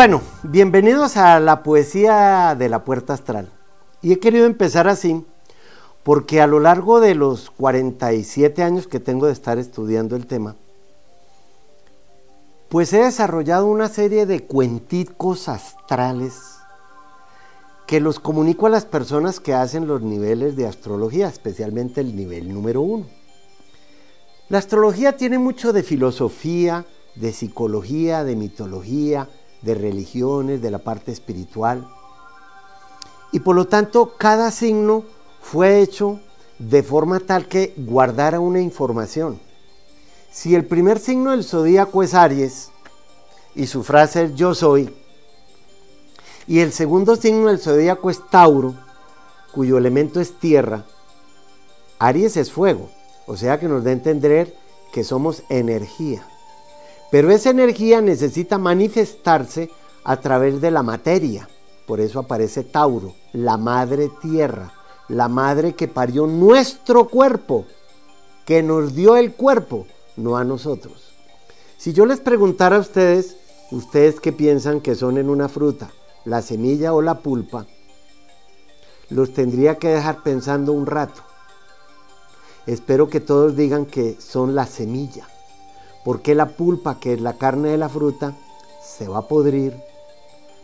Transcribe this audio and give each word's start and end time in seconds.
Bueno, 0.00 0.22
bienvenidos 0.44 1.16
a 1.16 1.40
la 1.40 1.64
poesía 1.64 2.54
de 2.56 2.68
la 2.68 2.84
puerta 2.84 3.14
astral. 3.14 3.50
Y 4.00 4.12
he 4.12 4.20
querido 4.20 4.46
empezar 4.46 4.86
así 4.86 5.24
porque 6.04 6.40
a 6.40 6.46
lo 6.46 6.60
largo 6.60 7.00
de 7.00 7.16
los 7.16 7.50
47 7.50 8.62
años 8.62 8.86
que 8.86 9.00
tengo 9.00 9.26
de 9.26 9.32
estar 9.32 9.58
estudiando 9.58 10.14
el 10.14 10.28
tema, 10.28 10.54
pues 12.68 12.92
he 12.92 13.02
desarrollado 13.02 13.66
una 13.66 13.88
serie 13.88 14.24
de 14.24 14.44
cuenticos 14.44 15.48
astrales 15.48 16.58
que 17.88 17.98
los 17.98 18.20
comunico 18.20 18.68
a 18.68 18.70
las 18.70 18.84
personas 18.84 19.40
que 19.40 19.52
hacen 19.52 19.88
los 19.88 20.00
niveles 20.00 20.54
de 20.54 20.68
astrología, 20.68 21.26
especialmente 21.26 22.02
el 22.02 22.14
nivel 22.14 22.54
número 22.54 22.82
uno. 22.82 23.06
La 24.48 24.58
astrología 24.58 25.16
tiene 25.16 25.40
mucho 25.40 25.72
de 25.72 25.82
filosofía, 25.82 26.84
de 27.16 27.32
psicología, 27.32 28.22
de 28.22 28.36
mitología, 28.36 29.28
de 29.62 29.74
religiones, 29.74 30.62
de 30.62 30.70
la 30.70 30.78
parte 30.78 31.12
espiritual. 31.12 31.86
Y 33.32 33.40
por 33.40 33.56
lo 33.56 33.66
tanto, 33.66 34.14
cada 34.16 34.50
signo 34.50 35.04
fue 35.40 35.80
hecho 35.80 36.20
de 36.58 36.82
forma 36.82 37.20
tal 37.20 37.46
que 37.46 37.74
guardara 37.76 38.40
una 38.40 38.60
información. 38.60 39.40
Si 40.30 40.54
el 40.54 40.64
primer 40.66 40.98
signo 40.98 41.30
del 41.30 41.44
zodíaco 41.44 42.02
es 42.02 42.14
Aries 42.14 42.70
y 43.54 43.66
su 43.66 43.82
frase 43.82 44.24
es 44.24 44.34
yo 44.34 44.54
soy, 44.54 44.94
y 46.46 46.60
el 46.60 46.72
segundo 46.72 47.16
signo 47.16 47.48
del 47.48 47.58
zodíaco 47.58 48.10
es 48.10 48.20
Tauro, 48.30 48.74
cuyo 49.52 49.78
elemento 49.78 50.20
es 50.20 50.38
tierra, 50.38 50.84
Aries 51.98 52.36
es 52.36 52.52
fuego, 52.52 52.90
o 53.26 53.36
sea 53.36 53.58
que 53.58 53.68
nos 53.68 53.84
da 53.84 53.90
a 53.90 53.94
entender 53.94 54.54
que 54.92 55.04
somos 55.04 55.42
energía. 55.48 56.26
Pero 57.10 57.30
esa 57.30 57.50
energía 57.50 58.00
necesita 58.00 58.58
manifestarse 58.58 59.70
a 60.04 60.18
través 60.18 60.60
de 60.60 60.70
la 60.70 60.82
materia. 60.82 61.48
Por 61.86 62.00
eso 62.00 62.18
aparece 62.18 62.64
Tauro, 62.64 63.14
la 63.32 63.56
madre 63.56 64.10
tierra, 64.20 64.72
la 65.08 65.28
madre 65.28 65.74
que 65.74 65.88
parió 65.88 66.26
nuestro 66.26 67.08
cuerpo, 67.08 67.64
que 68.44 68.62
nos 68.62 68.94
dio 68.94 69.16
el 69.16 69.32
cuerpo, 69.32 69.86
no 70.16 70.36
a 70.36 70.44
nosotros. 70.44 71.14
Si 71.78 71.94
yo 71.94 72.04
les 72.04 72.20
preguntara 72.20 72.76
a 72.76 72.80
ustedes, 72.80 73.36
ustedes 73.70 74.20
qué 74.20 74.32
piensan 74.32 74.80
que 74.80 74.94
son 74.94 75.16
en 75.16 75.30
una 75.30 75.48
fruta, 75.48 75.90
la 76.26 76.42
semilla 76.42 76.92
o 76.92 77.00
la 77.00 77.20
pulpa, 77.20 77.66
los 79.08 79.32
tendría 79.32 79.78
que 79.78 79.88
dejar 79.88 80.22
pensando 80.22 80.74
un 80.74 80.84
rato. 80.84 81.22
Espero 82.66 83.08
que 83.08 83.20
todos 83.20 83.56
digan 83.56 83.86
que 83.86 84.20
son 84.20 84.54
la 84.54 84.66
semilla 84.66 85.26
porque 86.08 86.34
la 86.34 86.56
pulpa, 86.56 86.98
que 86.98 87.12
es 87.12 87.20
la 87.20 87.34
carne 87.36 87.68
de 87.68 87.76
la 87.76 87.90
fruta, 87.90 88.34
se 88.82 89.08
va 89.08 89.18
a 89.18 89.28
podrir, 89.28 89.76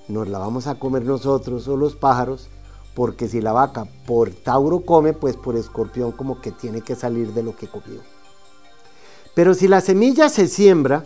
nos 0.08 0.26
la 0.26 0.38
vamos 0.38 0.66
a 0.66 0.76
comer 0.76 1.04
nosotros 1.04 1.68
o 1.68 1.76
los 1.76 1.96
pájaros, 1.96 2.48
porque 2.94 3.28
si 3.28 3.42
la 3.42 3.52
vaca 3.52 3.86
por 4.06 4.30
Tauro 4.30 4.86
come, 4.86 5.12
pues 5.12 5.36
por 5.36 5.54
escorpión 5.56 6.12
como 6.12 6.40
que 6.40 6.50
tiene 6.50 6.80
que 6.80 6.94
salir 6.94 7.34
de 7.34 7.42
lo 7.42 7.54
que 7.54 7.68
comió. 7.68 8.00
Pero 9.34 9.52
si 9.52 9.68
la 9.68 9.82
semilla 9.82 10.30
se 10.30 10.48
siembra, 10.48 11.04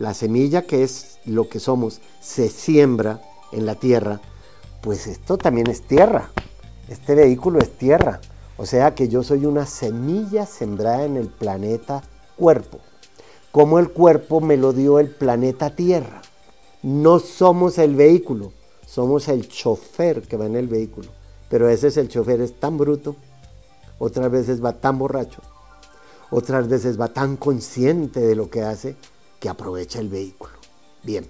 la 0.00 0.12
semilla 0.12 0.62
que 0.62 0.82
es 0.82 1.20
lo 1.24 1.48
que 1.48 1.60
somos, 1.60 2.00
se 2.20 2.48
siembra 2.48 3.20
en 3.52 3.64
la 3.64 3.76
tierra, 3.76 4.20
pues 4.80 5.06
esto 5.06 5.38
también 5.38 5.70
es 5.70 5.82
tierra. 5.82 6.32
Este 6.88 7.14
vehículo 7.14 7.60
es 7.60 7.78
tierra. 7.78 8.20
O 8.56 8.66
sea 8.66 8.96
que 8.96 9.06
yo 9.06 9.22
soy 9.22 9.46
una 9.46 9.66
semilla 9.66 10.46
sembrada 10.46 11.04
en 11.04 11.16
el 11.16 11.28
planeta 11.28 12.02
cuerpo 12.36 12.80
como 13.52 13.78
el 13.78 13.90
cuerpo 13.90 14.40
me 14.40 14.56
lo 14.56 14.72
dio 14.72 14.98
el 14.98 15.10
planeta 15.10 15.76
Tierra. 15.76 16.22
No 16.82 17.20
somos 17.20 17.78
el 17.78 17.94
vehículo, 17.94 18.52
somos 18.86 19.28
el 19.28 19.46
chofer 19.46 20.22
que 20.22 20.38
va 20.38 20.46
en 20.46 20.56
el 20.56 20.66
vehículo. 20.66 21.10
Pero 21.48 21.66
a 21.66 21.68
veces 21.68 21.98
el 21.98 22.08
chofer 22.08 22.40
es 22.40 22.58
tan 22.58 22.78
bruto, 22.78 23.14
otras 23.98 24.30
veces 24.30 24.64
va 24.64 24.72
tan 24.72 24.98
borracho, 24.98 25.42
otras 26.30 26.66
veces 26.66 26.98
va 26.98 27.08
tan 27.08 27.36
consciente 27.36 28.20
de 28.20 28.34
lo 28.34 28.48
que 28.48 28.62
hace 28.62 28.96
que 29.38 29.50
aprovecha 29.50 30.00
el 30.00 30.08
vehículo. 30.08 30.54
Bien. 31.02 31.26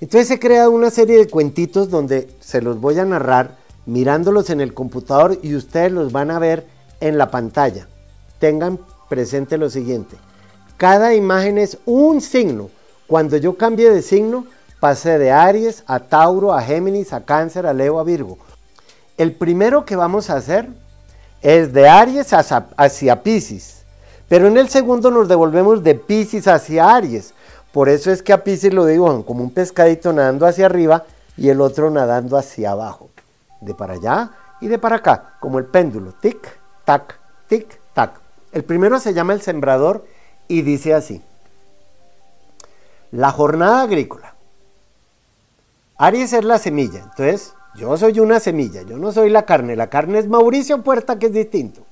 Entonces 0.00 0.30
he 0.32 0.40
creado 0.40 0.72
una 0.72 0.90
serie 0.90 1.16
de 1.18 1.28
cuentitos 1.28 1.90
donde 1.90 2.28
se 2.40 2.60
los 2.60 2.80
voy 2.80 2.98
a 2.98 3.04
narrar 3.04 3.56
mirándolos 3.86 4.50
en 4.50 4.60
el 4.60 4.74
computador 4.74 5.38
y 5.42 5.54
ustedes 5.54 5.92
los 5.92 6.10
van 6.10 6.32
a 6.32 6.40
ver 6.40 6.66
en 7.00 7.18
la 7.18 7.30
pantalla. 7.30 7.88
Tengan 8.40 8.80
presente 9.08 9.58
lo 9.58 9.70
siguiente. 9.70 10.16
Cada 10.78 11.12
imagen 11.12 11.58
es 11.58 11.76
un 11.86 12.20
signo. 12.20 12.70
Cuando 13.08 13.36
yo 13.36 13.56
cambie 13.56 13.90
de 13.90 14.00
signo, 14.00 14.46
pasé 14.78 15.18
de 15.18 15.32
Aries 15.32 15.82
a 15.88 15.98
Tauro, 15.98 16.54
a 16.54 16.62
Géminis, 16.62 17.12
a 17.12 17.24
Cáncer, 17.24 17.66
a 17.66 17.72
Leo, 17.72 17.98
a 17.98 18.04
Virgo. 18.04 18.38
El 19.16 19.32
primero 19.32 19.84
que 19.84 19.96
vamos 19.96 20.30
a 20.30 20.36
hacer 20.36 20.68
es 21.42 21.72
de 21.72 21.88
Aries 21.88 22.32
hacia, 22.32 23.22
Pisces. 23.24 23.82
Pero 24.28 24.46
en 24.46 24.56
el 24.56 24.68
segundo 24.68 25.10
nos 25.10 25.26
devolvemos 25.26 25.82
de 25.82 25.96
Pisces 25.96 26.46
hacia 26.46 26.94
Aries. 26.94 27.34
Por 27.72 27.88
eso 27.88 28.12
es 28.12 28.22
que 28.22 28.32
a 28.32 28.44
Pisces 28.44 28.72
lo 28.72 28.86
digo 28.86 29.26
como 29.26 29.42
un 29.42 29.50
pescadito 29.50 30.12
nadando 30.12 30.46
hacia 30.46 30.66
arriba 30.66 31.06
y 31.36 31.48
el 31.48 31.60
otro 31.60 31.90
nadando 31.90 32.36
hacia 32.36 32.70
abajo. 32.70 33.10
De 33.60 33.74
para 33.74 33.94
allá 33.94 34.30
y 34.60 34.68
de 34.68 34.78
para 34.78 34.96
acá, 34.96 35.34
como 35.40 35.58
el 35.58 35.64
péndulo. 35.64 36.12
Tic, 36.12 36.38
tac, 36.84 37.18
tic, 37.48 37.80
tac. 37.94 38.20
El 38.52 38.62
primero 38.62 39.00
se 39.00 39.12
llama 39.12 39.32
el 39.32 39.42
sembrador 39.42 40.04
y 40.48 40.62
dice 40.62 40.94
así, 40.94 41.22
la 43.10 43.30
jornada 43.30 43.82
agrícola. 43.82 44.34
Aries 45.96 46.32
es 46.32 46.44
la 46.44 46.58
semilla, 46.58 47.00
entonces 47.00 47.54
yo 47.76 47.96
soy 47.96 48.18
una 48.20 48.40
semilla, 48.40 48.82
yo 48.82 48.98
no 48.98 49.12
soy 49.12 49.30
la 49.30 49.44
carne, 49.44 49.76
la 49.76 49.90
carne 49.90 50.18
es 50.18 50.28
Mauricio 50.28 50.82
Puerta 50.82 51.18
que 51.18 51.26
es 51.26 51.32
distinto. 51.32 51.82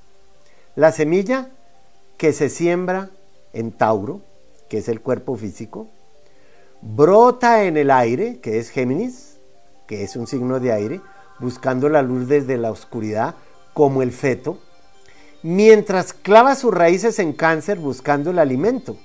La 0.74 0.92
semilla 0.92 1.50
que 2.16 2.32
se 2.32 2.48
siembra 2.48 3.10
en 3.52 3.72
Tauro, 3.72 4.20
que 4.68 4.78
es 4.78 4.88
el 4.88 5.00
cuerpo 5.00 5.36
físico, 5.36 5.88
brota 6.82 7.64
en 7.64 7.76
el 7.76 7.90
aire, 7.90 8.40
que 8.40 8.58
es 8.58 8.70
Géminis, 8.70 9.38
que 9.86 10.02
es 10.02 10.16
un 10.16 10.26
signo 10.26 10.60
de 10.60 10.72
aire, 10.72 11.00
buscando 11.38 11.88
la 11.88 12.02
luz 12.02 12.28
desde 12.28 12.56
la 12.56 12.70
oscuridad, 12.70 13.34
como 13.74 14.02
el 14.02 14.12
feto, 14.12 14.58
mientras 15.46 16.12
clava 16.12 16.56
sus 16.56 16.74
raíces 16.74 17.20
en 17.20 17.32
cáncer 17.32 17.78
buscando 17.78 18.30
el 18.30 18.40
alimento, 18.40 18.96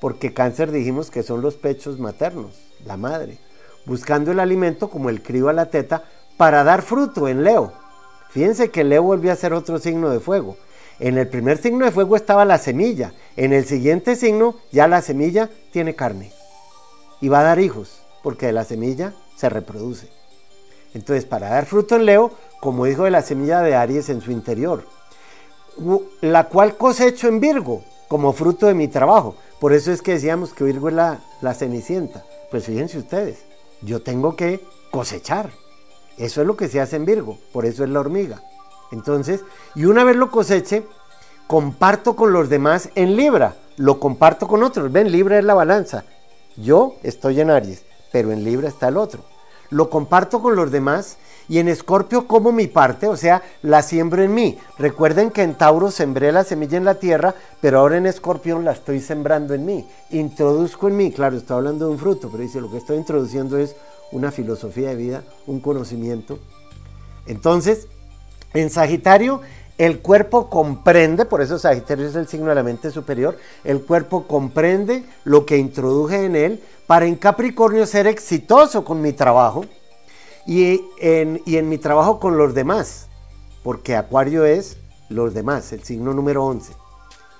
porque 0.00 0.32
cáncer 0.32 0.70
dijimos 0.70 1.10
que 1.10 1.24
son 1.24 1.42
los 1.42 1.56
pechos 1.56 1.98
maternos, 1.98 2.56
la 2.86 2.96
madre, 2.96 3.38
buscando 3.84 4.30
el 4.30 4.38
alimento 4.38 4.88
como 4.88 5.10
el 5.10 5.24
crío 5.24 5.48
a 5.48 5.52
la 5.52 5.70
teta 5.70 6.04
para 6.36 6.62
dar 6.62 6.82
fruto 6.82 7.26
en 7.26 7.42
Leo. 7.42 7.72
Fíjense 8.30 8.70
que 8.70 8.84
Leo 8.84 9.02
volvió 9.02 9.32
a 9.32 9.36
ser 9.36 9.52
otro 9.54 9.80
signo 9.80 10.10
de 10.10 10.20
fuego. 10.20 10.56
En 11.00 11.18
el 11.18 11.26
primer 11.26 11.58
signo 11.58 11.84
de 11.84 11.90
fuego 11.90 12.14
estaba 12.14 12.44
la 12.44 12.58
semilla, 12.58 13.12
en 13.36 13.52
el 13.52 13.64
siguiente 13.64 14.14
signo 14.14 14.54
ya 14.70 14.86
la 14.86 15.02
semilla 15.02 15.50
tiene 15.72 15.96
carne 15.96 16.32
y 17.20 17.26
va 17.26 17.40
a 17.40 17.44
dar 17.44 17.58
hijos, 17.58 18.04
porque 18.22 18.46
de 18.46 18.52
la 18.52 18.64
semilla 18.64 19.14
se 19.34 19.48
reproduce. 19.48 20.06
Entonces, 20.94 21.24
para 21.24 21.48
dar 21.48 21.66
fruto 21.66 21.96
en 21.96 22.06
Leo, 22.06 22.30
como 22.60 22.84
dijo 22.84 23.02
de 23.02 23.10
la 23.10 23.22
semilla 23.22 23.62
de 23.62 23.74
Aries 23.74 24.10
en 24.10 24.20
su 24.20 24.30
interior, 24.30 24.84
la 26.20 26.48
cual 26.48 26.76
cosecho 26.76 27.28
en 27.28 27.40
Virgo 27.40 27.82
como 28.08 28.32
fruto 28.32 28.66
de 28.66 28.74
mi 28.74 28.88
trabajo. 28.88 29.36
Por 29.60 29.72
eso 29.72 29.92
es 29.92 30.02
que 30.02 30.12
decíamos 30.12 30.52
que 30.52 30.64
Virgo 30.64 30.88
es 30.88 30.94
la, 30.94 31.20
la 31.40 31.54
cenicienta. 31.54 32.24
Pues 32.50 32.66
fíjense 32.66 32.98
ustedes, 32.98 33.44
yo 33.80 34.02
tengo 34.02 34.36
que 34.36 34.60
cosechar. 34.90 35.50
Eso 36.18 36.40
es 36.42 36.46
lo 36.46 36.56
que 36.56 36.68
se 36.68 36.80
hace 36.80 36.96
en 36.96 37.04
Virgo, 37.04 37.38
por 37.52 37.64
eso 37.64 37.84
es 37.84 37.90
la 37.90 38.00
hormiga. 38.00 38.42
Entonces, 38.90 39.40
y 39.74 39.86
una 39.86 40.04
vez 40.04 40.16
lo 40.16 40.30
coseche, 40.30 40.84
comparto 41.46 42.14
con 42.14 42.32
los 42.32 42.48
demás 42.48 42.90
en 42.94 43.16
Libra, 43.16 43.56
lo 43.76 43.98
comparto 43.98 44.46
con 44.46 44.62
otros. 44.62 44.92
Ven, 44.92 45.10
Libra 45.10 45.38
es 45.38 45.44
la 45.44 45.54
balanza. 45.54 46.04
Yo 46.56 46.96
estoy 47.02 47.40
en 47.40 47.50
Aries, 47.50 47.84
pero 48.12 48.30
en 48.30 48.44
Libra 48.44 48.68
está 48.68 48.88
el 48.88 48.98
otro. 48.98 49.24
Lo 49.70 49.88
comparto 49.88 50.42
con 50.42 50.54
los 50.54 50.70
demás 50.70 51.16
y 51.48 51.58
en 51.58 51.68
Escorpio 51.68 52.26
como 52.26 52.52
mi 52.52 52.66
parte, 52.66 53.08
o 53.08 53.16
sea, 53.16 53.42
la 53.62 53.82
siembro 53.82 54.22
en 54.22 54.34
mí. 54.34 54.58
Recuerden 54.78 55.30
que 55.30 55.42
en 55.42 55.54
Tauro 55.54 55.90
sembré 55.90 56.32
la 56.32 56.44
semilla 56.44 56.78
en 56.78 56.84
la 56.84 56.96
tierra, 56.96 57.34
pero 57.60 57.80
ahora 57.80 57.96
en 57.96 58.06
Escorpión 58.06 58.64
la 58.64 58.72
estoy 58.72 59.00
sembrando 59.00 59.54
en 59.54 59.64
mí. 59.64 59.86
Introduzco 60.10 60.88
en 60.88 60.96
mí, 60.96 61.12
claro, 61.12 61.36
estoy 61.36 61.56
hablando 61.56 61.86
de 61.86 61.92
un 61.92 61.98
fruto, 61.98 62.28
pero 62.30 62.42
dice, 62.42 62.60
lo 62.60 62.70
que 62.70 62.78
estoy 62.78 62.96
introduciendo 62.96 63.58
es 63.58 63.76
una 64.12 64.30
filosofía 64.30 64.90
de 64.90 64.96
vida, 64.96 65.22
un 65.46 65.60
conocimiento. 65.60 66.38
Entonces, 67.26 67.88
en 68.54 68.70
Sagitario, 68.70 69.40
el 69.78 70.00
cuerpo 70.00 70.48
comprende, 70.50 71.24
por 71.24 71.40
eso 71.40 71.58
Sagitario 71.58 72.06
es 72.06 72.14
el 72.14 72.28
signo 72.28 72.50
de 72.50 72.54
la 72.54 72.62
mente 72.62 72.90
superior, 72.90 73.36
el 73.64 73.82
cuerpo 73.82 74.26
comprende 74.26 75.04
lo 75.24 75.46
que 75.46 75.56
introduje 75.56 76.24
en 76.24 76.36
él 76.36 76.62
para 76.86 77.06
en 77.06 77.16
Capricornio 77.16 77.86
ser 77.86 78.06
exitoso 78.06 78.84
con 78.84 79.00
mi 79.00 79.12
trabajo 79.12 79.64
y 80.46 80.82
en, 80.98 81.68
mi 81.68 81.78
trabajo 81.78 82.18
con 82.18 82.36
los 82.36 82.54
demás, 82.54 83.08
porque 83.62 83.96
Acuario 83.96 84.44
es 84.44 84.76
los 85.08 85.34
demás, 85.34 85.72
el 85.72 85.82
signo 85.84 86.12
número 86.12 86.44
11. 86.44 86.72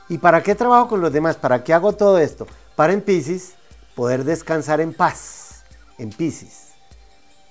¿Y 0.09 0.19
para 0.19 0.43
qué 0.43 0.55
trabajo 0.55 0.89
con 0.89 1.01
los 1.01 1.13
demás? 1.13 1.37
¿Para 1.37 1.65
qué 1.65 1.73
hago 1.73 1.95
todo 1.95 2.19
esto? 2.19 2.47
Para 2.77 2.93
en 2.93 3.01
Pisces 3.01 3.55
poder 3.95 4.25
descansar 4.25 4.81
en 4.81 4.93
paz. 4.93 5.65
en 5.99 6.11
Pisces. 6.11 6.69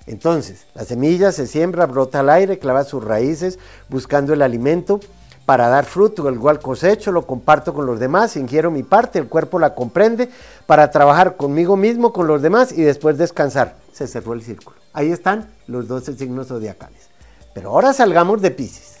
Entonces, 0.06 0.66
la 0.74 0.84
semilla 0.84 1.32
se 1.32 1.46
siembra, 1.46 1.86
brota 1.86 2.20
al 2.20 2.30
aire, 2.30 2.58
clava 2.58 2.84
sus 2.84 3.02
raíces 3.04 3.58
buscando 3.88 4.32
el 4.32 4.42
alimento 4.42 5.00
para 5.46 5.68
dar 5.68 5.84
fruto, 5.84 6.28
el 6.28 6.38
cual 6.38 6.60
cosecho, 6.60 7.12
lo 7.12 7.26
comparto 7.26 7.74
con 7.74 7.86
los 7.86 7.98
demás, 7.98 8.36
ingiero 8.36 8.70
mi 8.70 8.82
parte, 8.82 9.18
el 9.18 9.28
cuerpo 9.28 9.58
la 9.58 9.74
comprende, 9.74 10.30
para 10.66 10.90
trabajar 10.90 11.36
conmigo 11.36 11.76
mismo, 11.76 12.12
con 12.12 12.26
los 12.26 12.42
demás 12.42 12.72
y 12.72 12.82
después 12.82 13.18
descansar. 13.18 13.76
Se 13.92 14.06
cerró 14.06 14.32
el 14.32 14.42
círculo. 14.42 14.76
Ahí 14.92 15.10
están 15.10 15.50
los 15.66 15.88
12 15.88 16.16
signos 16.16 16.48
zodiacales. 16.48 17.08
Pero 17.54 17.70
ahora 17.70 17.92
salgamos 17.92 18.40
de 18.40 18.50
Pisces. 18.50 18.98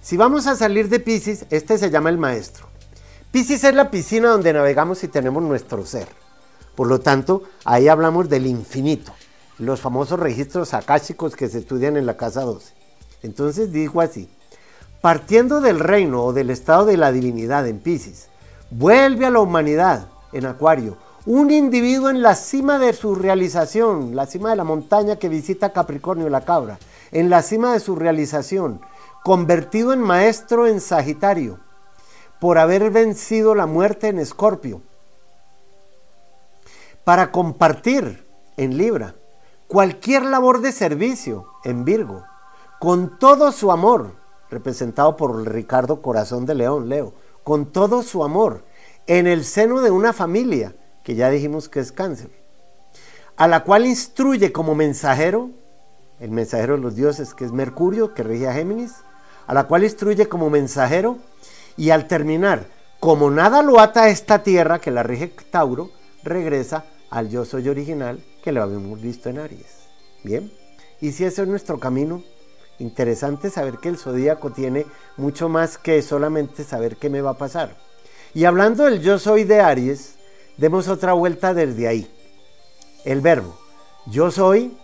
Si 0.00 0.16
vamos 0.16 0.46
a 0.46 0.56
salir 0.56 0.88
de 0.88 1.00
Pisces, 1.00 1.46
este 1.50 1.78
se 1.78 1.90
llama 1.90 2.10
el 2.10 2.18
maestro. 2.18 2.66
Pisces 3.30 3.64
es 3.64 3.74
la 3.74 3.90
piscina 3.90 4.28
donde 4.28 4.52
navegamos 4.52 5.02
y 5.04 5.08
tenemos 5.08 5.42
nuestro 5.42 5.86
ser. 5.86 6.08
Por 6.74 6.88
lo 6.88 7.00
tanto, 7.00 7.44
ahí 7.64 7.88
hablamos 7.88 8.28
del 8.28 8.46
infinito, 8.46 9.12
los 9.58 9.80
famosos 9.80 10.18
registros 10.18 10.74
akáshicos 10.74 11.36
que 11.36 11.48
se 11.48 11.58
estudian 11.58 11.96
en 11.96 12.04
la 12.04 12.16
casa 12.16 12.42
12. 12.42 12.74
Entonces 13.22 13.72
dijo 13.72 14.00
así, 14.00 14.28
partiendo 15.02 15.60
del 15.60 15.80
reino 15.80 16.22
o 16.22 16.32
del 16.32 16.48
estado 16.48 16.86
de 16.86 16.96
la 16.96 17.10
divinidad 17.10 17.66
en 17.66 17.80
Pisces, 17.80 18.28
vuelve 18.70 19.26
a 19.26 19.30
la 19.30 19.40
humanidad 19.40 20.06
en 20.32 20.46
Acuario, 20.46 20.96
un 21.26 21.50
individuo 21.50 22.08
en 22.08 22.22
la 22.22 22.36
cima 22.36 22.78
de 22.78 22.92
su 22.92 23.16
realización, 23.16 24.14
la 24.14 24.26
cima 24.26 24.50
de 24.50 24.56
la 24.56 24.64
montaña 24.64 25.16
que 25.16 25.28
visita 25.28 25.72
Capricornio 25.72 26.28
la 26.28 26.44
cabra, 26.44 26.78
en 27.10 27.30
la 27.30 27.42
cima 27.42 27.72
de 27.72 27.80
su 27.80 27.96
realización, 27.96 28.80
convertido 29.24 29.92
en 29.92 30.00
maestro 30.00 30.68
en 30.68 30.80
Sagitario, 30.80 31.58
por 32.40 32.58
haber 32.58 32.90
vencido 32.90 33.56
la 33.56 33.66
muerte 33.66 34.06
en 34.06 34.20
Escorpio, 34.20 34.82
para 37.02 37.32
compartir 37.32 38.24
en 38.56 38.78
Libra 38.78 39.16
cualquier 39.66 40.24
labor 40.24 40.60
de 40.60 40.70
servicio 40.70 41.46
en 41.64 41.84
Virgo, 41.84 42.24
con 42.78 43.18
todo 43.18 43.50
su 43.50 43.72
amor, 43.72 44.21
representado 44.52 45.16
por 45.16 45.50
Ricardo 45.50 46.02
Corazón 46.02 46.46
de 46.46 46.54
León, 46.54 46.88
Leo, 46.88 47.14
con 47.42 47.72
todo 47.72 48.02
su 48.02 48.22
amor, 48.22 48.64
en 49.06 49.26
el 49.26 49.44
seno 49.44 49.80
de 49.80 49.90
una 49.90 50.12
familia, 50.12 50.74
que 51.02 51.16
ya 51.16 51.30
dijimos 51.30 51.68
que 51.68 51.80
es 51.80 51.90
cáncer, 51.90 52.30
a 53.36 53.48
la 53.48 53.64
cual 53.64 53.86
instruye 53.86 54.52
como 54.52 54.74
mensajero, 54.74 55.50
el 56.20 56.30
mensajero 56.30 56.76
de 56.76 56.82
los 56.82 56.94
dioses, 56.94 57.34
que 57.34 57.44
es 57.44 57.50
Mercurio, 57.50 58.14
que 58.14 58.22
rige 58.22 58.46
a 58.46 58.52
Géminis, 58.52 58.92
a 59.46 59.54
la 59.54 59.64
cual 59.64 59.82
instruye 59.82 60.28
como 60.28 60.50
mensajero, 60.50 61.18
y 61.76 61.90
al 61.90 62.06
terminar, 62.06 62.66
como 63.00 63.30
nada 63.30 63.62
lo 63.62 63.80
ata 63.80 64.04
a 64.04 64.08
esta 64.10 64.44
tierra, 64.44 64.80
que 64.80 64.92
la 64.92 65.02
rige 65.02 65.32
Tauro, 65.50 65.90
regresa 66.22 66.84
al 67.10 67.28
yo 67.28 67.44
soy 67.44 67.68
original 67.68 68.22
que 68.44 68.52
lo 68.52 68.62
habíamos 68.62 69.00
visto 69.00 69.28
en 69.28 69.38
Aries. 69.38 69.88
Bien, 70.22 70.52
y 71.00 71.10
si 71.12 71.24
ese 71.24 71.42
es 71.42 71.48
nuestro 71.48 71.80
camino, 71.80 72.22
interesante 72.78 73.50
saber 73.50 73.78
que 73.78 73.88
el 73.88 73.98
zodíaco 73.98 74.50
tiene 74.50 74.86
mucho 75.16 75.48
más 75.48 75.78
que 75.78 76.02
solamente 76.02 76.64
saber 76.64 76.96
qué 76.96 77.10
me 77.10 77.20
va 77.20 77.30
a 77.30 77.38
pasar. 77.38 77.76
Y 78.34 78.44
hablando 78.44 78.84
del 78.84 79.00
yo 79.00 79.18
soy 79.18 79.44
de 79.44 79.60
Aries, 79.60 80.14
demos 80.56 80.88
otra 80.88 81.12
vuelta 81.12 81.54
desde 81.54 81.86
ahí. 81.88 82.10
El 83.04 83.20
verbo. 83.20 83.58
Yo 84.06 84.30
soy, 84.30 84.76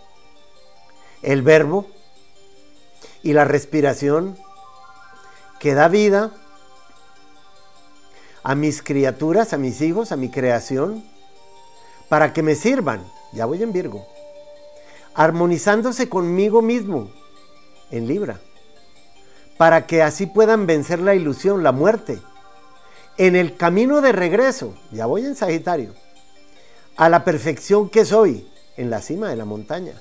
el 1.21 1.41
verbo 1.41 1.87
y 3.23 3.33
la 3.33 3.43
respiración 3.43 4.37
que 5.59 5.73
da 5.73 5.87
vida 5.89 6.31
a 8.43 8.55
mis 8.55 8.81
criaturas, 8.81 9.51
a 9.53 9.57
mis 9.57 9.81
hijos, 9.81 10.11
a 10.11 10.15
mi 10.15 10.29
creación, 10.29 11.03
para 12.07 12.33
que 12.33 12.41
me 12.41 12.55
sirvan, 12.55 13.05
ya 13.33 13.45
voy 13.45 13.61
en 13.61 13.73
Virgo, 13.73 14.07
armonizándose 15.13 16.07
conmigo 16.09 16.61
mismo 16.61 17.11
en 17.91 18.07
Libra, 18.07 18.39
para 19.57 19.87
que 19.87 20.01
así 20.01 20.25
puedan 20.25 20.65
vencer 20.65 20.99
la 20.99 21.15
ilusión, 21.15 21.63
la 21.63 21.71
muerte, 21.71 22.19
en 23.17 23.35
el 23.35 23.57
camino 23.57 23.99
de 23.99 24.13
regreso, 24.13 24.73
ya 24.91 25.05
voy 25.05 25.25
en 25.25 25.35
Sagitario, 25.35 25.93
a 26.95 27.09
la 27.09 27.25
perfección 27.25 27.89
que 27.89 28.05
soy, 28.05 28.49
en 28.77 28.89
la 28.89 29.01
cima 29.01 29.27
de 29.27 29.35
la 29.35 29.43
montaña. 29.43 29.93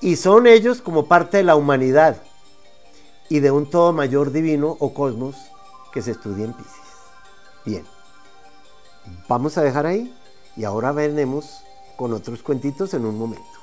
Y 0.00 0.16
son 0.16 0.46
ellos 0.46 0.82
como 0.82 1.06
parte 1.06 1.38
de 1.38 1.42
la 1.42 1.56
humanidad 1.56 2.18
y 3.30 3.40
de 3.40 3.50
un 3.50 3.68
todo 3.68 3.92
mayor 3.92 4.30
divino 4.30 4.76
o 4.78 4.92
cosmos 4.92 5.36
que 5.92 6.02
se 6.02 6.10
estudia 6.10 6.44
en 6.44 6.52
Pisces. 6.52 6.72
Bien, 7.64 7.84
vamos 9.26 9.56
a 9.56 9.62
dejar 9.62 9.86
ahí 9.86 10.14
y 10.56 10.64
ahora 10.64 10.92
veremos 10.92 11.62
con 11.96 12.12
otros 12.12 12.42
cuentitos 12.42 12.92
en 12.94 13.06
un 13.06 13.18
momento. 13.18 13.57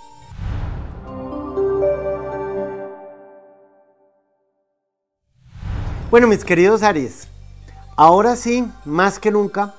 Bueno, 6.15 6.27
mis 6.27 6.45
queridos 6.45 6.81
Aries, 6.81 7.27
ahora 7.97 8.37
sí, 8.37 8.65
más 8.85 9.19
que 9.19 9.31
nunca, 9.31 9.75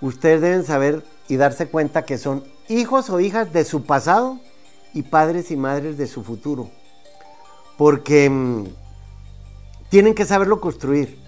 ustedes 0.00 0.40
deben 0.40 0.62
saber 0.62 1.02
y 1.26 1.36
darse 1.36 1.66
cuenta 1.66 2.04
que 2.04 2.16
son 2.16 2.44
hijos 2.68 3.10
o 3.10 3.18
hijas 3.18 3.52
de 3.52 3.64
su 3.64 3.82
pasado 3.82 4.38
y 4.94 5.02
padres 5.02 5.50
y 5.50 5.56
madres 5.56 5.98
de 5.98 6.06
su 6.06 6.22
futuro. 6.22 6.70
Porque 7.76 8.30
mm, 8.30 8.66
tienen 9.88 10.14
que 10.14 10.26
saberlo 10.26 10.60
construir. 10.60 11.18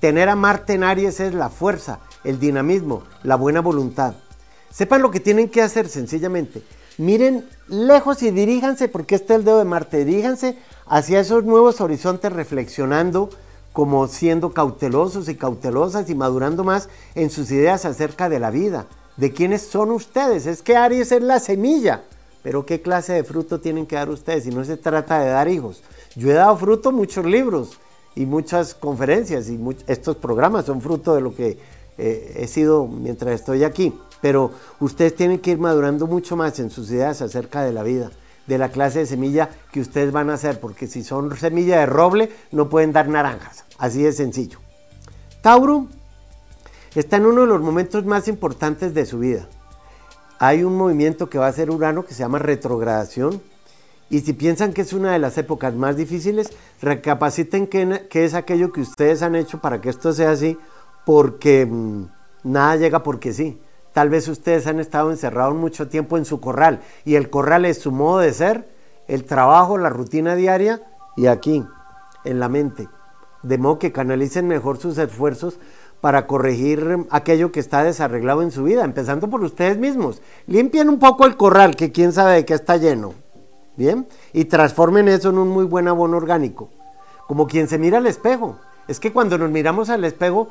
Tener 0.00 0.30
a 0.30 0.34
Marte 0.34 0.72
en 0.72 0.84
Aries 0.84 1.20
es 1.20 1.34
la 1.34 1.50
fuerza, 1.50 2.00
el 2.24 2.40
dinamismo, 2.40 3.02
la 3.22 3.36
buena 3.36 3.60
voluntad. 3.60 4.14
Sepan 4.70 5.02
lo 5.02 5.10
que 5.10 5.20
tienen 5.20 5.50
que 5.50 5.60
hacer 5.60 5.90
sencillamente. 5.90 6.62
Miren 6.96 7.46
lejos 7.68 8.22
y 8.22 8.30
diríjanse, 8.30 8.88
porque 8.88 9.16
este 9.16 9.34
es 9.34 9.40
el 9.40 9.44
dedo 9.44 9.58
de 9.58 9.66
Marte, 9.66 10.06
diríjanse 10.06 10.56
hacia 10.86 11.20
esos 11.20 11.44
nuevos 11.44 11.82
horizontes 11.82 12.32
reflexionando, 12.32 13.28
como 13.74 14.08
siendo 14.08 14.54
cautelosos 14.54 15.28
y 15.28 15.34
cautelosas 15.34 16.08
y 16.08 16.14
madurando 16.14 16.64
más 16.64 16.88
en 17.14 17.28
sus 17.28 17.50
ideas 17.50 17.84
acerca 17.84 18.30
de 18.30 18.40
la 18.40 18.50
vida, 18.50 18.86
de 19.18 19.32
quiénes 19.32 19.60
son 19.60 19.90
ustedes. 19.90 20.46
Es 20.46 20.62
que 20.62 20.76
Aries 20.76 21.12
es 21.12 21.22
la 21.22 21.40
semilla, 21.40 22.04
pero 22.42 22.64
¿qué 22.64 22.80
clase 22.80 23.12
de 23.12 23.24
fruto 23.24 23.60
tienen 23.60 23.84
que 23.84 23.96
dar 23.96 24.08
ustedes 24.08 24.44
si 24.44 24.50
no 24.50 24.64
se 24.64 24.78
trata 24.78 25.18
de 25.18 25.28
dar 25.28 25.48
hijos? 25.48 25.82
Yo 26.16 26.30
he 26.30 26.34
dado 26.34 26.56
fruto 26.56 26.90
muchos 26.90 27.26
libros 27.26 27.78
y 28.14 28.24
muchas 28.24 28.74
conferencias 28.74 29.50
y 29.50 29.60
estos 29.86 30.16
programas 30.16 30.64
son 30.64 30.80
fruto 30.80 31.14
de 31.14 31.20
lo 31.20 31.34
que 31.34 31.58
eh, 31.98 32.32
he 32.36 32.46
sido 32.46 32.86
mientras 32.86 33.34
estoy 33.34 33.62
aquí 33.62 33.92
pero 34.24 34.52
ustedes 34.80 35.14
tienen 35.14 35.38
que 35.38 35.50
ir 35.50 35.58
madurando 35.58 36.06
mucho 36.06 36.34
más 36.34 36.58
en 36.58 36.70
sus 36.70 36.90
ideas 36.90 37.20
acerca 37.20 37.62
de 37.62 37.74
la 37.74 37.82
vida, 37.82 38.10
de 38.46 38.58
la 38.58 38.68
clase 38.68 39.00
de 39.00 39.06
semilla 39.06 39.50
que 39.72 39.80
ustedes 39.80 40.12
van 40.12 40.30
a 40.30 40.34
hacer, 40.34 40.60
porque 40.60 40.86
si 40.86 41.02
son 41.02 41.36
semilla 41.36 41.80
de 41.80 41.86
roble 41.86 42.30
no 42.52 42.68
pueden 42.68 42.92
dar 42.92 43.08
naranjas, 43.08 43.64
así 43.78 44.02
de 44.02 44.12
sencillo. 44.12 44.58
Tauro 45.40 45.88
está 46.94 47.16
en 47.16 47.26
uno 47.26 47.42
de 47.42 47.46
los 47.46 47.60
momentos 47.60 48.04
más 48.04 48.28
importantes 48.28 48.94
de 48.94 49.06
su 49.06 49.18
vida. 49.18 49.46
Hay 50.38 50.64
un 50.64 50.76
movimiento 50.76 51.28
que 51.28 51.38
va 51.38 51.46
a 51.46 51.52
ser 51.52 51.70
Urano 51.70 52.04
que 52.04 52.14
se 52.14 52.20
llama 52.20 52.38
retrogradación. 52.38 53.42
Y 54.10 54.20
si 54.20 54.32
piensan 54.32 54.72
que 54.72 54.82
es 54.82 54.92
una 54.92 55.12
de 55.12 55.18
las 55.18 55.38
épocas 55.38 55.74
más 55.74 55.96
difíciles, 55.96 56.50
recapaciten 56.82 57.66
qué, 57.66 58.06
es 58.12 58.34
aquello 58.34 58.72
que 58.72 58.80
ustedes 58.80 59.22
han 59.22 59.34
hecho 59.34 59.60
para 59.60 59.80
que 59.80 59.88
esto 59.88 60.12
sea 60.12 60.30
así, 60.30 60.58
porque 61.06 61.66
mm, 61.66 62.06
nada 62.44 62.76
llega 62.76 63.02
porque 63.02 63.32
sí. 63.32 63.58
Tal 63.94 64.10
vez 64.10 64.26
ustedes 64.26 64.66
han 64.66 64.80
estado 64.80 65.12
encerrados 65.12 65.54
mucho 65.54 65.88
tiempo 65.88 66.18
en 66.18 66.24
su 66.24 66.40
corral 66.40 66.80
y 67.04 67.14
el 67.14 67.30
corral 67.30 67.64
es 67.64 67.78
su 67.78 67.92
modo 67.92 68.18
de 68.18 68.32
ser, 68.32 68.68
el 69.06 69.24
trabajo, 69.24 69.78
la 69.78 69.88
rutina 69.88 70.34
diaria 70.34 70.82
y 71.16 71.26
aquí, 71.26 71.64
en 72.24 72.40
la 72.40 72.48
mente. 72.48 72.88
De 73.44 73.56
modo 73.56 73.78
que 73.78 73.92
canalicen 73.92 74.48
mejor 74.48 74.78
sus 74.78 74.98
esfuerzos 74.98 75.60
para 76.00 76.26
corregir 76.26 77.06
aquello 77.10 77.52
que 77.52 77.60
está 77.60 77.84
desarreglado 77.84 78.42
en 78.42 78.50
su 78.50 78.64
vida, 78.64 78.84
empezando 78.84 79.30
por 79.30 79.44
ustedes 79.44 79.78
mismos. 79.78 80.22
Limpien 80.48 80.88
un 80.88 80.98
poco 80.98 81.24
el 81.24 81.36
corral, 81.36 81.76
que 81.76 81.92
quién 81.92 82.12
sabe 82.12 82.34
de 82.34 82.44
qué 82.44 82.54
está 82.54 82.76
lleno. 82.76 83.14
Bien, 83.76 84.08
y 84.32 84.46
transformen 84.46 85.06
eso 85.06 85.30
en 85.30 85.38
un 85.38 85.48
muy 85.48 85.66
buen 85.66 85.86
abono 85.86 86.16
orgánico. 86.16 86.68
Como 87.28 87.46
quien 87.46 87.68
se 87.68 87.78
mira 87.78 87.98
al 87.98 88.06
espejo. 88.06 88.58
Es 88.88 88.98
que 88.98 89.12
cuando 89.12 89.38
nos 89.38 89.50
miramos 89.50 89.88
al 89.88 90.04
espejo, 90.04 90.48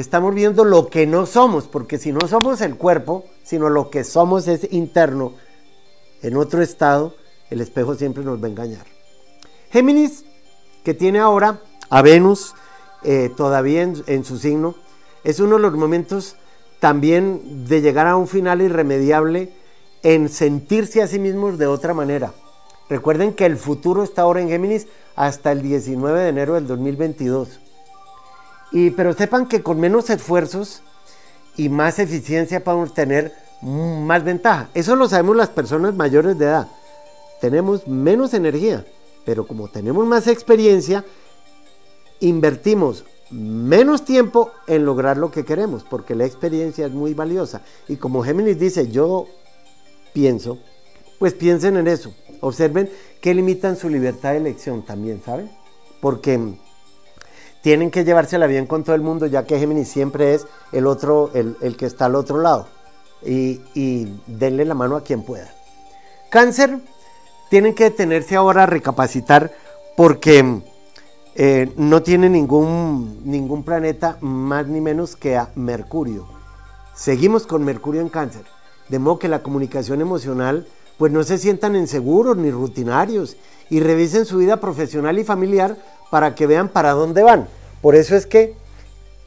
estamos 0.00 0.32
viendo 0.32 0.64
lo 0.64 0.88
que 0.88 1.08
no 1.08 1.26
somos, 1.26 1.66
porque 1.66 1.98
si 1.98 2.12
no 2.12 2.20
somos 2.28 2.60
el 2.60 2.76
cuerpo, 2.76 3.24
sino 3.42 3.68
lo 3.68 3.90
que 3.90 4.04
somos 4.04 4.46
es 4.46 4.72
interno, 4.72 5.32
en 6.22 6.36
otro 6.36 6.62
estado, 6.62 7.16
el 7.50 7.60
espejo 7.60 7.96
siempre 7.96 8.22
nos 8.22 8.40
va 8.40 8.46
a 8.46 8.50
engañar. 8.50 8.86
Géminis, 9.70 10.24
que 10.84 10.94
tiene 10.94 11.18
ahora 11.18 11.60
a 11.90 12.02
Venus 12.02 12.54
eh, 13.02 13.30
todavía 13.36 13.82
en, 13.82 14.02
en 14.06 14.24
su 14.24 14.38
signo, 14.38 14.76
es 15.24 15.40
uno 15.40 15.56
de 15.56 15.62
los 15.62 15.74
momentos 15.74 16.36
también 16.78 17.66
de 17.66 17.80
llegar 17.80 18.06
a 18.06 18.16
un 18.16 18.28
final 18.28 18.62
irremediable 18.62 19.52
en 20.04 20.28
sentirse 20.28 21.02
a 21.02 21.08
sí 21.08 21.18
mismos 21.18 21.58
de 21.58 21.66
otra 21.66 21.92
manera. 21.92 22.32
Recuerden 22.88 23.34
que 23.34 23.46
el 23.46 23.56
futuro 23.56 24.04
está 24.04 24.22
ahora 24.22 24.40
en 24.40 24.48
Géminis 24.48 24.86
hasta 25.16 25.50
el 25.50 25.60
19 25.60 26.20
de 26.20 26.28
enero 26.28 26.54
del 26.54 26.68
2022 26.68 27.62
pero 28.96 29.12
sepan 29.12 29.46
que 29.46 29.62
con 29.62 29.80
menos 29.80 30.10
esfuerzos 30.10 30.82
y 31.56 31.68
más 31.68 31.98
eficiencia 31.98 32.62
podemos 32.62 32.94
tener 32.94 33.32
más 33.62 34.24
ventaja. 34.24 34.68
Eso 34.74 34.94
lo 34.96 35.08
sabemos 35.08 35.36
las 35.36 35.48
personas 35.48 35.94
mayores 35.94 36.38
de 36.38 36.46
edad. 36.46 36.68
Tenemos 37.40 37.86
menos 37.86 38.34
energía, 38.34 38.84
pero 39.24 39.46
como 39.46 39.68
tenemos 39.68 40.06
más 40.06 40.26
experiencia, 40.26 41.04
invertimos 42.20 43.04
menos 43.30 44.04
tiempo 44.04 44.50
en 44.66 44.84
lograr 44.84 45.16
lo 45.16 45.30
que 45.30 45.44
queremos, 45.44 45.84
porque 45.84 46.14
la 46.14 46.24
experiencia 46.24 46.86
es 46.86 46.92
muy 46.92 47.14
valiosa. 47.14 47.62
Y 47.88 47.96
como 47.96 48.22
Géminis 48.22 48.58
dice, 48.58 48.88
yo 48.88 49.26
pienso, 50.12 50.58
pues 51.18 51.34
piensen 51.34 51.76
en 51.76 51.88
eso. 51.88 52.12
Observen 52.40 52.90
que 53.20 53.34
limitan 53.34 53.76
su 53.76 53.88
libertad 53.88 54.32
de 54.32 54.38
elección 54.38 54.82
también, 54.82 55.20
¿saben? 55.24 55.50
Porque 56.00 56.54
tienen 57.68 57.90
que 57.90 58.02
llevársela 58.02 58.46
bien 58.46 58.64
con 58.64 58.82
todo 58.82 58.96
el 58.96 59.02
mundo, 59.02 59.26
ya 59.26 59.44
que 59.44 59.58
Géminis 59.58 59.90
siempre 59.90 60.32
es 60.32 60.46
el 60.72 60.86
otro, 60.86 61.30
el, 61.34 61.76
que 61.76 61.84
está 61.84 62.06
al 62.06 62.14
otro 62.14 62.40
lado. 62.40 62.66
Y, 63.22 63.60
y 63.74 64.10
denle 64.26 64.64
la 64.64 64.72
mano 64.72 64.96
a 64.96 65.02
quien 65.02 65.22
pueda. 65.22 65.52
Cáncer, 66.30 66.78
tienen 67.50 67.74
que 67.74 67.84
detenerse 67.84 68.36
ahora 68.36 68.62
a 68.62 68.66
recapacitar 68.66 69.52
porque 69.98 70.62
eh, 71.34 71.70
no 71.76 72.02
tiene 72.02 72.30
ningún, 72.30 73.20
ningún 73.24 73.62
planeta 73.64 74.16
más 74.22 74.66
ni 74.66 74.80
menos 74.80 75.14
que 75.14 75.36
a 75.36 75.50
Mercurio. 75.54 76.26
Seguimos 76.94 77.46
con 77.46 77.66
Mercurio 77.66 78.00
en 78.00 78.08
cáncer. 78.08 78.44
De 78.88 78.98
modo 78.98 79.18
que 79.18 79.28
la 79.28 79.42
comunicación 79.42 80.00
emocional, 80.00 80.66
pues 80.96 81.12
no 81.12 81.22
se 81.22 81.36
sientan 81.36 81.76
inseguros 81.76 82.38
ni 82.38 82.50
rutinarios 82.50 83.36
y 83.68 83.80
revisen 83.80 84.24
su 84.24 84.38
vida 84.38 84.56
profesional 84.56 85.18
y 85.18 85.24
familiar 85.24 85.76
para 86.10 86.34
que 86.34 86.46
vean 86.46 86.70
para 86.70 86.92
dónde 86.92 87.22
van. 87.22 87.57
Por 87.80 87.94
eso 87.94 88.16
es 88.16 88.26
que 88.26 88.54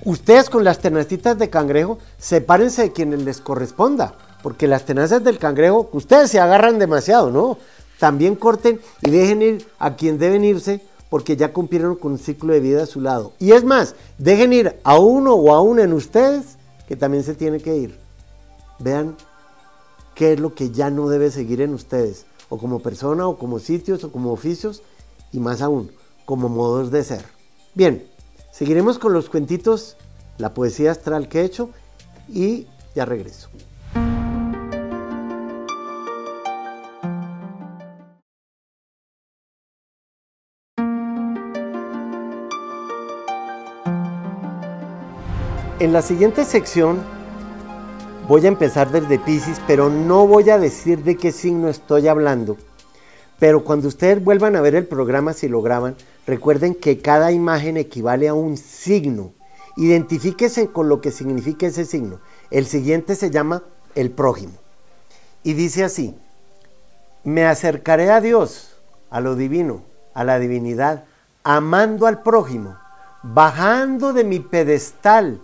ustedes 0.04 0.50
con 0.50 0.64
las 0.64 0.80
tenacitas 0.80 1.38
de 1.38 1.50
cangrejo, 1.50 2.00
sepárense 2.18 2.84
de 2.84 2.92
quienes 2.92 3.22
les 3.22 3.40
corresponda, 3.40 4.16
porque 4.44 4.68
las 4.68 4.86
tenazas 4.86 5.24
del 5.24 5.38
cangrejo, 5.38 5.90
ustedes 5.94 6.32
se 6.32 6.40
agarran 6.40 6.80
demasiado, 6.80 7.32
¿no? 7.32 7.58
También 8.00 8.36
corten 8.36 8.82
y 9.02 9.12
dejen 9.12 9.42
ir 9.42 9.68
a 9.78 9.96
quien 9.96 10.18
deben 10.18 10.44
irse 10.44 10.82
porque 11.10 11.36
ya 11.36 11.54
cumplieron 11.54 11.96
con 11.96 12.14
un 12.14 12.18
ciclo 12.18 12.54
de 12.54 12.62
vida 12.62 12.84
a 12.84 12.88
su 12.88 13.02
lado. 13.02 13.34
Y 13.38 13.52
es 13.52 13.64
más, 13.64 13.96
dejen 14.18 14.54
ir 14.54 14.80
a 14.84 14.98
uno 14.98 15.36
o 15.36 15.54
a 15.54 15.62
una 15.62 15.84
en 15.84 15.94
ustedes 15.94 16.58
que 16.88 16.96
también 16.96 17.24
se 17.24 17.36
tiene 17.36 17.60
que 17.60 17.76
ir. 17.76 18.00
Vean 18.80 19.16
qué 20.16 20.34
es 20.34 20.40
lo 20.40 20.56
que 20.56 20.72
ya 20.72 20.90
no 20.90 21.10
debe 21.10 21.30
seguir 21.30 21.62
en 21.62 21.74
ustedes, 21.74 22.26
o 22.50 22.58
como 22.58 22.80
persona, 22.80 23.28
o 23.28 23.38
como 23.38 23.60
sitios, 23.60 24.04
o 24.04 24.12
como 24.12 24.32
oficios, 24.32 24.82
y 25.32 25.40
más 25.40 25.62
aún, 25.62 25.92
como 26.26 26.50
modos 26.50 26.92
de 26.92 27.04
ser. 27.04 27.26
Bien, 27.74 28.08
seguiremos 28.52 29.00
con 29.00 29.14
los 29.14 29.30
cuentitos, 29.30 29.98
la 30.38 30.54
poesía 30.54 30.92
astral 30.92 31.28
que 31.28 31.42
he 31.42 31.46
hecho, 31.46 31.70
y 32.30 32.68
ya 32.96 33.06
regreso. 33.06 33.50
En 45.80 45.94
la 45.94 46.04
siguiente 46.04 46.46
sección 46.46 47.00
voy 48.28 48.46
a 48.46 48.50
empezar 48.50 48.92
desde 48.92 49.18
Pisces, 49.18 49.60
pero 49.66 49.90
no 49.90 50.28
voy 50.28 50.52
a 50.52 50.60
decir 50.60 51.04
de 51.04 51.18
qué 51.18 51.32
signo 51.32 51.70
estoy 51.70 52.08
hablando. 52.08 52.58
Pero 53.40 53.64
cuando 53.64 53.88
ustedes 53.88 54.24
vuelvan 54.24 54.56
a 54.56 54.62
ver 54.62 54.76
el 54.76 54.86
programa, 54.86 55.34
si 55.34 55.48
lo 55.48 55.64
graban, 55.64 55.96
recuerden 56.32 56.76
que 56.76 57.00
cada 57.00 57.34
imagen 57.34 57.76
equivale 57.76 58.30
a 58.30 58.34
un 58.34 58.56
signo. 58.56 59.34
Identifíquese 59.76 60.68
con 60.68 60.88
lo 60.88 61.02
que 61.02 61.12
significa 61.12 61.68
ese 61.68 61.84
signo. 61.84 62.22
El 62.52 62.66
siguiente 62.68 63.16
se 63.16 63.32
llama 63.32 63.64
el 63.96 64.12
prójimo. 64.12 64.54
Y 65.44 65.56
dice 65.56 65.84
así, 65.84 66.16
me 67.26 67.46
acercaré 67.46 68.12
a 68.12 68.22
Dios, 68.22 68.78
a 69.10 69.20
lo 69.20 69.36
divino, 69.36 69.82
a 70.14 70.24
la 70.24 70.40
divinidad, 70.40 71.04
amando 71.44 72.08
al 72.08 72.22
prójimo, 72.22 72.78
bajando 73.24 74.14
de 74.14 74.24
mi 74.24 74.40
pedestal 74.40 75.42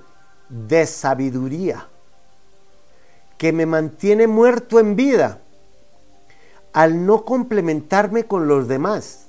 de 0.48 0.86
sabiduría 0.86 1.90
que 3.38 3.52
me 3.52 3.66
mantiene 3.66 4.26
muerto 4.26 4.80
en 4.80 4.96
vida 4.96 5.42
al 6.72 7.06
no 7.06 7.26
complementarme 7.26 8.24
con 8.24 8.48
los 8.48 8.70
demás 8.70 9.27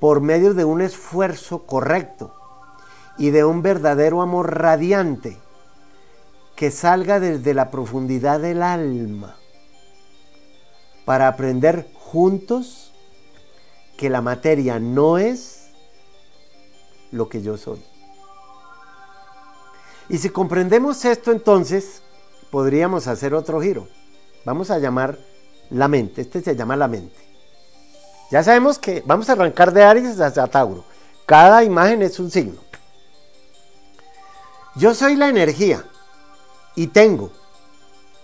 por 0.00 0.20
medio 0.20 0.54
de 0.54 0.64
un 0.64 0.80
esfuerzo 0.80 1.66
correcto 1.66 2.34
y 3.18 3.30
de 3.30 3.44
un 3.44 3.62
verdadero 3.62 4.22
amor 4.22 4.58
radiante 4.58 5.38
que 6.56 6.70
salga 6.70 7.20
desde 7.20 7.54
la 7.54 7.70
profundidad 7.70 8.40
del 8.40 8.62
alma 8.62 9.36
para 11.04 11.28
aprender 11.28 11.88
juntos 11.94 12.92
que 13.96 14.10
la 14.10 14.20
materia 14.20 14.78
no 14.78 15.18
es 15.18 15.70
lo 17.10 17.28
que 17.28 17.42
yo 17.42 17.56
soy. 17.56 17.82
Y 20.08 20.18
si 20.18 20.30
comprendemos 20.30 21.04
esto 21.04 21.32
entonces, 21.32 22.02
podríamos 22.50 23.06
hacer 23.06 23.34
otro 23.34 23.60
giro. 23.60 23.88
Vamos 24.44 24.70
a 24.70 24.78
llamar 24.78 25.18
la 25.70 25.88
mente. 25.88 26.22
Este 26.22 26.40
se 26.40 26.56
llama 26.56 26.76
la 26.76 26.88
mente. 26.88 27.27
Ya 28.30 28.42
sabemos 28.42 28.78
que 28.78 29.02
vamos 29.06 29.28
a 29.28 29.32
arrancar 29.32 29.72
de 29.72 29.82
Aries 29.82 30.20
hasta 30.20 30.46
Tauro. 30.46 30.84
Cada 31.24 31.64
imagen 31.64 32.02
es 32.02 32.18
un 32.18 32.30
signo. 32.30 32.60
Yo 34.74 34.94
soy 34.94 35.16
la 35.16 35.28
energía 35.28 35.84
y 36.74 36.88
tengo. 36.88 37.30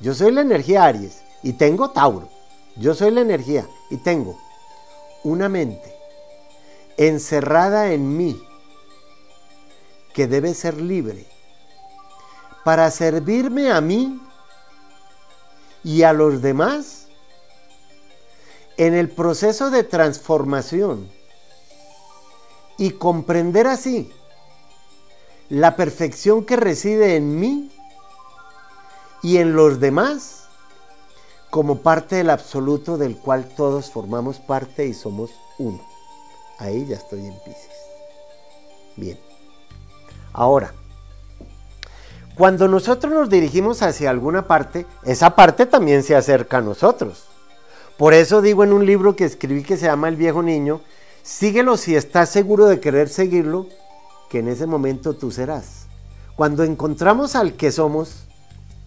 Yo 0.00 0.14
soy 0.14 0.32
la 0.32 0.42
energía 0.42 0.84
Aries 0.84 1.22
y 1.42 1.54
tengo 1.54 1.90
Tauro. 1.90 2.28
Yo 2.76 2.94
soy 2.94 3.10
la 3.12 3.22
energía 3.22 3.66
y 3.90 3.96
tengo 3.96 4.38
una 5.22 5.48
mente 5.48 5.94
encerrada 6.96 7.92
en 7.92 8.16
mí 8.16 8.40
que 10.12 10.26
debe 10.26 10.54
ser 10.54 10.80
libre 10.80 11.26
para 12.64 12.90
servirme 12.90 13.70
a 13.70 13.80
mí 13.80 14.20
y 15.82 16.02
a 16.02 16.12
los 16.12 16.40
demás 16.40 17.03
en 18.76 18.94
el 18.94 19.08
proceso 19.08 19.70
de 19.70 19.84
transformación 19.84 21.08
y 22.76 22.90
comprender 22.90 23.66
así 23.66 24.12
la 25.48 25.76
perfección 25.76 26.44
que 26.44 26.56
reside 26.56 27.16
en 27.16 27.38
mí 27.38 27.70
y 29.22 29.38
en 29.38 29.54
los 29.54 29.80
demás 29.80 30.44
como 31.50 31.82
parte 31.82 32.16
del 32.16 32.30
absoluto 32.30 32.98
del 32.98 33.16
cual 33.16 33.48
todos 33.56 33.90
formamos 33.90 34.38
parte 34.38 34.86
y 34.86 34.94
somos 34.94 35.30
uno. 35.58 35.80
Ahí 36.58 36.86
ya 36.86 36.96
estoy 36.96 37.20
en 37.20 37.38
Pisces. 37.44 37.70
Bien. 38.96 39.18
Ahora, 40.32 40.72
cuando 42.34 42.66
nosotros 42.66 43.12
nos 43.12 43.30
dirigimos 43.30 43.82
hacia 43.82 44.10
alguna 44.10 44.48
parte, 44.48 44.86
esa 45.04 45.36
parte 45.36 45.66
también 45.66 46.02
se 46.02 46.16
acerca 46.16 46.58
a 46.58 46.62
nosotros. 46.62 47.28
Por 47.96 48.12
eso 48.12 48.42
digo 48.42 48.64
en 48.64 48.72
un 48.72 48.86
libro 48.86 49.14
que 49.14 49.24
escribí 49.24 49.62
que 49.62 49.76
se 49.76 49.86
llama 49.86 50.08
El 50.08 50.16
viejo 50.16 50.42
niño, 50.42 50.80
síguelo 51.22 51.76
si 51.76 51.94
estás 51.94 52.28
seguro 52.28 52.66
de 52.66 52.80
querer 52.80 53.08
seguirlo, 53.08 53.68
que 54.28 54.40
en 54.40 54.48
ese 54.48 54.66
momento 54.66 55.14
tú 55.14 55.30
serás. 55.30 55.86
Cuando 56.34 56.64
encontramos 56.64 57.36
al 57.36 57.54
que 57.54 57.70
somos 57.70 58.24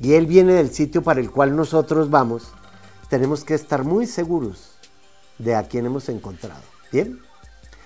y 0.01 0.13
él 0.13 0.27
viene 0.27 0.53
del 0.53 0.71
sitio 0.71 1.03
para 1.03 1.21
el 1.21 1.31
cual 1.31 1.55
nosotros 1.55 2.09
vamos, 2.09 2.49
tenemos 3.09 3.45
que 3.45 3.53
estar 3.53 3.85
muy 3.85 4.05
seguros 4.05 4.77
de 5.37 5.55
a 5.55 5.63
quién 5.63 5.85
hemos 5.85 6.09
encontrado. 6.09 6.63
¿Bien? 6.91 7.21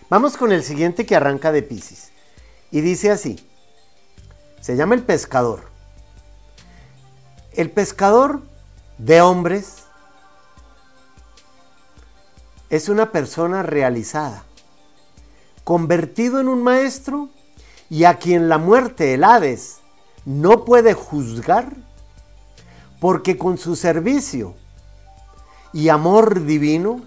Vamos 0.09 0.37
con 0.37 0.51
el 0.51 0.63
siguiente 0.63 1.05
que 1.05 1.15
arranca 1.15 1.51
de 1.51 1.61
Pisces. 1.61 2.11
Y 2.71 2.81
dice 2.81 3.11
así, 3.11 3.47
se 4.59 4.75
llama 4.75 4.95
el 4.95 5.03
pescador. 5.03 5.69
El 7.53 7.69
pescador 7.69 8.41
de 8.97 9.21
hombres 9.21 9.80
es 12.71 12.87
una 12.87 13.11
persona 13.11 13.63
realizada, 13.63 14.45
convertido 15.65 16.39
en 16.39 16.47
un 16.47 16.63
maestro 16.63 17.27
y 17.89 18.05
a 18.05 18.17
quien 18.17 18.47
la 18.47 18.57
muerte, 18.57 19.13
el 19.13 19.25
Hades, 19.25 19.79
no 20.23 20.63
puede 20.63 20.93
juzgar 20.93 21.73
porque 23.01 23.37
con 23.37 23.57
su 23.57 23.75
servicio 23.75 24.55
y 25.73 25.89
amor 25.89 26.45
divino 26.45 27.01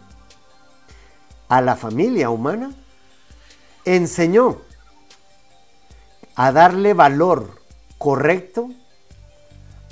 a 1.48 1.62
la 1.62 1.76
familia 1.76 2.28
humana 2.28 2.74
enseñó 3.86 4.58
a 6.34 6.52
darle 6.52 6.92
valor 6.92 7.58
correcto 7.96 8.68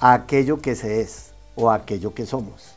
a 0.01 0.13
aquello 0.13 0.61
que 0.61 0.77
se 0.77 1.01
es 1.01 1.33
o 1.55 1.71
a 1.71 1.77
aquello 1.77 2.13
que 2.13 2.27
somos. 2.27 2.75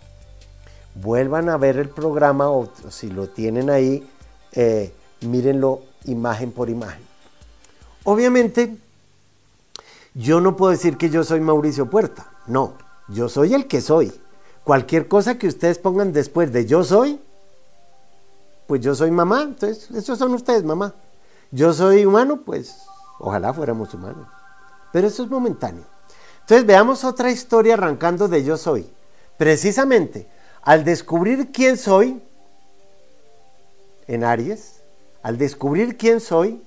Vuelvan 0.95 1.49
a 1.49 1.57
ver 1.57 1.77
el 1.77 1.89
programa 1.89 2.49
o 2.49 2.69
si 2.89 3.09
lo 3.09 3.27
tienen 3.27 3.69
ahí, 3.69 4.09
eh, 4.53 4.93
mírenlo 5.21 5.81
imagen 6.05 6.51
por 6.51 6.69
imagen. 6.69 7.03
Obviamente, 8.03 8.77
yo 10.13 10.39
no 10.39 10.55
puedo 10.55 10.71
decir 10.71 10.97
que 10.97 11.09
yo 11.09 11.23
soy 11.23 11.41
Mauricio 11.41 11.89
Puerta, 11.89 12.31
no. 12.47 12.73
Yo 13.07 13.29
soy 13.29 13.53
el 13.53 13.67
que 13.67 13.81
soy. 13.81 14.13
Cualquier 14.63 15.07
cosa 15.07 15.37
que 15.37 15.47
ustedes 15.47 15.77
pongan 15.77 16.13
después 16.13 16.51
de 16.51 16.65
yo 16.65 16.83
soy, 16.83 17.19
pues 18.67 18.81
yo 18.81 18.95
soy 18.95 19.11
mamá. 19.11 19.43
Entonces, 19.43 19.91
esos 19.91 20.17
son 20.17 20.33
ustedes, 20.33 20.63
mamá. 20.63 20.93
Yo 21.51 21.73
soy 21.73 22.05
humano, 22.05 22.41
pues 22.43 22.77
ojalá 23.19 23.53
fuéramos 23.53 23.93
humanos. 23.93 24.27
Pero 24.91 25.07
eso 25.07 25.23
es 25.23 25.29
momentáneo. 25.29 25.83
Entonces 26.41 26.65
veamos 26.65 27.03
otra 27.03 27.31
historia 27.31 27.73
arrancando 27.73 28.27
de 28.27 28.43
yo 28.43 28.57
soy. 28.57 28.89
Precisamente, 29.37 30.27
al 30.65 30.83
descubrir 30.83 31.51
quién 31.51 31.77
soy, 31.77 32.21
en 34.07 34.23
Aries, 34.23 34.81
al 35.21 35.37
descubrir 35.37 35.95
quién 35.95 36.19
soy, 36.19 36.61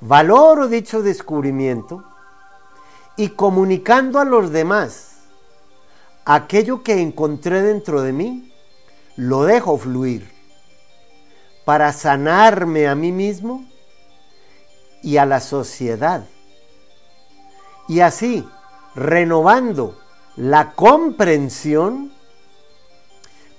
valoro 0.00 0.68
dicho 0.68 1.02
descubrimiento 1.02 2.02
y 3.16 3.30
comunicando 3.30 4.18
a 4.18 4.24
los 4.24 4.50
demás 4.50 5.16
aquello 6.24 6.82
que 6.82 7.00
encontré 7.00 7.62
dentro 7.62 8.02
de 8.02 8.12
mí, 8.12 8.52
lo 9.16 9.44
dejo 9.44 9.78
fluir 9.78 10.30
para 11.64 11.92
sanarme 11.92 12.88
a 12.88 12.94
mí 12.94 13.12
mismo 13.12 13.66
y 15.02 15.18
a 15.18 15.26
la 15.26 15.40
sociedad. 15.40 16.26
Y 17.88 18.00
así, 18.00 18.46
renovando 18.94 19.98
la 20.36 20.72
comprensión, 20.72 22.15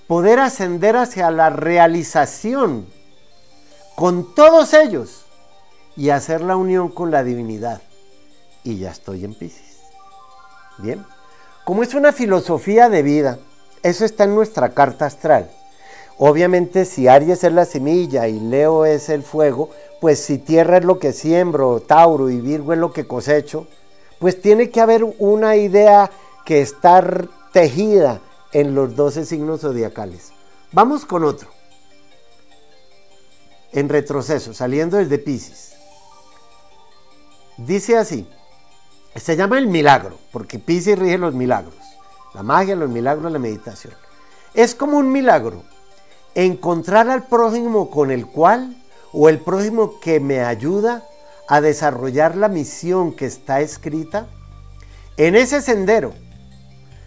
poder 0.07 0.39
ascender 0.39 0.95
hacia 0.95 1.29
la 1.31 1.49
realización 1.49 2.87
con 3.95 4.33
todos 4.33 4.73
ellos 4.73 5.25
y 5.95 6.09
hacer 6.09 6.41
la 6.41 6.55
unión 6.55 6.89
con 6.89 7.11
la 7.11 7.23
divinidad. 7.23 7.81
Y 8.63 8.77
ya 8.77 8.91
estoy 8.91 9.25
en 9.25 9.33
Pisces. 9.33 9.77
Bien, 10.77 11.05
como 11.65 11.83
es 11.83 11.93
una 11.93 12.13
filosofía 12.13 12.89
de 12.89 13.01
vida, 13.01 13.39
eso 13.83 14.05
está 14.05 14.23
en 14.23 14.35
nuestra 14.35 14.69
carta 14.69 15.05
astral. 15.05 15.49
Obviamente 16.17 16.85
si 16.85 17.07
Aries 17.07 17.43
es 17.43 17.53
la 17.53 17.65
semilla 17.65 18.27
y 18.27 18.39
Leo 18.39 18.85
es 18.85 19.09
el 19.09 19.23
fuego, 19.23 19.69
pues 19.99 20.19
si 20.19 20.37
Tierra 20.37 20.77
es 20.77 20.85
lo 20.85 20.99
que 20.99 21.13
siembro, 21.13 21.79
Tauro 21.79 22.29
y 22.29 22.39
Virgo 22.39 22.73
es 22.73 22.79
lo 22.79 22.93
que 22.93 23.07
cosecho, 23.07 23.67
pues 24.19 24.41
tiene 24.41 24.69
que 24.69 24.81
haber 24.81 25.03
una 25.19 25.55
idea 25.55 26.09
que 26.45 26.61
está 26.61 27.03
tejida 27.51 28.21
en 28.51 28.75
los 28.75 28.95
12 28.95 29.25
signos 29.25 29.61
zodiacales. 29.61 30.31
Vamos 30.71 31.05
con 31.05 31.23
otro. 31.23 31.49
En 33.71 33.89
retroceso, 33.89 34.53
saliendo 34.53 34.97
desde 34.97 35.17
Pisces. 35.17 35.73
Dice 37.57 37.97
así, 37.97 38.27
se 39.15 39.35
llama 39.35 39.57
el 39.57 39.67
milagro, 39.67 40.17
porque 40.31 40.59
Pisces 40.59 40.97
rige 40.97 41.17
los 41.17 41.33
milagros, 41.33 41.75
la 42.33 42.43
magia, 42.43 42.75
los 42.75 42.89
milagros, 42.89 43.31
la 43.31 43.39
meditación. 43.39 43.93
Es 44.53 44.75
como 44.75 44.97
un 44.97 45.11
milagro 45.11 45.63
encontrar 46.35 47.09
al 47.09 47.27
prójimo 47.27 47.89
con 47.89 48.11
el 48.11 48.27
cual, 48.27 48.75
o 49.11 49.29
el 49.29 49.39
prójimo 49.39 49.99
que 49.99 50.19
me 50.19 50.41
ayuda 50.41 51.03
a 51.47 51.61
desarrollar 51.61 52.35
la 52.35 52.47
misión 52.47 53.13
que 53.15 53.25
está 53.25 53.61
escrita, 53.61 54.27
en 55.17 55.35
ese 55.35 55.61
sendero 55.61 56.13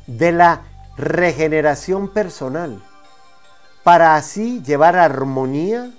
de 0.06 0.32
la 0.32 0.64
regeneración 1.00 2.08
personal, 2.08 2.82
para 3.82 4.16
así 4.16 4.62
llevar 4.62 4.96
armonía, 4.96 5.90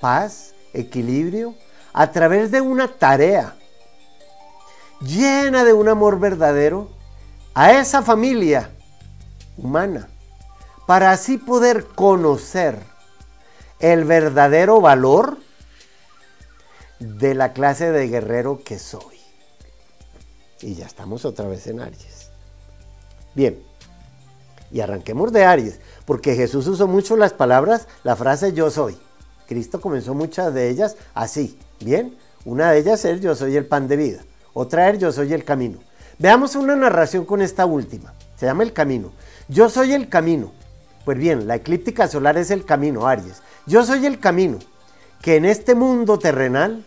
paz, 0.00 0.54
equilibrio, 0.72 1.54
a 1.92 2.10
través 2.12 2.50
de 2.50 2.60
una 2.60 2.88
tarea 2.88 3.54
llena 5.00 5.64
de 5.64 5.72
un 5.72 5.88
amor 5.88 6.18
verdadero 6.18 6.90
a 7.54 7.72
esa 7.72 8.02
familia 8.02 8.70
humana, 9.56 10.08
para 10.86 11.10
así 11.10 11.38
poder 11.38 11.86
conocer 11.86 12.80
el 13.78 14.04
verdadero 14.04 14.80
valor 14.80 15.38
de 16.98 17.34
la 17.34 17.52
clase 17.52 17.92
de 17.92 18.08
guerrero 18.08 18.62
que 18.64 18.78
soy. 18.78 19.16
Y 20.60 20.74
ya 20.74 20.86
estamos 20.86 21.24
otra 21.24 21.46
vez 21.46 21.66
en 21.66 21.80
Aries. 21.80 22.30
Bien, 23.34 23.62
y 24.70 24.80
arranquemos 24.80 25.32
de 25.32 25.44
Aries, 25.44 25.80
porque 26.04 26.34
Jesús 26.34 26.66
usó 26.66 26.86
mucho 26.86 27.16
las 27.16 27.32
palabras, 27.32 27.86
la 28.04 28.16
frase 28.16 28.52
yo 28.52 28.70
soy. 28.70 28.96
Cristo 29.46 29.80
comenzó 29.80 30.14
muchas 30.14 30.52
de 30.52 30.68
ellas 30.68 30.96
así. 31.14 31.58
Bien, 31.80 32.16
una 32.44 32.72
de 32.72 32.78
ellas 32.78 33.04
es 33.04 33.20
yo 33.20 33.34
soy 33.34 33.56
el 33.56 33.66
pan 33.66 33.88
de 33.88 33.96
vida, 33.96 34.24
otra 34.54 34.90
es 34.90 34.98
yo 34.98 35.12
soy 35.12 35.32
el 35.32 35.44
camino. 35.44 35.78
Veamos 36.18 36.56
una 36.56 36.74
narración 36.76 37.24
con 37.24 37.42
esta 37.42 37.66
última, 37.66 38.14
se 38.36 38.46
llama 38.46 38.62
el 38.62 38.72
camino. 38.72 39.12
Yo 39.48 39.68
soy 39.68 39.92
el 39.92 40.08
camino. 40.08 40.52
Pues 41.04 41.18
bien, 41.18 41.46
la 41.46 41.56
eclíptica 41.56 42.08
solar 42.08 42.36
es 42.36 42.50
el 42.50 42.64
camino, 42.64 43.06
Aries. 43.06 43.42
Yo 43.66 43.84
soy 43.84 44.06
el 44.06 44.18
camino 44.18 44.58
que 45.22 45.36
en 45.36 45.44
este 45.44 45.74
mundo 45.74 46.18
terrenal 46.18 46.84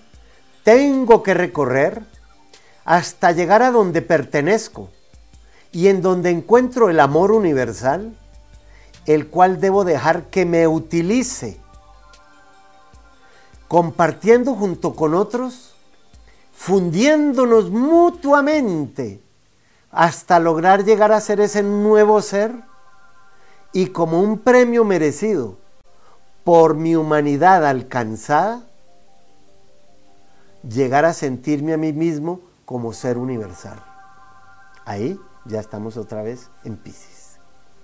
tengo 0.64 1.24
que 1.24 1.34
recorrer 1.34 2.02
hasta 2.84 3.32
llegar 3.32 3.62
a 3.62 3.72
donde 3.72 4.02
pertenezco 4.02 4.90
y 5.72 5.88
en 5.88 6.02
donde 6.02 6.30
encuentro 6.30 6.90
el 6.90 7.00
amor 7.00 7.32
universal, 7.32 8.16
el 9.06 9.28
cual 9.28 9.60
debo 9.60 9.86
dejar 9.86 10.26
que 10.26 10.46
me 10.46 10.68
utilice, 10.68 11.60
compartiendo 13.68 14.56
junto 14.56 14.96
con 14.96 15.14
otros, 15.14 15.76
fundiéndonos 16.54 17.70
mutuamente 17.70 19.22
hasta 19.92 20.40
lograr 20.40 20.84
llegar 20.84 21.12
a 21.12 21.22
ser 21.22 21.40
ese 21.40 21.64
nuevo 21.64 22.22
ser 22.22 22.54
y 23.72 23.88
como 23.88 24.22
un 24.22 24.40
premio 24.40 24.84
merecido 24.84 25.58
por 26.44 26.76
mi 26.76 26.96
humanidad 26.96 27.66
alcanzada, 27.66 28.64
llegar 30.68 31.06
a 31.06 31.14
sentirme 31.14 31.74
a 31.74 31.78
mí 31.78 31.94
mismo 31.94 32.42
como 32.66 32.92
ser 32.92 33.18
universal. 33.18 33.84
Ahí 34.86 35.20
ya 35.50 35.60
estamos 35.60 35.98
otra 35.98 36.22
vez 36.22 36.50
en 36.64 36.78
Pisces. 36.78 37.40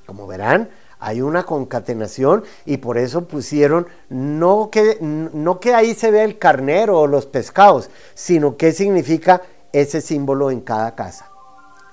Como 0.06 0.28
verán, 0.28 0.70
hay 1.00 1.22
una 1.22 1.44
concatenación 1.44 2.44
y 2.66 2.78
por 2.78 2.98
eso 2.98 3.28
pusieron 3.28 3.88
no 4.08 4.70
que, 4.72 4.98
no 5.02 5.60
que 5.60 5.74
ahí 5.74 5.94
se 5.94 6.12
vea 6.12 6.24
el 6.24 6.38
carnero 6.38 7.00
o 7.00 7.08
los 7.08 7.26
pescados, 7.26 7.90
sino 8.14 8.56
qué 8.56 8.72
significa 8.72 9.42
ese 9.74 10.00
símbolo 10.00 10.52
en 10.52 10.62
cada 10.62 10.96
casa, 10.96 11.30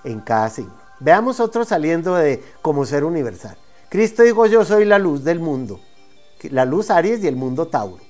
en 0.04 0.20
cada 0.20 0.50
signo. 0.50 0.74
Veamos 1.00 1.40
otro 1.40 1.64
saliendo 1.64 2.14
de 2.14 2.42
como 2.60 2.86
ser 2.86 3.02
universal. 3.02 3.56
Cristo 3.88 4.22
dijo, 4.22 4.46
yo 4.46 4.64
soy 4.64 4.84
la 4.84 4.98
luz 4.98 5.24
del 5.24 5.40
mundo. 5.40 5.80
La 6.44 6.64
luz 6.64 6.90
Aries 6.90 7.22
y 7.24 7.26
el 7.26 7.36
mundo 7.36 7.66
Tauro. 7.66 8.02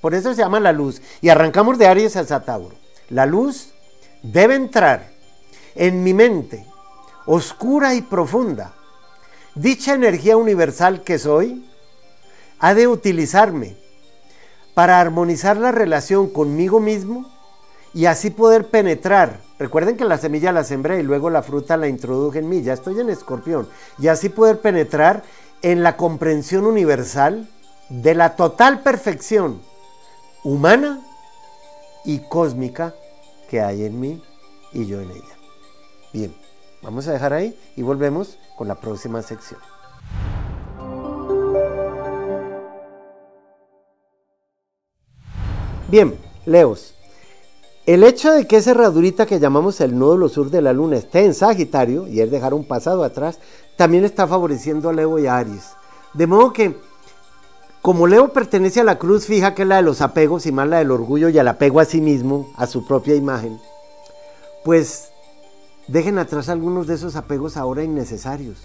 Por 0.00 0.14
eso 0.14 0.34
se 0.34 0.42
llama 0.42 0.60
la 0.60 0.72
luz. 0.72 1.02
Y 1.20 1.28
arrancamos 1.28 1.78
de 1.78 1.86
Aries 1.86 2.16
hacia 2.16 2.40
Tauro. 2.40 2.74
La 3.10 3.26
luz 3.26 3.72
debe 4.22 4.54
entrar 4.54 5.10
en 5.74 6.02
mi 6.02 6.14
mente, 6.14 6.66
oscura 7.28 7.94
y 7.94 8.00
profunda. 8.00 8.72
Dicha 9.54 9.92
energía 9.92 10.36
universal 10.38 11.02
que 11.02 11.18
soy 11.18 11.62
ha 12.58 12.72
de 12.72 12.88
utilizarme 12.88 13.76
para 14.74 14.98
armonizar 14.98 15.58
la 15.58 15.70
relación 15.70 16.30
conmigo 16.30 16.80
mismo 16.80 17.30
y 17.92 18.06
así 18.06 18.30
poder 18.30 18.68
penetrar. 18.68 19.40
Recuerden 19.58 19.98
que 19.98 20.06
la 20.06 20.16
semilla 20.16 20.52
la 20.52 20.64
sembré 20.64 21.00
y 21.00 21.02
luego 21.02 21.28
la 21.28 21.42
fruta 21.42 21.76
la 21.76 21.86
introduje 21.86 22.38
en 22.38 22.48
mí, 22.48 22.62
ya 22.62 22.72
estoy 22.72 22.98
en 22.98 23.10
escorpión. 23.10 23.68
Y 23.98 24.08
así 24.08 24.30
poder 24.30 24.60
penetrar 24.60 25.22
en 25.60 25.82
la 25.82 25.98
comprensión 25.98 26.64
universal 26.64 27.46
de 27.90 28.14
la 28.14 28.36
total 28.36 28.80
perfección 28.80 29.60
humana 30.44 31.00
y 32.06 32.20
cósmica 32.20 32.94
que 33.50 33.60
hay 33.60 33.84
en 33.84 34.00
mí 34.00 34.22
y 34.72 34.86
yo 34.86 35.00
en 35.00 35.10
ella. 35.10 35.36
Bien, 36.12 36.34
vamos 36.88 37.06
a 37.06 37.12
dejar 37.12 37.34
ahí 37.34 37.54
y 37.76 37.82
volvemos 37.82 38.38
con 38.56 38.66
la 38.66 38.74
próxima 38.74 39.20
sección. 39.20 39.60
Bien, 45.88 46.18
Leos, 46.46 46.94
el 47.84 48.04
hecho 48.04 48.32
de 48.32 48.46
que 48.46 48.56
esa 48.56 48.70
herradurita 48.70 49.26
que 49.26 49.38
llamamos 49.38 49.82
el 49.82 49.98
nódulo 49.98 50.30
sur 50.30 50.50
de 50.50 50.62
la 50.62 50.72
luna 50.72 50.96
esté 50.96 51.26
en 51.26 51.34
Sagitario, 51.34 52.08
y 52.08 52.22
es 52.22 52.30
dejar 52.30 52.54
un 52.54 52.64
pasado 52.64 53.04
atrás, 53.04 53.38
también 53.76 54.06
está 54.06 54.26
favoreciendo 54.26 54.88
a 54.88 54.94
Leo 54.94 55.18
y 55.18 55.26
a 55.26 55.36
Aries. 55.36 55.72
De 56.14 56.26
modo 56.26 56.54
que 56.54 56.74
como 57.82 58.06
Leo 58.06 58.32
pertenece 58.32 58.80
a 58.80 58.84
la 58.84 58.98
cruz 58.98 59.26
fija, 59.26 59.54
que 59.54 59.62
es 59.62 59.68
la 59.68 59.76
de 59.76 59.82
los 59.82 60.00
apegos 60.00 60.46
y 60.46 60.52
más 60.52 60.66
la 60.66 60.78
del 60.78 60.90
orgullo 60.90 61.28
y 61.28 61.38
al 61.38 61.48
apego 61.48 61.80
a 61.80 61.84
sí 61.84 62.00
mismo, 62.00 62.50
a 62.56 62.66
su 62.66 62.86
propia 62.86 63.14
imagen, 63.14 63.60
pues 64.64 65.10
dejen 65.88 66.18
atrás 66.18 66.48
algunos 66.48 66.86
de 66.86 66.94
esos 66.94 67.16
apegos 67.16 67.56
ahora 67.56 67.82
innecesarios. 67.82 68.58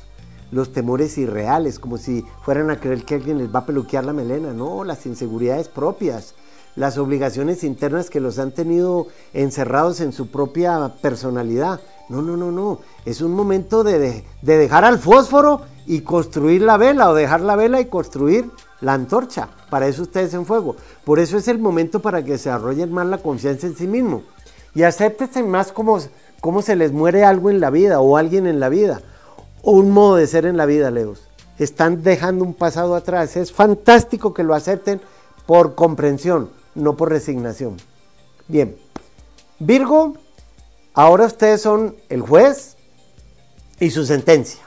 Los 0.52 0.72
temores 0.72 1.18
irreales, 1.18 1.80
como 1.80 1.98
si 1.98 2.24
fueran 2.44 2.70
a 2.70 2.80
creer 2.80 3.04
que 3.04 3.16
alguien 3.16 3.40
les 3.40 3.54
va 3.54 3.60
a 3.60 3.66
peluquear 3.66 4.06
la 4.06 4.14
melena. 4.14 4.54
No, 4.54 4.84
las 4.84 5.06
inseguridades 5.08 5.68
propias, 5.68 6.36
las 6.76 6.98
obligaciones 6.98 7.64
internas 7.64 8.10
que 8.10 8.20
los 8.20 8.38
han 8.38 8.52
tenido 8.52 9.08
encerrados 9.34 10.00
en 10.00 10.14
su 10.14 10.28
propia 10.28 10.94
personalidad. 11.02 11.82
No, 12.10 12.22
no, 12.22 12.38
no, 12.38 12.52
no. 12.52 12.80
Es 13.06 13.22
un 13.22 13.32
momento 13.32 13.84
de, 13.84 14.24
de 14.42 14.58
dejar 14.58 14.86
al 14.86 15.00
fósforo 15.00 15.62
y 15.88 16.02
construir 16.02 16.62
la 16.62 16.78
vela 16.78 17.10
o 17.10 17.16
dejar 17.16 17.42
la 17.42 17.56
vela 17.56 17.82
y 17.82 17.86
construir 17.86 18.52
la 18.82 18.94
antorcha. 18.94 19.50
Para 19.70 19.88
eso 19.88 20.04
ustedes 20.04 20.34
en 20.34 20.46
fuego. 20.46 20.76
Por 21.04 21.20
eso 21.20 21.38
es 21.38 21.48
el 21.48 21.58
momento 21.58 22.00
para 22.00 22.24
que 22.24 22.34
desarrollen 22.34 22.92
más 22.92 23.08
la 23.08 23.18
confianza 23.18 23.66
en 23.68 23.76
sí 23.76 23.88
mismo. 23.88 24.24
Y 24.76 24.84
acéptense 24.84 25.44
más 25.44 25.72
como, 25.72 26.00
como 26.44 26.62
se 26.62 26.76
les 26.76 26.92
muere 26.92 27.24
algo 27.24 27.50
en 27.50 27.62
la 27.62 27.70
vida 27.70 28.02
o 28.02 28.18
alguien 28.18 28.48
en 28.48 28.60
la 28.60 28.68
vida. 28.68 29.00
O 29.62 29.72
un 29.72 29.92
modo 29.92 30.18
de 30.18 30.28
ser 30.28 30.46
en 30.46 30.58
la 30.58 30.66
vida, 30.66 30.92
Leos. 30.92 31.22
Están 31.58 32.04
dejando 32.04 32.44
un 32.44 32.54
pasado 32.54 32.96
atrás. 32.96 33.38
Es 33.38 33.54
fantástico 33.54 34.34
que 34.34 34.44
lo 34.44 34.54
acepten 34.54 35.00
por 35.46 35.74
comprensión, 35.74 36.50
no 36.76 36.98
por 36.98 37.12
resignación. 37.12 37.78
Bien. 38.50 38.76
Virgo, 39.58 40.18
ahora 40.94 41.28
ustedes 41.28 41.62
son 41.62 41.96
el 42.10 42.20
juez 42.20 42.76
y 43.80 43.92
su 43.92 44.06
sentencia. 44.06 44.64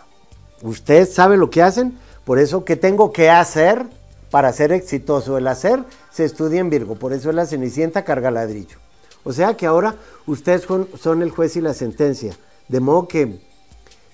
Ustedes 0.62 1.12
saben 1.12 1.40
lo 1.40 1.50
que 1.50 1.62
hacen, 1.62 1.98
por 2.24 2.38
eso, 2.38 2.64
¿qué 2.64 2.76
tengo 2.76 3.12
que 3.12 3.28
hacer 3.28 3.84
para 4.30 4.50
ser 4.54 4.72
exitoso? 4.72 5.36
El 5.36 5.46
hacer 5.46 5.84
se 6.10 6.24
estudia 6.24 6.60
en 6.60 6.70
Virgo, 6.70 6.94
por 6.94 7.12
eso 7.12 7.28
es 7.28 7.34
la 7.34 7.44
cenicienta 7.44 8.02
carga 8.02 8.30
ladrillo. 8.30 8.78
O 9.26 9.32
sea 9.32 9.56
que 9.56 9.66
ahora 9.66 9.96
ustedes 10.28 10.62
son, 10.62 11.20
el 11.20 11.30
juez 11.30 11.56
y 11.56 11.60
la 11.60 11.74
sentencia, 11.74 12.36
de 12.68 12.78
modo 12.78 13.08
que 13.08 13.40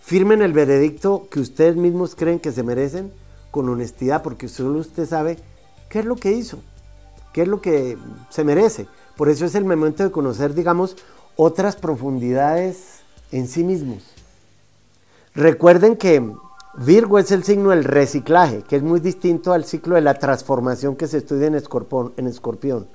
firmen 0.01 0.41
el 0.41 0.55
veredicto 0.55 1.29
que 1.31 1.39
ustedes 1.39 1.77
mismos 1.77 2.15
creen 2.15 2.41
que 2.41 2.51
se 2.51 2.63
merecen 2.63 3.13
con 3.51 3.69
honestidad, 3.69 4.23
porque 4.23 4.49
solo 4.49 4.79
usted 4.79 5.07
sabe 5.07 5.37
qué 5.91 5.99
es 5.99 6.07
lo 6.07 6.17
que 6.17 6.33
hizo, 6.33 6.61
qué 7.35 7.43
es 7.43 7.49
lo 7.49 7.61
que 7.61 7.99
se 8.31 8.43
merece. 8.43 8.87
Por 9.15 9.29
eso 9.29 9.45
es 9.45 9.55
el 9.55 9.67
momento 9.67 10.03
de 10.03 10.11
conocer, 10.11 10.55
digamos, 10.55 10.97
otras 11.37 11.77
profundidades 11.77 13.01
en 13.33 13.49
sí 13.49 13.65
mismos. 13.65 14.05
Recuerden 15.35 15.97
que 15.97 16.27
Virgo 16.79 17.19
es 17.19 17.31
el 17.33 17.45
signo 17.45 17.69
del 17.69 17.85
reciclaje, 17.85 18.63
que 18.63 18.77
es 18.77 18.83
muy 18.83 19.01
distinto 19.01 19.53
al 19.53 19.67
ciclo 19.67 19.97
de 19.97 20.01
la 20.01 20.15
transformación 20.15 20.97
que 20.97 21.07
se 21.07 21.19
estudia 21.19 21.49
en. 21.49 21.63
En 22.17 22.27
escorpión. 22.27 22.89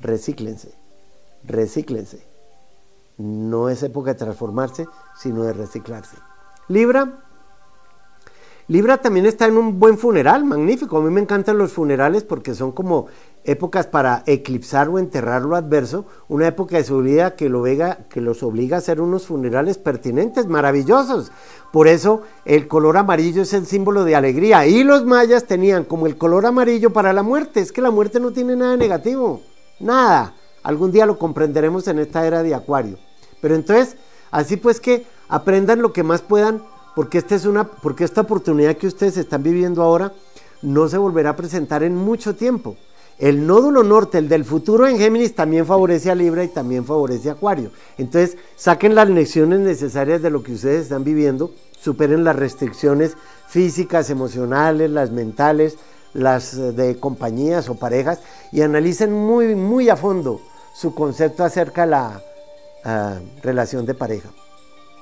Recíclense, 0.00 0.83
recíclense. 1.46 2.26
No 3.16 3.68
es 3.68 3.82
época 3.82 4.12
de 4.12 4.18
transformarse, 4.18 4.86
sino 5.16 5.44
de 5.44 5.52
reciclarse. 5.52 6.16
Libra, 6.68 7.24
Libra 8.66 8.96
también 8.96 9.26
está 9.26 9.46
en 9.46 9.58
un 9.58 9.78
buen 9.78 9.98
funeral, 9.98 10.44
magnífico. 10.44 10.96
A 10.96 11.02
mí 11.02 11.10
me 11.10 11.20
encantan 11.20 11.58
los 11.58 11.72
funerales 11.72 12.24
porque 12.24 12.54
son 12.54 12.72
como 12.72 13.08
épocas 13.44 13.86
para 13.86 14.22
eclipsar 14.24 14.88
o 14.88 14.98
enterrar 14.98 15.42
lo 15.42 15.54
adverso, 15.54 16.06
una 16.28 16.48
época 16.48 16.78
de 16.78 16.84
su 16.84 17.00
vida 17.00 17.36
que, 17.36 17.50
lo 17.50 17.62
que 17.62 18.20
los 18.22 18.42
obliga 18.42 18.76
a 18.76 18.78
hacer 18.78 19.02
unos 19.02 19.26
funerales 19.26 19.76
pertinentes, 19.76 20.46
maravillosos. 20.46 21.30
Por 21.72 21.88
eso 21.88 22.22
el 22.46 22.66
color 22.66 22.96
amarillo 22.96 23.42
es 23.42 23.52
el 23.52 23.66
símbolo 23.66 24.02
de 24.04 24.16
alegría. 24.16 24.66
Y 24.66 24.82
los 24.82 25.04
mayas 25.04 25.44
tenían 25.44 25.84
como 25.84 26.06
el 26.06 26.16
color 26.16 26.46
amarillo 26.46 26.90
para 26.90 27.12
la 27.12 27.22
muerte. 27.22 27.60
Es 27.60 27.70
que 27.70 27.82
la 27.82 27.90
muerte 27.90 28.18
no 28.18 28.30
tiene 28.30 28.56
nada 28.56 28.78
negativo, 28.78 29.42
nada. 29.78 30.32
Algún 30.64 30.90
día 30.90 31.06
lo 31.06 31.18
comprenderemos 31.18 31.86
en 31.86 31.98
esta 32.00 32.26
era 32.26 32.42
de 32.42 32.54
Acuario. 32.54 32.98
Pero 33.40 33.54
entonces, 33.54 33.96
así 34.30 34.56
pues 34.56 34.80
que 34.80 35.06
aprendan 35.28 35.82
lo 35.82 35.92
que 35.92 36.02
más 36.02 36.22
puedan 36.22 36.62
porque 36.96 37.18
esta 37.18 37.34
es 37.34 37.44
una 37.44 37.64
porque 37.64 38.04
esta 38.04 38.22
oportunidad 38.22 38.76
que 38.76 38.86
ustedes 38.86 39.16
están 39.16 39.42
viviendo 39.42 39.82
ahora 39.82 40.12
no 40.62 40.88
se 40.88 40.96
volverá 40.96 41.30
a 41.30 41.36
presentar 41.36 41.82
en 41.82 41.94
mucho 41.94 42.34
tiempo. 42.34 42.76
El 43.18 43.46
nódulo 43.46 43.84
norte, 43.84 44.18
el 44.18 44.28
del 44.28 44.44
futuro 44.44 44.88
en 44.88 44.98
Géminis, 44.98 45.34
también 45.34 45.66
favorece 45.66 46.10
a 46.10 46.14
Libra 46.14 46.42
y 46.42 46.48
también 46.48 46.84
favorece 46.84 47.28
a 47.28 47.32
Acuario. 47.32 47.70
Entonces, 47.96 48.36
saquen 48.56 48.94
las 48.96 49.08
lecciones 49.08 49.60
necesarias 49.60 50.20
de 50.20 50.30
lo 50.30 50.42
que 50.42 50.54
ustedes 50.54 50.84
están 50.84 51.04
viviendo, 51.04 51.52
superen 51.78 52.24
las 52.24 52.34
restricciones 52.34 53.16
físicas, 53.46 54.10
emocionales, 54.10 54.90
las 54.90 55.12
mentales, 55.12 55.76
las 56.14 56.54
eh, 56.54 56.72
de 56.72 56.98
compañías 56.98 57.68
o 57.68 57.76
parejas 57.76 58.20
y 58.50 58.62
analicen 58.62 59.12
muy, 59.12 59.54
muy 59.54 59.90
a 59.90 59.96
fondo 59.96 60.40
su 60.74 60.94
concepto 60.94 61.44
acerca 61.44 61.82
de 61.82 61.90
la 61.90 62.22
ah, 62.84 63.18
relación 63.42 63.86
de 63.86 63.94
pareja. 63.94 64.28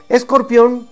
Escorpión 0.09 0.89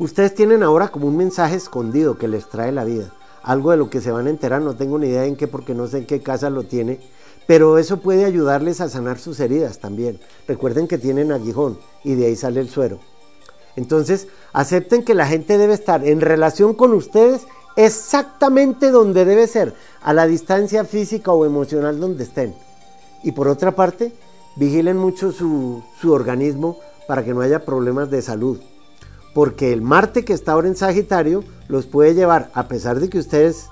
Ustedes 0.00 0.32
tienen 0.32 0.62
ahora 0.62 0.88
como 0.88 1.08
un 1.08 1.16
mensaje 1.16 1.56
escondido 1.56 2.18
que 2.18 2.28
les 2.28 2.48
trae 2.48 2.70
la 2.70 2.84
vida. 2.84 3.12
Algo 3.42 3.72
de 3.72 3.76
lo 3.76 3.90
que 3.90 4.00
se 4.00 4.12
van 4.12 4.28
a 4.28 4.30
enterar, 4.30 4.62
no 4.62 4.76
tengo 4.76 4.96
ni 4.96 5.08
idea 5.08 5.24
en 5.24 5.34
qué, 5.34 5.48
porque 5.48 5.74
no 5.74 5.88
sé 5.88 5.98
en 5.98 6.06
qué 6.06 6.22
casa 6.22 6.50
lo 6.50 6.62
tiene. 6.62 7.00
Pero 7.48 7.78
eso 7.78 7.96
puede 7.96 8.24
ayudarles 8.24 8.80
a 8.80 8.88
sanar 8.88 9.18
sus 9.18 9.40
heridas 9.40 9.80
también. 9.80 10.20
Recuerden 10.46 10.86
que 10.86 10.98
tienen 10.98 11.32
aguijón 11.32 11.80
y 12.04 12.14
de 12.14 12.26
ahí 12.26 12.36
sale 12.36 12.60
el 12.60 12.68
suero. 12.68 13.00
Entonces, 13.74 14.28
acepten 14.52 15.02
que 15.02 15.14
la 15.14 15.26
gente 15.26 15.58
debe 15.58 15.74
estar 15.74 16.06
en 16.06 16.20
relación 16.20 16.74
con 16.74 16.92
ustedes 16.92 17.42
exactamente 17.74 18.92
donde 18.92 19.24
debe 19.24 19.48
ser, 19.48 19.74
a 20.00 20.12
la 20.12 20.28
distancia 20.28 20.84
física 20.84 21.32
o 21.32 21.44
emocional 21.44 21.98
donde 21.98 22.22
estén. 22.22 22.54
Y 23.22 23.32
por 23.32 23.48
otra 23.48 23.72
parte, 23.72 24.12
vigilen 24.56 24.96
mucho 24.96 25.32
su, 25.32 25.82
su 26.00 26.12
organismo 26.12 26.78
para 27.06 27.24
que 27.24 27.34
no 27.34 27.40
haya 27.40 27.64
problemas 27.64 28.10
de 28.10 28.22
salud 28.22 28.60
porque 29.38 29.72
el 29.72 29.82
Marte 29.82 30.24
que 30.24 30.32
está 30.32 30.50
ahora 30.50 30.66
en 30.66 30.74
Sagitario 30.74 31.44
los 31.68 31.86
puede 31.86 32.14
llevar, 32.14 32.50
a 32.54 32.66
pesar 32.66 32.98
de 32.98 33.08
que 33.08 33.20
ustedes, 33.20 33.66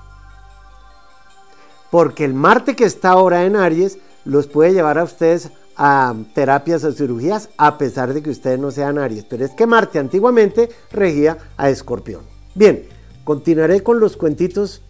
porque 1.91 2.23
el 2.23 2.33
Marte 2.33 2.73
que 2.73 2.85
está 2.85 3.09
ahora 3.09 3.43
en 3.43 3.57
Aries 3.57 3.97
los 4.23 4.47
puede 4.47 4.71
llevar 4.71 4.97
a 4.97 5.03
ustedes 5.03 5.49
a 5.75 6.15
terapias 6.33 6.85
o 6.85 6.93
cirugías, 6.93 7.49
a 7.57 7.77
pesar 7.77 8.13
de 8.13 8.23
que 8.23 8.29
ustedes 8.29 8.57
no 8.59 8.71
sean 8.71 8.97
Aries. 8.97 9.25
Pero 9.25 9.43
es 9.43 9.51
que 9.51 9.67
Marte 9.67 9.99
antiguamente 9.99 10.69
regía 10.89 11.37
a 11.57 11.69
Escorpión. 11.69 12.21
Bien, 12.55 12.87
continuaré 13.25 13.83
con 13.83 13.99
los 13.99 14.15
cuentitos 14.15 14.81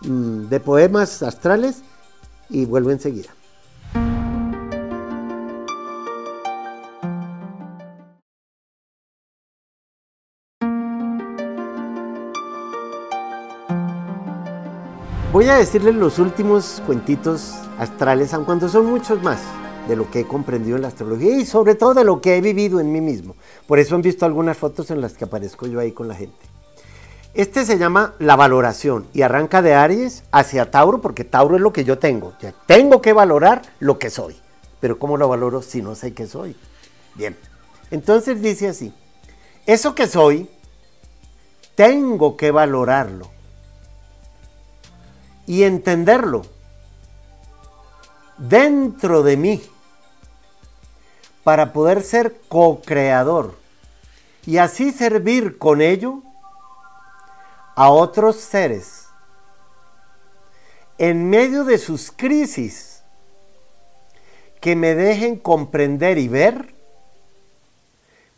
mm, 0.00 0.48
de 0.48 0.60
poemas 0.60 1.22
astrales 1.22 1.82
y 2.50 2.64
vuelvo 2.66 2.90
enseguida. 2.90 3.30
Voy 15.32 15.48
a 15.48 15.56
decirles 15.56 15.94
los 15.94 16.18
últimos 16.18 16.82
cuentitos 16.84 17.54
astrales, 17.78 18.34
aun 18.34 18.44
cuando 18.44 18.68
son 18.68 18.86
muchos 18.86 19.22
más 19.22 19.40
de 19.88 19.94
lo 19.94 20.10
que 20.10 20.20
he 20.20 20.24
comprendido 20.24 20.76
en 20.76 20.82
la 20.82 20.88
astrología 20.88 21.38
y 21.38 21.46
sobre 21.46 21.76
todo 21.76 21.94
de 21.94 22.04
lo 22.04 22.20
que 22.20 22.36
he 22.36 22.40
vivido 22.40 22.80
en 22.80 22.92
mí 22.92 23.00
mismo. 23.00 23.36
Por 23.66 23.78
eso 23.78 23.94
han 23.94 24.02
visto 24.02 24.26
algunas 24.26 24.58
fotos 24.58 24.90
en 24.90 25.00
las 25.00 25.14
que 25.14 25.24
aparezco 25.24 25.66
yo 25.66 25.78
ahí 25.78 25.92
con 25.92 26.08
la 26.08 26.16
gente. 26.16 26.59
Este 27.32 27.64
se 27.64 27.78
llama 27.78 28.14
la 28.18 28.34
valoración 28.34 29.06
y 29.12 29.22
arranca 29.22 29.62
de 29.62 29.74
Aries 29.74 30.24
hacia 30.32 30.70
Tauro 30.70 31.00
porque 31.00 31.24
Tauro 31.24 31.56
es 31.56 31.62
lo 31.62 31.72
que 31.72 31.84
yo 31.84 31.98
tengo. 31.98 32.32
Tengo 32.66 33.00
que 33.00 33.12
valorar 33.12 33.62
lo 33.78 33.98
que 33.98 34.10
soy. 34.10 34.36
Pero 34.80 34.98
¿cómo 34.98 35.16
lo 35.16 35.28
valoro 35.28 35.62
si 35.62 35.80
no 35.80 35.94
sé 35.94 36.12
qué 36.12 36.26
soy? 36.26 36.56
Bien. 37.14 37.36
Entonces 37.90 38.42
dice 38.42 38.68
así, 38.68 38.92
eso 39.66 39.94
que 39.94 40.06
soy, 40.06 40.48
tengo 41.74 42.36
que 42.36 42.50
valorarlo 42.50 43.30
y 45.46 45.64
entenderlo 45.64 46.42
dentro 48.38 49.22
de 49.22 49.36
mí 49.36 49.62
para 51.44 51.72
poder 51.72 52.02
ser 52.02 52.40
co-creador 52.48 53.54
y 54.46 54.58
así 54.58 54.92
servir 54.92 55.58
con 55.58 55.80
ello 55.80 56.22
a 57.80 57.88
otros 57.88 58.36
seres 58.36 59.06
en 60.98 61.30
medio 61.30 61.64
de 61.64 61.78
sus 61.78 62.12
crisis 62.12 63.02
que 64.60 64.76
me 64.76 64.94
dejen 64.94 65.36
comprender 65.36 66.18
y 66.18 66.28
ver 66.28 66.74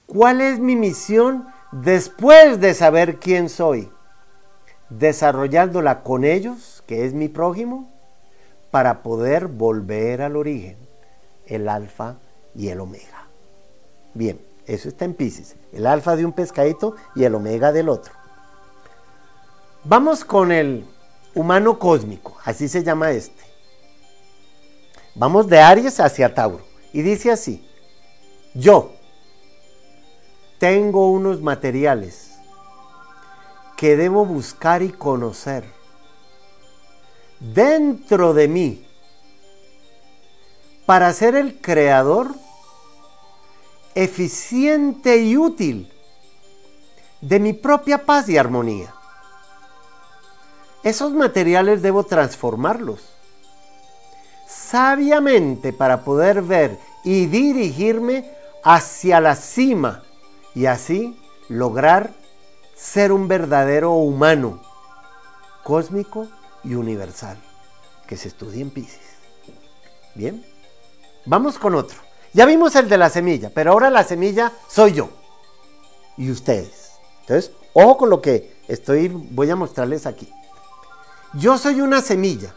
cuál 0.07 0.41
es 0.41 0.61
mi 0.61 0.77
misión 0.77 1.49
después 1.73 2.61
de 2.61 2.73
saber 2.73 3.19
quién 3.19 3.49
soy, 3.49 3.91
desarrollándola 4.91 6.05
con 6.05 6.23
ellos 6.23 6.85
que 6.87 7.05
es 7.05 7.13
mi 7.13 7.27
prójimo, 7.27 7.91
para 8.71 9.03
poder 9.03 9.49
volver 9.49 10.23
al 10.23 10.37
origen, 10.37 10.77
el 11.47 11.69
alfa 11.69 12.15
y 12.55 12.69
el 12.69 12.79
omega. 12.79 13.27
Bien, 14.15 14.41
eso 14.67 14.89
está 14.89 15.05
en 15.05 15.15
Pisces, 15.15 15.57
el 15.73 15.85
alfa 15.89 16.15
de 16.15 16.25
un 16.25 16.33
pescadito 16.33 16.95
y 17.17 17.25
el 17.25 17.35
omega 17.35 17.73
del 17.73 17.89
otro. 17.89 18.22
Vamos 19.85 20.25
con 20.25 20.53
el 20.53 20.87
humano 21.35 21.79
cósmico, 21.79 22.37
así 22.45 22.69
se 22.69 22.85
llama 22.85 23.11
este. 23.11 23.43
Vamos 25.17 25.49
de 25.49 25.61
Aries 25.61 25.99
hacia 25.99 26.33
Tauro. 26.33 26.65
Y 26.93 27.03
dice 27.03 27.33
así, 27.33 27.67
yo 28.55 28.93
tengo 30.59 31.11
unos 31.11 31.41
materiales 31.41 32.33
que 33.77 33.97
debo 33.97 34.25
buscar 34.25 34.83
y 34.83 34.91
conocer 34.91 35.65
dentro 37.41 38.35
de 38.35 38.47
mí 38.47 38.87
para 40.87 41.13
ser 41.13 41.35
el 41.35 41.61
creador 41.61 42.35
eficiente 43.97 45.17
y 45.17 45.37
útil 45.37 45.93
de 47.21 47.41
mi 47.41 47.53
propia 47.53 48.05
paz 48.07 48.29
y 48.29 48.39
armonía. 48.39 48.95
Esos 50.83 51.13
materiales 51.13 51.83
debo 51.83 52.05
transformarlos 52.05 53.01
sabiamente 54.49 55.73
para 55.73 56.03
poder 56.03 56.43
ver 56.43 56.79
y 57.05 57.27
dirigirme 57.27 58.31
hacia 58.65 59.21
la 59.21 59.37
cima 59.37 60.03
y 60.55 60.67
así 60.67 61.19
lograr 61.49 62.11
ser 62.75 63.13
un 63.13 63.29
verdadero 63.29 63.93
humano, 63.93 64.61
cósmico 65.63 66.27
y 66.65 66.75
universal, 66.75 67.37
que 68.07 68.17
se 68.17 68.29
estudia 68.29 68.63
en 68.63 68.71
Pisces. 68.71 69.01
Bien, 70.15 70.45
vamos 71.27 71.59
con 71.59 71.75
otro. 71.75 71.99
Ya 72.33 72.47
vimos 72.47 72.75
el 72.77 72.89
de 72.89 72.99
la 72.99 73.11
semilla, 73.11 73.51
pero 73.55 73.73
ahora 73.73 73.91
la 73.91 74.05
semilla 74.05 74.53
soy 74.69 74.93
yo 74.93 75.11
y 76.17 76.31
ustedes. 76.31 76.93
Entonces, 77.21 77.53
ojo 77.73 77.99
con 77.99 78.11
lo 78.11 78.21
que 78.21 78.57
estoy, 78.69 79.09
voy 79.09 79.51
a 79.51 79.57
mostrarles 79.57 80.07
aquí. 80.07 80.33
Yo 81.35 81.57
soy 81.57 81.81
una 81.81 82.03
semilla 82.03 82.53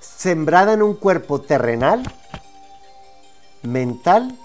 sembrada 0.00 0.72
en 0.72 0.80
un 0.80 0.94
cuerpo 0.94 1.42
terrenal, 1.42 2.02
mental 3.62 4.38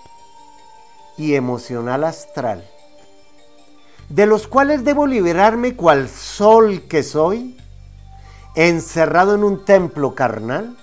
y 1.18 1.36
emocional 1.36 2.04
astral, 2.04 2.70
de 4.10 4.26
los 4.26 4.48
cuales 4.48 4.84
debo 4.84 5.08
liberarme 5.08 5.78
cual 5.78 6.10
sol 6.10 6.84
que 6.90 7.02
soy, 7.02 7.58
encerrado 8.56 9.36
en 9.36 9.46
un 9.46 9.64
templo 9.64 10.14
carnal, 10.14 10.76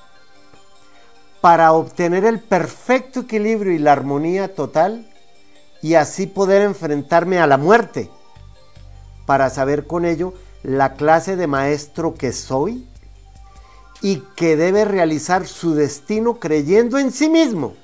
para 1.42 1.72
obtener 1.72 2.24
el 2.24 2.40
perfecto 2.40 3.20
equilibrio 3.20 3.74
y 3.74 3.78
la 3.78 3.92
armonía 3.92 4.54
total 4.54 5.06
y 5.82 5.96
así 5.96 6.26
poder 6.26 6.62
enfrentarme 6.62 7.38
a 7.38 7.46
la 7.46 7.58
muerte, 7.58 8.08
para 9.26 9.50
saber 9.50 9.86
con 9.86 10.06
ello 10.06 10.32
la 10.64 10.94
clase 10.94 11.36
de 11.36 11.46
maestro 11.46 12.14
que 12.14 12.32
soy 12.32 12.88
y 14.00 14.22
que 14.34 14.56
debe 14.56 14.86
realizar 14.86 15.46
su 15.46 15.74
destino 15.74 16.40
creyendo 16.40 16.98
en 16.98 17.12
sí 17.12 17.28
mismo 17.28 17.74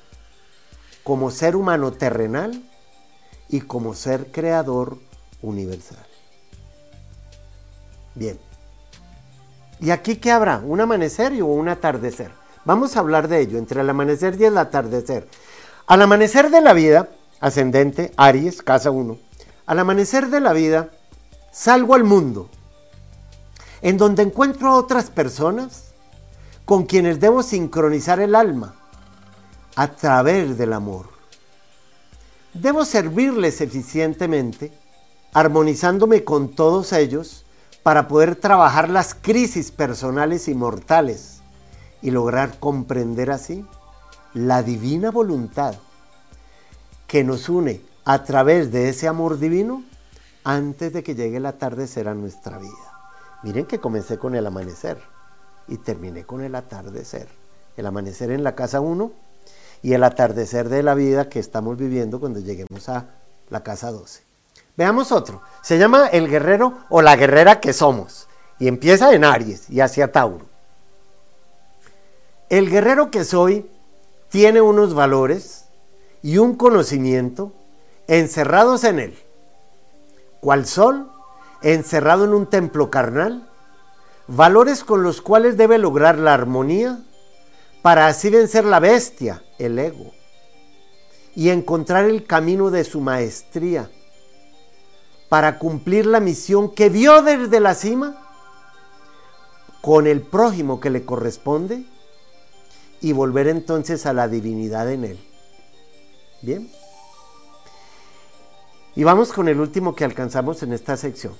como 1.03 1.29
ser 1.29 1.55
humano 1.55 1.93
terrenal 1.93 2.63
y 3.49 3.61
como 3.61 3.93
ser 3.93 4.31
creador 4.31 4.97
universal. 5.43 6.05
Bien. 8.15 8.39
¿Y 9.79 9.91
aquí 9.91 10.15
qué 10.15 10.31
habrá? 10.31 10.57
¿Un 10.57 10.81
amanecer 10.81 11.39
o 11.41 11.45
un 11.47 11.69
atardecer? 11.69 12.31
Vamos 12.65 12.95
a 12.95 12.99
hablar 12.99 13.27
de 13.27 13.41
ello, 13.41 13.57
entre 13.57 13.81
el 13.81 13.89
amanecer 13.89 14.39
y 14.39 14.45
el 14.45 14.57
atardecer. 14.57 15.27
Al 15.85 16.01
amanecer 16.01 16.49
de 16.49 16.61
la 16.61 16.73
vida, 16.73 17.09
ascendente, 17.39 18.11
Aries, 18.17 18.61
casa 18.61 18.91
1, 18.91 19.17
al 19.67 19.79
amanecer 19.79 20.29
de 20.29 20.39
la 20.39 20.53
vida, 20.53 20.89
salgo 21.51 21.95
al 21.95 22.03
mundo, 22.03 22.49
en 23.81 23.97
donde 23.97 24.23
encuentro 24.23 24.69
a 24.69 24.75
otras 24.75 25.09
personas 25.09 25.91
con 26.65 26.85
quienes 26.85 27.19
debo 27.19 27.43
sincronizar 27.43 28.19
el 28.19 28.35
alma 28.35 28.75
a 29.75 29.87
través 29.87 30.57
del 30.57 30.73
amor. 30.73 31.09
Debo 32.53 32.85
servirles 32.85 33.61
eficientemente, 33.61 34.71
armonizándome 35.33 36.23
con 36.23 36.49
todos 36.49 36.93
ellos 36.93 37.45
para 37.83 38.07
poder 38.07 38.35
trabajar 38.35 38.89
las 38.89 39.13
crisis 39.15 39.71
personales 39.71 40.47
y 40.47 40.53
mortales 40.53 41.41
y 42.01 42.11
lograr 42.11 42.59
comprender 42.59 43.31
así 43.31 43.65
la 44.33 44.63
divina 44.63 45.11
voluntad 45.11 45.75
que 47.07 47.23
nos 47.23 47.49
une 47.49 47.81
a 48.05 48.23
través 48.23 48.71
de 48.71 48.89
ese 48.89 49.07
amor 49.07 49.39
divino 49.39 49.83
antes 50.43 50.93
de 50.93 51.03
que 51.03 51.15
llegue 51.15 51.37
el 51.37 51.45
atardecer 51.45 52.07
a 52.07 52.13
nuestra 52.13 52.57
vida. 52.57 52.90
Miren 53.43 53.65
que 53.65 53.79
comencé 53.79 54.17
con 54.17 54.35
el 54.35 54.45
amanecer 54.45 55.01
y 55.67 55.77
terminé 55.77 56.25
con 56.25 56.41
el 56.43 56.53
atardecer. 56.55 57.27
El 57.75 57.85
amanecer 57.85 58.29
en 58.31 58.43
la 58.43 58.55
casa 58.55 58.81
1 58.81 59.11
y 59.81 59.93
el 59.93 60.03
atardecer 60.03 60.69
de 60.69 60.83
la 60.83 60.93
vida 60.93 61.29
que 61.29 61.39
estamos 61.39 61.77
viviendo 61.77 62.19
cuando 62.19 62.39
lleguemos 62.39 62.87
a 62.89 63.07
la 63.49 63.63
casa 63.63 63.91
12. 63.91 64.23
Veamos 64.77 65.11
otro. 65.11 65.41
Se 65.63 65.77
llama 65.77 66.07
el 66.07 66.29
guerrero 66.29 66.77
o 66.89 67.01
la 67.01 67.15
guerrera 67.15 67.59
que 67.59 67.73
somos. 67.73 68.27
Y 68.59 68.67
empieza 68.67 69.13
en 69.13 69.23
Aries 69.23 69.69
y 69.69 69.81
hacia 69.81 70.11
Tauro. 70.11 70.45
El 72.49 72.69
guerrero 72.69 73.09
que 73.09 73.23
soy 73.23 73.69
tiene 74.29 74.61
unos 74.61 74.93
valores 74.93 75.65
y 76.21 76.37
un 76.37 76.55
conocimiento 76.55 77.53
encerrados 78.07 78.83
en 78.83 78.99
él. 78.99 79.19
Cual 80.41 80.65
sol 80.67 81.11
encerrado 81.61 82.25
en 82.25 82.33
un 82.33 82.47
templo 82.47 82.89
carnal. 82.89 83.47
Valores 84.27 84.83
con 84.83 85.03
los 85.03 85.21
cuales 85.21 85.57
debe 85.57 85.77
lograr 85.77 86.17
la 86.17 86.33
armonía 86.33 86.99
para 87.81 88.07
así 88.07 88.29
vencer 88.29 88.65
la 88.65 88.79
bestia, 88.79 89.43
el 89.57 89.77
ego, 89.79 90.11
y 91.35 91.49
encontrar 91.49 92.05
el 92.05 92.25
camino 92.25 92.69
de 92.69 92.83
su 92.83 93.01
maestría, 93.01 93.89
para 95.29 95.57
cumplir 95.57 96.05
la 96.05 96.19
misión 96.19 96.73
que 96.73 96.89
vio 96.89 97.21
desde 97.21 97.59
la 97.59 97.73
cima 97.73 98.27
con 99.81 100.05
el 100.05 100.21
prójimo 100.21 100.79
que 100.79 100.89
le 100.89 101.05
corresponde 101.05 101.83
y 103.01 103.13
volver 103.13 103.47
entonces 103.47 104.05
a 104.05 104.13
la 104.13 104.27
divinidad 104.27 104.91
en 104.91 105.05
él. 105.05 105.19
Bien. 106.41 106.71
Y 108.95 109.03
vamos 109.03 109.31
con 109.31 109.47
el 109.47 109.59
último 109.59 109.95
que 109.95 110.05
alcanzamos 110.05 110.61
en 110.63 110.73
esta 110.73 110.97
sección. 110.97 111.33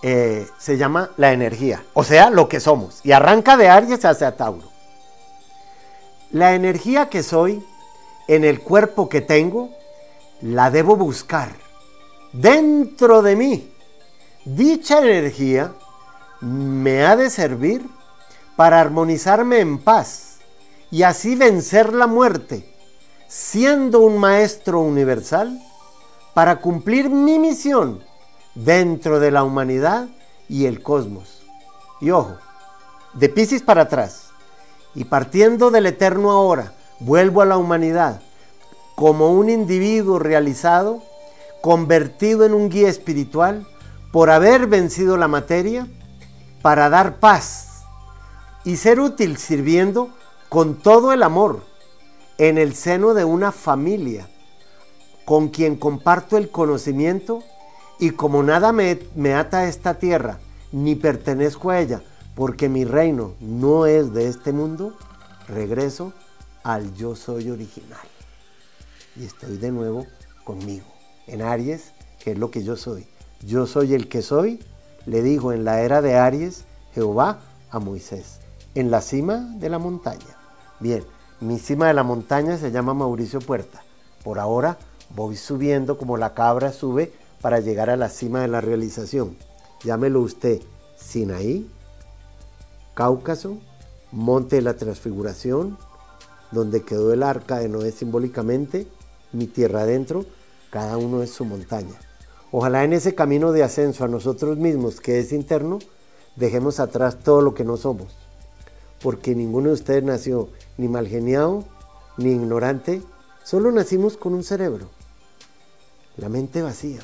Eh, 0.00 0.46
se 0.58 0.76
llama 0.76 1.10
la 1.16 1.32
energía, 1.32 1.82
o 1.92 2.04
sea, 2.04 2.30
lo 2.30 2.48
que 2.48 2.60
somos. 2.60 3.00
Y 3.02 3.12
arranca 3.12 3.56
de 3.56 3.68
Aries 3.68 4.04
hacia 4.04 4.36
Tauro. 4.36 4.68
La 6.30 6.54
energía 6.54 7.08
que 7.08 7.22
soy 7.22 7.64
en 8.28 8.44
el 8.44 8.60
cuerpo 8.60 9.08
que 9.08 9.20
tengo, 9.20 9.70
la 10.40 10.70
debo 10.70 10.94
buscar 10.94 11.50
dentro 12.32 13.22
de 13.22 13.34
mí. 13.34 13.72
Dicha 14.44 14.98
energía 14.98 15.72
me 16.40 17.04
ha 17.04 17.16
de 17.16 17.30
servir 17.30 17.84
para 18.54 18.80
armonizarme 18.80 19.58
en 19.60 19.78
paz 19.78 20.38
y 20.90 21.02
así 21.02 21.34
vencer 21.34 21.92
la 21.92 22.06
muerte, 22.06 22.72
siendo 23.26 24.00
un 24.00 24.18
maestro 24.18 24.80
universal, 24.80 25.60
para 26.34 26.60
cumplir 26.60 27.10
mi 27.10 27.38
misión 27.38 28.07
dentro 28.64 29.20
de 29.20 29.30
la 29.30 29.44
humanidad 29.44 30.08
y 30.48 30.66
el 30.66 30.82
cosmos. 30.82 31.42
Y 32.00 32.10
ojo, 32.10 32.36
de 33.14 33.28
Pisces 33.28 33.62
para 33.62 33.82
atrás, 33.82 34.30
y 34.94 35.04
partiendo 35.04 35.70
del 35.70 35.86
eterno 35.86 36.30
ahora, 36.30 36.72
vuelvo 37.00 37.42
a 37.42 37.46
la 37.46 37.56
humanidad 37.56 38.20
como 38.96 39.32
un 39.32 39.48
individuo 39.48 40.18
realizado, 40.18 41.02
convertido 41.60 42.44
en 42.44 42.54
un 42.54 42.68
guía 42.68 42.88
espiritual, 42.88 43.66
por 44.12 44.30
haber 44.30 44.66
vencido 44.66 45.16
la 45.16 45.28
materia, 45.28 45.86
para 46.62 46.88
dar 46.88 47.20
paz 47.20 47.84
y 48.64 48.76
ser 48.76 48.98
útil 48.98 49.36
sirviendo 49.36 50.10
con 50.48 50.76
todo 50.76 51.12
el 51.12 51.22
amor 51.22 51.62
en 52.38 52.58
el 52.58 52.74
seno 52.74 53.14
de 53.14 53.24
una 53.24 53.52
familia 53.52 54.28
con 55.24 55.48
quien 55.48 55.76
comparto 55.76 56.38
el 56.38 56.50
conocimiento 56.50 57.44
y 57.98 58.10
como 58.10 58.42
nada 58.42 58.72
me, 58.72 59.34
ata 59.34 59.58
a 59.58 59.68
esta 59.68 59.94
tierra, 59.94 60.38
ni 60.70 60.94
pertenezco 60.94 61.70
a 61.70 61.80
ella, 61.80 62.02
porque 62.34 62.68
mi 62.68 62.84
reino 62.84 63.34
no 63.40 63.86
es 63.86 64.12
de 64.12 64.28
este 64.28 64.52
mundo, 64.52 64.94
regreso 65.48 66.12
al 66.62 66.94
yo 66.94 67.16
soy 67.16 67.50
original. 67.50 68.06
Y 69.16 69.24
estoy 69.24 69.56
de 69.58 69.72
nuevo 69.72 70.06
conmigo, 70.44 70.86
en 71.26 71.42
Aries, 71.42 71.92
que 72.20 72.32
es 72.32 72.38
lo 72.38 72.50
que 72.50 72.62
yo 72.62 72.76
soy. 72.76 73.06
Yo 73.44 73.66
soy 73.66 73.94
el 73.94 74.08
que 74.08 74.22
soy, 74.22 74.60
le 75.04 75.22
dijo 75.22 75.52
en 75.52 75.64
la 75.64 75.80
era 75.80 76.00
de 76.00 76.16
Aries 76.16 76.64
Jehová 76.94 77.40
a 77.70 77.80
Moisés, 77.80 78.38
en 78.76 78.92
la 78.92 79.00
cima 79.00 79.54
de 79.56 79.70
la 79.70 79.78
montaña. 79.78 80.36
Bien, 80.78 81.04
mi 81.40 81.58
cima 81.58 81.88
de 81.88 81.94
la 81.94 82.04
montaña 82.04 82.58
se 82.58 82.70
llama 82.70 82.94
Mauricio 82.94 83.40
Puerta. 83.40 83.82
Por 84.22 84.38
ahora 84.38 84.78
voy 85.10 85.36
subiendo 85.36 85.98
como 85.98 86.16
la 86.16 86.34
cabra 86.34 86.72
sube 86.72 87.12
para 87.40 87.60
llegar 87.60 87.90
a 87.90 87.96
la 87.96 88.08
cima 88.08 88.40
de 88.40 88.48
la 88.48 88.60
realización. 88.60 89.36
Llámelo 89.84 90.20
usted 90.20 90.60
Sinaí, 90.96 91.70
Cáucaso, 92.94 93.58
Monte 94.10 94.56
de 94.56 94.62
la 94.62 94.74
Transfiguración, 94.74 95.78
donde 96.50 96.82
quedó 96.82 97.12
el 97.12 97.22
arca 97.22 97.58
de 97.58 97.68
Noé 97.68 97.92
simbólicamente, 97.92 98.86
mi 99.32 99.46
tierra 99.46 99.82
adentro, 99.82 100.24
cada 100.70 100.96
uno 100.96 101.22
es 101.22 101.30
su 101.30 101.44
montaña. 101.44 101.94
Ojalá 102.50 102.84
en 102.84 102.94
ese 102.94 103.14
camino 103.14 103.52
de 103.52 103.62
ascenso 103.62 104.04
a 104.04 104.08
nosotros 104.08 104.56
mismos, 104.56 105.00
que 105.00 105.18
es 105.18 105.32
interno, 105.32 105.78
dejemos 106.36 106.80
atrás 106.80 107.18
todo 107.22 107.42
lo 107.42 107.54
que 107.54 107.64
no 107.64 107.76
somos, 107.76 108.16
porque 109.02 109.34
ninguno 109.34 109.68
de 109.68 109.74
ustedes 109.74 110.02
nació 110.02 110.48
ni 110.78 110.88
mal 110.88 111.06
geniado, 111.06 111.64
ni 112.16 112.30
ignorante, 112.30 113.02
Solo 113.48 113.72
nacimos 113.72 114.18
con 114.18 114.34
un 114.34 114.44
cerebro, 114.44 114.90
la 116.18 116.28
mente 116.28 116.60
vacía. 116.60 117.00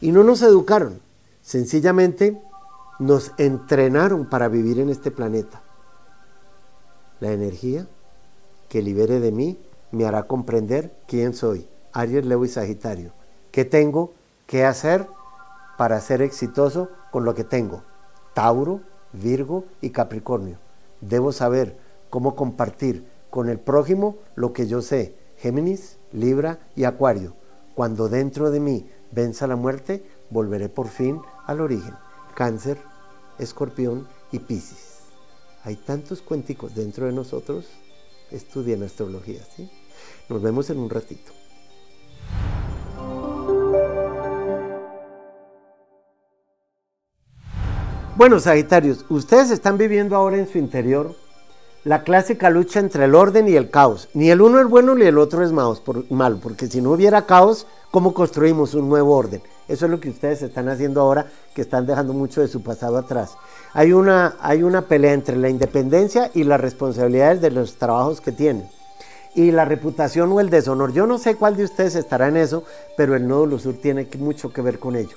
Y 0.00 0.12
no 0.12 0.24
nos 0.24 0.42
educaron, 0.42 1.00
sencillamente 1.42 2.40
nos 2.98 3.32
entrenaron 3.38 4.28
para 4.28 4.48
vivir 4.48 4.78
en 4.78 4.88
este 4.88 5.10
planeta. 5.10 5.62
La 7.20 7.32
energía 7.32 7.86
que 8.68 8.82
libere 8.82 9.20
de 9.20 9.32
mí 9.32 9.58
me 9.90 10.06
hará 10.06 10.22
comprender 10.24 10.94
quién 11.06 11.34
soy. 11.34 11.68
Aries, 11.92 12.24
Leo 12.24 12.44
y 12.44 12.48
Sagitario. 12.48 13.12
¿Qué 13.50 13.64
tengo 13.64 14.12
que 14.46 14.64
hacer 14.64 15.08
para 15.76 16.00
ser 16.00 16.22
exitoso 16.22 16.88
con 17.10 17.24
lo 17.24 17.34
que 17.34 17.44
tengo? 17.44 17.82
Tauro, 18.32 18.80
Virgo 19.12 19.64
y 19.80 19.90
Capricornio. 19.90 20.58
Debo 21.00 21.32
saber 21.32 21.76
cómo 22.10 22.36
compartir 22.36 23.04
con 23.28 23.48
el 23.48 23.58
prójimo 23.58 24.16
lo 24.34 24.52
que 24.52 24.66
yo 24.66 24.82
sé. 24.82 25.14
Géminis, 25.36 25.98
Libra 26.12 26.58
y 26.76 26.84
Acuario. 26.84 27.34
Cuando 27.74 28.08
dentro 28.08 28.50
de 28.50 28.60
mí 28.60 28.88
venza 29.10 29.46
la 29.46 29.56
muerte, 29.56 30.04
volveré 30.30 30.68
por 30.68 30.88
fin 30.88 31.20
al 31.46 31.60
origen. 31.60 31.94
Cáncer, 32.34 32.78
Escorpión 33.38 34.08
y 34.32 34.38
Piscis. 34.38 35.00
Hay 35.64 35.76
tantos 35.76 36.22
cuenticos 36.22 36.74
dentro 36.74 37.06
de 37.06 37.12
nosotros. 37.12 37.66
Estudien 38.30 38.82
astrología, 38.82 39.42
¿sí? 39.56 39.70
Nos 40.28 40.40
vemos 40.40 40.70
en 40.70 40.78
un 40.78 40.88
ratito. 40.88 41.32
Bueno, 48.16 48.38
Sagitarios, 48.38 49.06
ustedes 49.08 49.50
están 49.50 49.78
viviendo 49.78 50.14
ahora 50.14 50.36
en 50.36 50.46
su 50.46 50.58
interior 50.58 51.14
la 51.84 52.02
clásica 52.02 52.50
lucha 52.50 52.78
entre 52.78 53.04
el 53.06 53.14
orden 53.14 53.48
y 53.48 53.56
el 53.56 53.70
caos. 53.70 54.08
Ni 54.12 54.30
el 54.30 54.40
uno 54.40 54.60
es 54.60 54.66
bueno 54.66 54.94
ni 54.94 55.06
el 55.06 55.18
otro 55.18 55.42
es 55.42 55.52
malo, 55.52 56.40
porque 56.42 56.66
si 56.66 56.80
no 56.80 56.92
hubiera 56.92 57.26
caos, 57.26 57.66
¿cómo 57.90 58.12
construimos 58.12 58.74
un 58.74 58.88
nuevo 58.88 59.16
orden? 59.16 59.42
Eso 59.66 59.86
es 59.86 59.90
lo 59.90 60.00
que 60.00 60.10
ustedes 60.10 60.42
están 60.42 60.68
haciendo 60.68 61.00
ahora, 61.00 61.26
que 61.54 61.62
están 61.62 61.86
dejando 61.86 62.12
mucho 62.12 62.40
de 62.40 62.48
su 62.48 62.62
pasado 62.62 62.98
atrás. 62.98 63.36
Hay 63.72 63.92
una, 63.92 64.36
hay 64.40 64.62
una 64.62 64.82
pelea 64.82 65.12
entre 65.12 65.36
la 65.36 65.48
independencia 65.48 66.30
y 66.34 66.44
las 66.44 66.60
responsabilidades 66.60 67.40
de 67.40 67.50
los 67.50 67.76
trabajos 67.76 68.20
que 68.20 68.32
tienen. 68.32 68.68
Y 69.36 69.52
la 69.52 69.64
reputación 69.64 70.32
o 70.32 70.40
el 70.40 70.50
deshonor. 70.50 70.92
Yo 70.92 71.06
no 71.06 71.18
sé 71.18 71.36
cuál 71.36 71.56
de 71.56 71.64
ustedes 71.64 71.94
estará 71.94 72.26
en 72.26 72.36
eso, 72.36 72.64
pero 72.96 73.14
el 73.14 73.28
nódulo 73.28 73.60
sur 73.60 73.74
tiene 73.74 74.08
mucho 74.18 74.52
que 74.52 74.60
ver 74.60 74.80
con 74.80 74.96
ello. 74.96 75.16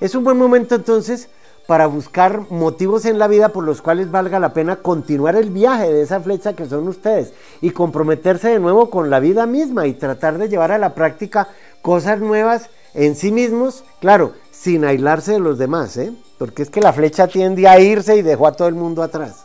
Es 0.00 0.14
un 0.14 0.22
buen 0.22 0.36
momento 0.36 0.74
entonces 0.74 1.28
para 1.66 1.86
buscar 1.86 2.50
motivos 2.50 3.04
en 3.06 3.18
la 3.18 3.26
vida 3.26 3.48
por 3.48 3.64
los 3.64 3.80
cuales 3.80 4.10
valga 4.10 4.38
la 4.38 4.52
pena 4.52 4.76
continuar 4.76 5.36
el 5.36 5.50
viaje 5.50 5.90
de 5.92 6.02
esa 6.02 6.20
flecha 6.20 6.54
que 6.54 6.66
son 6.66 6.86
ustedes 6.88 7.32
y 7.60 7.70
comprometerse 7.70 8.48
de 8.48 8.60
nuevo 8.60 8.90
con 8.90 9.08
la 9.08 9.20
vida 9.20 9.46
misma 9.46 9.86
y 9.86 9.94
tratar 9.94 10.36
de 10.38 10.48
llevar 10.48 10.72
a 10.72 10.78
la 10.78 10.94
práctica 10.94 11.48
cosas 11.80 12.20
nuevas 12.20 12.68
en 12.92 13.16
sí 13.16 13.32
mismos, 13.32 13.84
claro, 14.00 14.32
sin 14.50 14.84
aislarse 14.84 15.32
de 15.32 15.40
los 15.40 15.58
demás, 15.58 15.96
¿eh? 15.96 16.12
porque 16.38 16.62
es 16.62 16.70
que 16.70 16.80
la 16.80 16.92
flecha 16.92 17.26
tiende 17.26 17.66
a 17.66 17.80
irse 17.80 18.16
y 18.16 18.22
dejó 18.22 18.46
a 18.46 18.52
todo 18.52 18.68
el 18.68 18.74
mundo 18.74 19.02
atrás. 19.02 19.44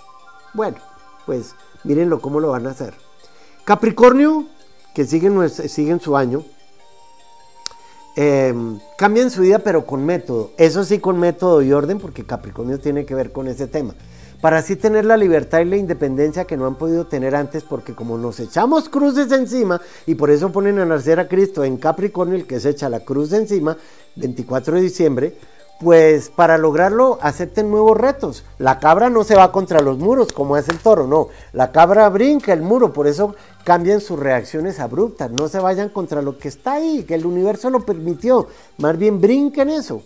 Bueno, 0.54 0.78
pues 1.26 1.56
mírenlo 1.84 2.22
cómo 2.22 2.40
lo 2.40 2.50
van 2.50 2.68
a 2.68 2.72
hacer. 2.72 2.94
Capricornio, 3.66 4.46
que 4.94 5.06
siguen, 5.06 5.50
siguen 5.50 6.00
su 6.00 6.18
año, 6.18 6.44
eh, 8.16 8.54
cambian 8.98 9.32
su 9.32 9.42
vida 9.42 9.60
pero 9.60 9.86
con 9.86 10.06
método. 10.06 10.52
Eso 10.58 10.84
sí 10.84 11.00
con 11.00 11.20
método 11.20 11.62
y 11.62 11.72
orden 11.72 12.00
porque 12.00 12.26
Capricornio 12.26 12.80
tiene 12.80 13.06
que 13.06 13.16
ver 13.16 13.32
con 13.32 13.48
ese 13.48 13.68
tema. 13.68 13.94
Para 14.42 14.60
así 14.60 14.78
tener 14.78 15.04
la 15.04 15.18
libertad 15.18 15.60
y 15.60 15.66
la 15.66 15.76
independencia 15.76 16.46
que 16.46 16.56
no 16.56 16.66
han 16.66 16.76
podido 16.76 17.08
tener 17.08 17.36
antes 17.36 17.64
porque 17.64 17.94
como 17.94 18.18
nos 18.18 18.40
echamos 18.40 18.88
cruces 18.88 19.30
encima 19.34 19.82
y 20.06 20.16
por 20.16 20.30
eso 20.30 20.50
ponen 20.50 20.80
a 20.80 20.86
nacer 20.86 21.20
a 21.20 21.28
Cristo 21.28 21.66
en 21.66 21.76
Capricornio 21.76 22.36
el 22.36 22.48
que 22.48 22.62
se 22.62 22.70
echa 22.70 22.88
la 22.88 23.02
cruz 23.02 23.34
encima, 23.34 23.78
24 24.16 24.76
de 24.76 24.82
diciembre, 24.82 25.38
pues 25.80 26.30
para 26.30 26.58
lograrlo 26.58 27.20
acepten 27.22 27.72
nuevos 27.72 27.98
retos. 27.98 28.44
La 28.58 28.80
cabra 28.80 29.10
no 29.10 29.24
se 29.24 29.36
va 29.36 29.52
contra 29.52 29.82
los 29.82 29.98
muros 29.98 30.34
como 30.34 30.58
es 30.58 30.68
el 30.68 30.80
toro, 30.80 31.08
no. 31.08 31.30
La 31.54 31.72
cabra 31.72 32.10
brinca 32.10 32.52
el 32.52 32.62
muro, 32.62 32.92
por 32.92 33.08
eso 33.08 33.36
cambian 33.64 34.02
sus 34.02 34.20
reacciones 34.20 34.80
abruptas. 34.80 35.32
No 35.32 35.48
se 35.48 35.60
vayan 35.60 35.90
contra 35.90 36.22
lo 36.22 36.38
que 36.38 36.50
está 36.50 36.74
ahí, 36.74 37.04
que 37.04 37.16
el 37.16 37.26
universo 37.26 37.70
lo 37.70 37.86
permitió. 37.86 38.48
Más 38.78 38.98
bien 38.98 39.22
brinquen 39.22 39.70
eso. 39.70 40.02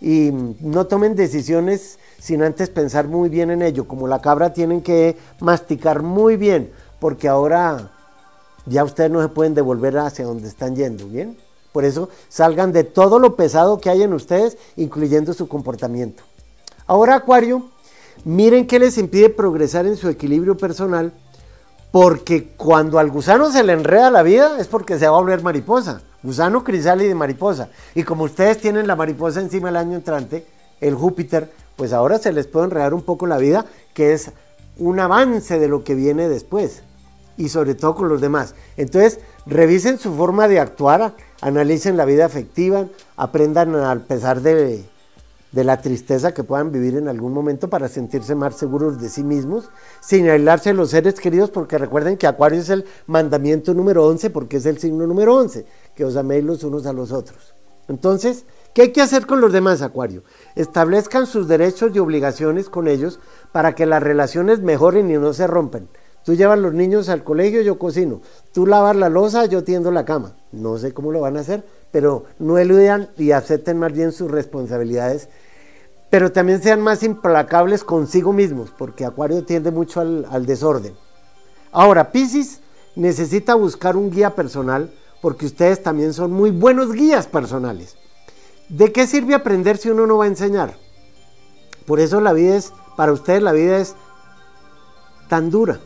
Y 0.00 0.30
no 0.60 0.86
tomen 0.86 1.16
decisiones 1.16 1.98
sin 2.20 2.42
antes 2.42 2.70
pensar 2.70 3.08
muy 3.08 3.28
bien 3.28 3.50
en 3.50 3.62
ello. 3.62 3.88
Como 3.88 4.06
la 4.06 4.20
cabra 4.20 4.52
tienen 4.52 4.82
que 4.82 5.16
masticar 5.40 6.02
muy 6.02 6.36
bien, 6.36 6.70
porque 7.00 7.26
ahora 7.26 7.90
ya 8.66 8.84
ustedes 8.84 9.10
no 9.10 9.20
se 9.20 9.28
pueden 9.28 9.54
devolver 9.54 9.98
hacia 9.98 10.24
donde 10.24 10.46
están 10.46 10.76
yendo, 10.76 11.08
¿bien? 11.08 11.36
Por 11.72 11.84
eso 11.84 12.08
salgan 12.28 12.72
de 12.72 12.84
todo 12.84 13.18
lo 13.18 13.36
pesado 13.36 13.80
que 13.80 13.90
hay 13.90 14.02
en 14.02 14.12
ustedes, 14.12 14.56
incluyendo 14.76 15.32
su 15.32 15.48
comportamiento. 15.48 16.22
Ahora, 16.86 17.16
Acuario, 17.16 17.68
miren 18.24 18.66
qué 18.66 18.78
les 18.78 18.98
impide 18.98 19.28
progresar 19.28 19.86
en 19.86 19.96
su 19.96 20.08
equilibrio 20.08 20.56
personal, 20.56 21.12
porque 21.90 22.48
cuando 22.56 22.98
al 22.98 23.10
gusano 23.10 23.50
se 23.50 23.62
le 23.62 23.72
enreda 23.72 24.10
la 24.10 24.22
vida 24.22 24.58
es 24.58 24.66
porque 24.66 24.98
se 24.98 25.06
va 25.08 25.16
a 25.16 25.20
volver 25.20 25.42
mariposa. 25.42 26.02
Gusano, 26.22 26.64
crisálida 26.64 27.10
y 27.10 27.14
mariposa. 27.14 27.70
Y 27.94 28.02
como 28.02 28.24
ustedes 28.24 28.58
tienen 28.58 28.86
la 28.86 28.96
mariposa 28.96 29.40
encima 29.40 29.68
el 29.68 29.76
año 29.76 29.96
entrante, 29.96 30.46
el 30.80 30.94
Júpiter, 30.94 31.50
pues 31.76 31.92
ahora 31.92 32.18
se 32.18 32.32
les 32.32 32.46
puede 32.46 32.66
enredar 32.66 32.92
un 32.92 33.02
poco 33.02 33.26
la 33.26 33.38
vida, 33.38 33.64
que 33.94 34.12
es 34.12 34.32
un 34.78 35.00
avance 35.00 35.58
de 35.58 35.68
lo 35.68 35.84
que 35.84 35.94
viene 35.94 36.28
después. 36.28 36.82
Y 37.36 37.50
sobre 37.50 37.74
todo 37.74 37.94
con 37.94 38.08
los 38.08 38.20
demás. 38.20 38.54
Entonces, 38.76 39.20
revisen 39.48 39.98
su 39.98 40.14
forma 40.14 40.46
de 40.46 40.60
actuar 40.60 41.14
analicen 41.40 41.96
la 41.96 42.04
vida 42.04 42.26
afectiva, 42.26 42.86
aprendan 43.16 43.74
a 43.76 43.94
pesar 44.00 44.40
de, 44.40 44.84
la 45.52 45.80
tristeza 45.80 46.32
que 46.32 46.44
puedan 46.44 46.72
vivir 46.72 46.96
en 46.96 47.08
algún 47.08 47.32
momento 47.32 47.68
para 47.68 47.88
sentirse 47.88 48.34
más 48.34 48.56
seguros 48.56 49.00
de 49.00 49.08
sí 49.08 49.24
mismos, 49.24 49.70
sin 50.00 50.28
aislarse 50.28 50.70
de 50.70 50.74
los 50.74 50.90
seres 50.90 51.14
queridos, 51.14 51.50
porque 51.50 51.78
recuerden 51.78 52.16
que 52.16 52.26
Acuario 52.26 52.60
es 52.60 52.68
el 52.68 52.84
mandamiento 53.06 53.74
número 53.74 54.06
11, 54.06 54.30
porque 54.30 54.58
es 54.58 54.66
el 54.66 54.78
signo 54.78 55.06
número 55.06 55.36
11, 55.36 55.64
que 55.94 56.04
os 56.04 56.16
améis 56.16 56.44
los 56.44 56.64
unos 56.64 56.86
a 56.86 56.92
los 56.92 57.12
otros. 57.12 57.54
Entonces, 57.88 58.44
¿qué 58.74 58.82
hay 58.82 58.92
que 58.92 59.00
hacer 59.00 59.26
con 59.26 59.40
los 59.40 59.52
demás, 59.52 59.80
Acuario? 59.80 60.22
Establezcan 60.54 61.26
sus 61.26 61.48
derechos 61.48 61.92
y 61.94 61.98
obligaciones 61.98 62.68
con 62.68 62.86
ellos 62.86 63.18
para 63.50 63.74
que 63.74 63.86
las 63.86 64.02
relaciones 64.02 64.60
mejoren 64.60 65.10
y 65.10 65.14
no 65.14 65.32
se 65.32 65.46
rompan. 65.46 65.88
Tú 66.28 66.34
llevas 66.34 66.58
los 66.58 66.74
niños 66.74 67.08
al 67.08 67.24
colegio, 67.24 67.62
yo 67.62 67.78
cocino. 67.78 68.20
Tú 68.52 68.66
lavas 68.66 68.94
la 68.94 69.08
losa, 69.08 69.46
yo 69.46 69.64
tiendo 69.64 69.90
la 69.90 70.04
cama. 70.04 70.34
No 70.52 70.76
sé 70.76 70.92
cómo 70.92 71.10
lo 71.10 71.22
van 71.22 71.38
a 71.38 71.40
hacer, 71.40 71.64
pero 71.90 72.26
no 72.38 72.58
eludan 72.58 73.08
y 73.16 73.30
acepten 73.30 73.78
más 73.78 73.94
bien 73.94 74.12
sus 74.12 74.30
responsabilidades. 74.30 75.30
Pero 76.10 76.30
también 76.30 76.62
sean 76.62 76.82
más 76.82 77.02
implacables 77.02 77.82
consigo 77.82 78.34
mismos, 78.34 78.70
porque 78.76 79.06
Acuario 79.06 79.42
tiende 79.46 79.70
mucho 79.70 80.00
al, 80.02 80.26
al 80.30 80.44
desorden. 80.44 80.92
Ahora, 81.72 82.12
Pisces 82.12 82.60
necesita 82.94 83.54
buscar 83.54 83.96
un 83.96 84.10
guía 84.10 84.34
personal, 84.34 84.92
porque 85.22 85.46
ustedes 85.46 85.82
también 85.82 86.12
son 86.12 86.30
muy 86.30 86.50
buenos 86.50 86.92
guías 86.92 87.26
personales. 87.26 87.96
¿De 88.68 88.92
qué 88.92 89.06
sirve 89.06 89.34
aprender 89.34 89.78
si 89.78 89.88
uno 89.88 90.06
no 90.06 90.18
va 90.18 90.26
a 90.26 90.28
enseñar? 90.28 90.74
Por 91.86 92.00
eso 92.00 92.20
la 92.20 92.34
vida 92.34 92.54
es, 92.56 92.74
para 92.98 93.12
ustedes 93.14 93.42
la 93.42 93.52
vida 93.52 93.78
es 93.78 93.94
tan 95.30 95.48
dura 95.48 95.80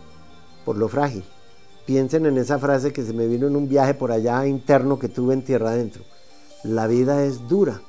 por 0.64 0.76
lo 0.76 0.88
frágil. 0.88 1.24
Piensen 1.86 2.26
en 2.26 2.38
esa 2.38 2.58
frase 2.58 2.92
que 2.92 3.04
se 3.04 3.12
me 3.12 3.26
vino 3.26 3.46
en 3.46 3.56
un 3.56 3.68
viaje 3.68 3.94
por 3.94 4.12
allá 4.12 4.46
interno 4.46 4.98
que 4.98 5.08
tuve 5.08 5.34
en 5.34 5.42
tierra 5.42 5.70
adentro. 5.70 6.02
La 6.62 6.86
vida 6.86 7.24
es 7.24 7.48
dura 7.48 7.80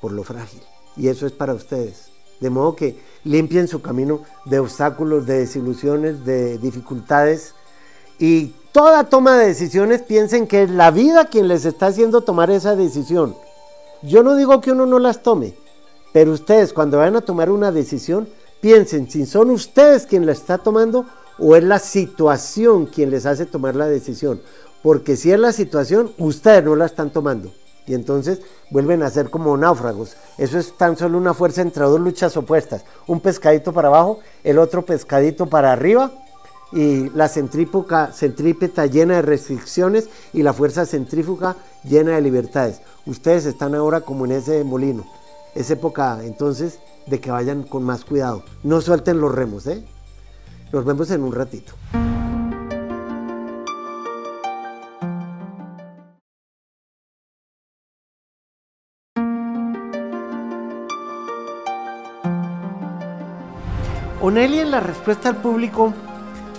por 0.00 0.12
lo 0.12 0.24
frágil. 0.24 0.60
Y 0.96 1.08
eso 1.08 1.26
es 1.26 1.32
para 1.32 1.54
ustedes. 1.54 2.10
De 2.40 2.50
modo 2.50 2.74
que 2.74 2.98
limpien 3.24 3.68
su 3.68 3.80
camino 3.80 4.22
de 4.44 4.58
obstáculos, 4.58 5.26
de 5.26 5.38
desilusiones, 5.38 6.24
de 6.24 6.58
dificultades. 6.58 7.54
Y 8.18 8.54
toda 8.72 9.04
toma 9.04 9.36
de 9.36 9.46
decisiones 9.46 10.02
piensen 10.02 10.46
que 10.46 10.64
es 10.64 10.70
la 10.70 10.90
vida 10.90 11.26
quien 11.26 11.48
les 11.48 11.64
está 11.64 11.86
haciendo 11.86 12.22
tomar 12.22 12.50
esa 12.50 12.74
decisión. 12.74 13.36
Yo 14.02 14.22
no 14.22 14.36
digo 14.36 14.60
que 14.60 14.72
uno 14.72 14.86
no 14.86 14.98
las 14.98 15.22
tome, 15.22 15.54
pero 16.12 16.32
ustedes 16.32 16.72
cuando 16.72 16.98
vayan 16.98 17.16
a 17.16 17.20
tomar 17.20 17.50
una 17.50 17.72
decisión, 17.72 18.28
piensen 18.60 19.10
si 19.10 19.26
son 19.26 19.50
ustedes 19.50 20.06
quien 20.06 20.26
la 20.26 20.32
está 20.32 20.58
tomando 20.58 21.04
o 21.38 21.56
es 21.56 21.64
la 21.64 21.78
situación 21.78 22.86
quien 22.86 23.10
les 23.10 23.26
hace 23.26 23.46
tomar 23.46 23.76
la 23.76 23.86
decisión. 23.86 24.40
Porque 24.82 25.16
si 25.16 25.32
es 25.32 25.38
la 25.38 25.52
situación, 25.52 26.12
ustedes 26.18 26.64
no 26.64 26.76
la 26.76 26.86
están 26.86 27.10
tomando. 27.10 27.52
Y 27.86 27.94
entonces 27.94 28.40
vuelven 28.70 29.02
a 29.02 29.10
ser 29.10 29.30
como 29.30 29.56
náufragos. 29.56 30.16
Eso 30.36 30.58
es 30.58 30.76
tan 30.76 30.96
solo 30.96 31.16
una 31.16 31.34
fuerza 31.34 31.62
entre 31.62 31.84
dos 31.84 32.00
luchas 32.00 32.36
opuestas. 32.36 32.84
Un 33.06 33.20
pescadito 33.20 33.72
para 33.72 33.88
abajo, 33.88 34.20
el 34.44 34.58
otro 34.58 34.84
pescadito 34.84 35.46
para 35.46 35.72
arriba. 35.72 36.12
Y 36.70 37.08
la 37.10 37.28
centrífuga, 37.28 38.12
centrípeta 38.12 38.84
llena 38.84 39.16
de 39.16 39.22
restricciones 39.22 40.10
y 40.34 40.42
la 40.42 40.52
fuerza 40.52 40.84
centrífuga 40.84 41.56
llena 41.82 42.16
de 42.16 42.20
libertades. 42.20 42.82
Ustedes 43.06 43.46
están 43.46 43.74
ahora 43.74 44.02
como 44.02 44.26
en 44.26 44.32
ese 44.32 44.62
molino. 44.64 45.06
Es 45.54 45.70
época 45.70 46.20
entonces 46.22 46.78
de 47.06 47.20
que 47.20 47.30
vayan 47.30 47.62
con 47.62 47.84
más 47.84 48.04
cuidado. 48.04 48.42
No 48.62 48.82
suelten 48.82 49.18
los 49.18 49.34
remos, 49.34 49.66
¿eh? 49.66 49.82
Nos 50.70 50.84
vemos 50.84 51.10
en 51.10 51.22
un 51.22 51.32
ratito. 51.32 51.72
Onelli 64.20 64.58
en 64.58 64.70
la 64.70 64.80
respuesta 64.80 65.30
al 65.30 65.36
público 65.36 65.94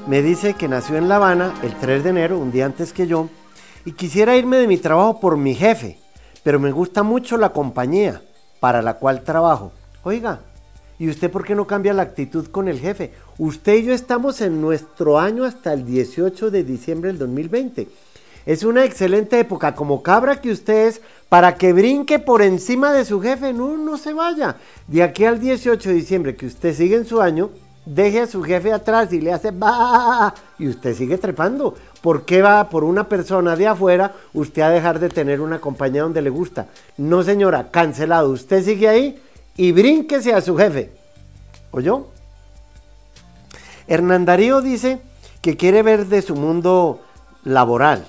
me 0.08 0.24
dice 0.24 0.56
que 0.56 0.68
nació 0.68 0.96
en 0.98 1.08
La 1.08 1.18
Habana 1.18 1.54
el 1.62 1.76
3 1.76 2.04
de 2.04 2.10
enero, 2.10 2.40
un 2.40 2.52
día 2.52 2.66
antes 2.66 2.94
que 2.94 3.06
yo, 3.06 3.30
y 3.86 3.92
quisiera 3.92 4.36
irme 4.36 4.58
de 4.58 4.66
mi 4.66 4.78
trabajo 4.78 5.20
por 5.20 5.38
mi 5.38 5.54
jefe, 5.54 6.00
pero 6.42 6.60
me 6.60 6.72
gusta 6.72 7.04
mucho 7.04 7.38
la 7.38 7.50
compañía 7.50 8.24
para 8.60 8.82
la 8.82 8.96
cual 8.96 9.24
trabajo. 9.24 9.72
Oiga, 10.04 10.40
¿y 10.98 11.10
usted 11.10 11.30
por 11.30 11.46
qué 11.46 11.54
no 11.54 11.68
cambia 11.68 11.94
la 11.94 12.02
actitud 12.02 12.48
con 12.48 12.70
el 12.70 12.80
jefe? 12.80 13.14
Usted 13.40 13.76
y 13.76 13.84
yo 13.86 13.94
estamos 13.94 14.42
en 14.42 14.60
nuestro 14.60 15.18
año 15.18 15.46
hasta 15.46 15.72
el 15.72 15.86
18 15.86 16.52
de 16.52 16.66
diciembre 16.66 17.08
del 17.08 17.20
2020. 17.20 17.88
Es 18.46 18.66
una 18.66 18.84
excelente 18.84 19.40
época, 19.40 19.76
como 19.76 20.04
cabra 20.04 20.42
que 20.42 20.52
usted 20.52 20.88
es, 20.88 21.02
para 21.30 21.56
que 21.56 21.72
brinque 21.72 22.20
por 22.20 22.42
encima 22.42 22.92
de 22.92 23.06
su 23.06 23.22
jefe. 23.22 23.54
No, 23.54 23.78
no 23.78 23.98
se 23.98 24.12
vaya. 24.12 24.58
De 24.88 25.02
aquí 25.04 25.24
al 25.24 25.40
18 25.40 25.88
de 25.88 25.96
diciembre, 25.96 26.36
que 26.36 26.48
usted 26.48 26.76
sigue 26.76 26.98
en 26.98 27.06
su 27.06 27.22
año, 27.22 27.50
deje 27.86 28.20
a 28.20 28.28
su 28.28 28.44
jefe 28.44 28.74
atrás 28.74 29.14
y 29.14 29.22
le 29.22 29.32
hace 29.32 29.52
va 29.52 30.34
y 30.58 30.68
usted 30.68 30.94
sigue 30.94 31.18
trepando. 31.18 31.76
¿Por 32.02 32.26
qué 32.26 32.42
va 32.42 32.70
por 32.70 32.84
una 32.84 33.08
persona 33.08 33.56
de 33.56 33.68
afuera 33.68 34.16
usted 34.34 34.64
a 34.64 34.70
dejar 34.70 35.00
de 35.00 35.08
tener 35.08 35.40
una 35.40 35.62
compañía 35.62 36.02
donde 36.02 36.22
le 36.22 36.30
gusta? 36.30 36.68
No, 36.98 37.24
señora, 37.24 37.72
cancelado. 37.72 38.32
Usted 38.32 38.66
sigue 38.66 38.90
ahí 38.90 39.18
y 39.56 39.72
brínquese 39.72 40.34
a 40.34 40.42
su 40.42 40.58
jefe. 40.58 40.92
¿Oyó? 41.72 42.19
Hernán 43.90 44.24
Darío 44.24 44.62
dice 44.62 45.02
que 45.42 45.58
quiere 45.58 45.82
ver 45.82 46.06
de 46.06 46.22
su 46.22 46.36
mundo 46.36 47.02
laboral. 47.44 48.06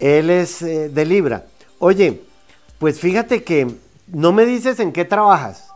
Él 0.00 0.28
es 0.28 0.60
eh, 0.62 0.88
de 0.88 1.04
Libra. 1.04 1.46
Oye, 1.78 2.22
pues 2.80 2.98
fíjate 2.98 3.44
que 3.44 3.76
no 4.08 4.32
me 4.32 4.44
dices 4.44 4.80
en 4.80 4.92
qué 4.92 5.04
trabajas. 5.04 5.68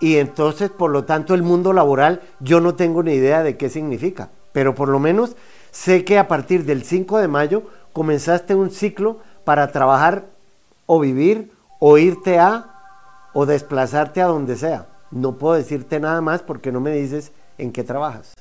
Y 0.00 0.16
entonces, 0.16 0.70
por 0.70 0.90
lo 0.90 1.04
tanto, 1.04 1.34
el 1.34 1.42
mundo 1.42 1.74
laboral 1.74 2.22
yo 2.40 2.62
no 2.62 2.74
tengo 2.74 3.02
ni 3.02 3.12
idea 3.12 3.42
de 3.42 3.58
qué 3.58 3.68
significa. 3.68 4.30
Pero 4.52 4.74
por 4.74 4.88
lo 4.88 5.00
menos 5.00 5.36
sé 5.70 6.06
que 6.06 6.18
a 6.18 6.26
partir 6.26 6.64
del 6.64 6.82
5 6.82 7.18
de 7.18 7.28
mayo 7.28 7.64
comenzaste 7.92 8.54
un 8.54 8.70
ciclo 8.70 9.18
para 9.44 9.70
trabajar 9.70 10.30
o 10.86 10.98
vivir 10.98 11.52
o 11.78 11.98
irte 11.98 12.38
a 12.38 12.72
o 13.34 13.44
desplazarte 13.44 14.22
a 14.22 14.26
donde 14.26 14.56
sea. 14.56 14.86
No 15.10 15.36
puedo 15.36 15.56
decirte 15.56 16.00
nada 16.00 16.22
más 16.22 16.40
porque 16.40 16.72
no 16.72 16.80
me 16.80 16.92
dices 16.92 17.32
en 17.58 17.70
qué 17.70 17.84
trabajas. 17.84 18.32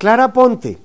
Clara 0.00 0.32
Ponte, 0.32 0.78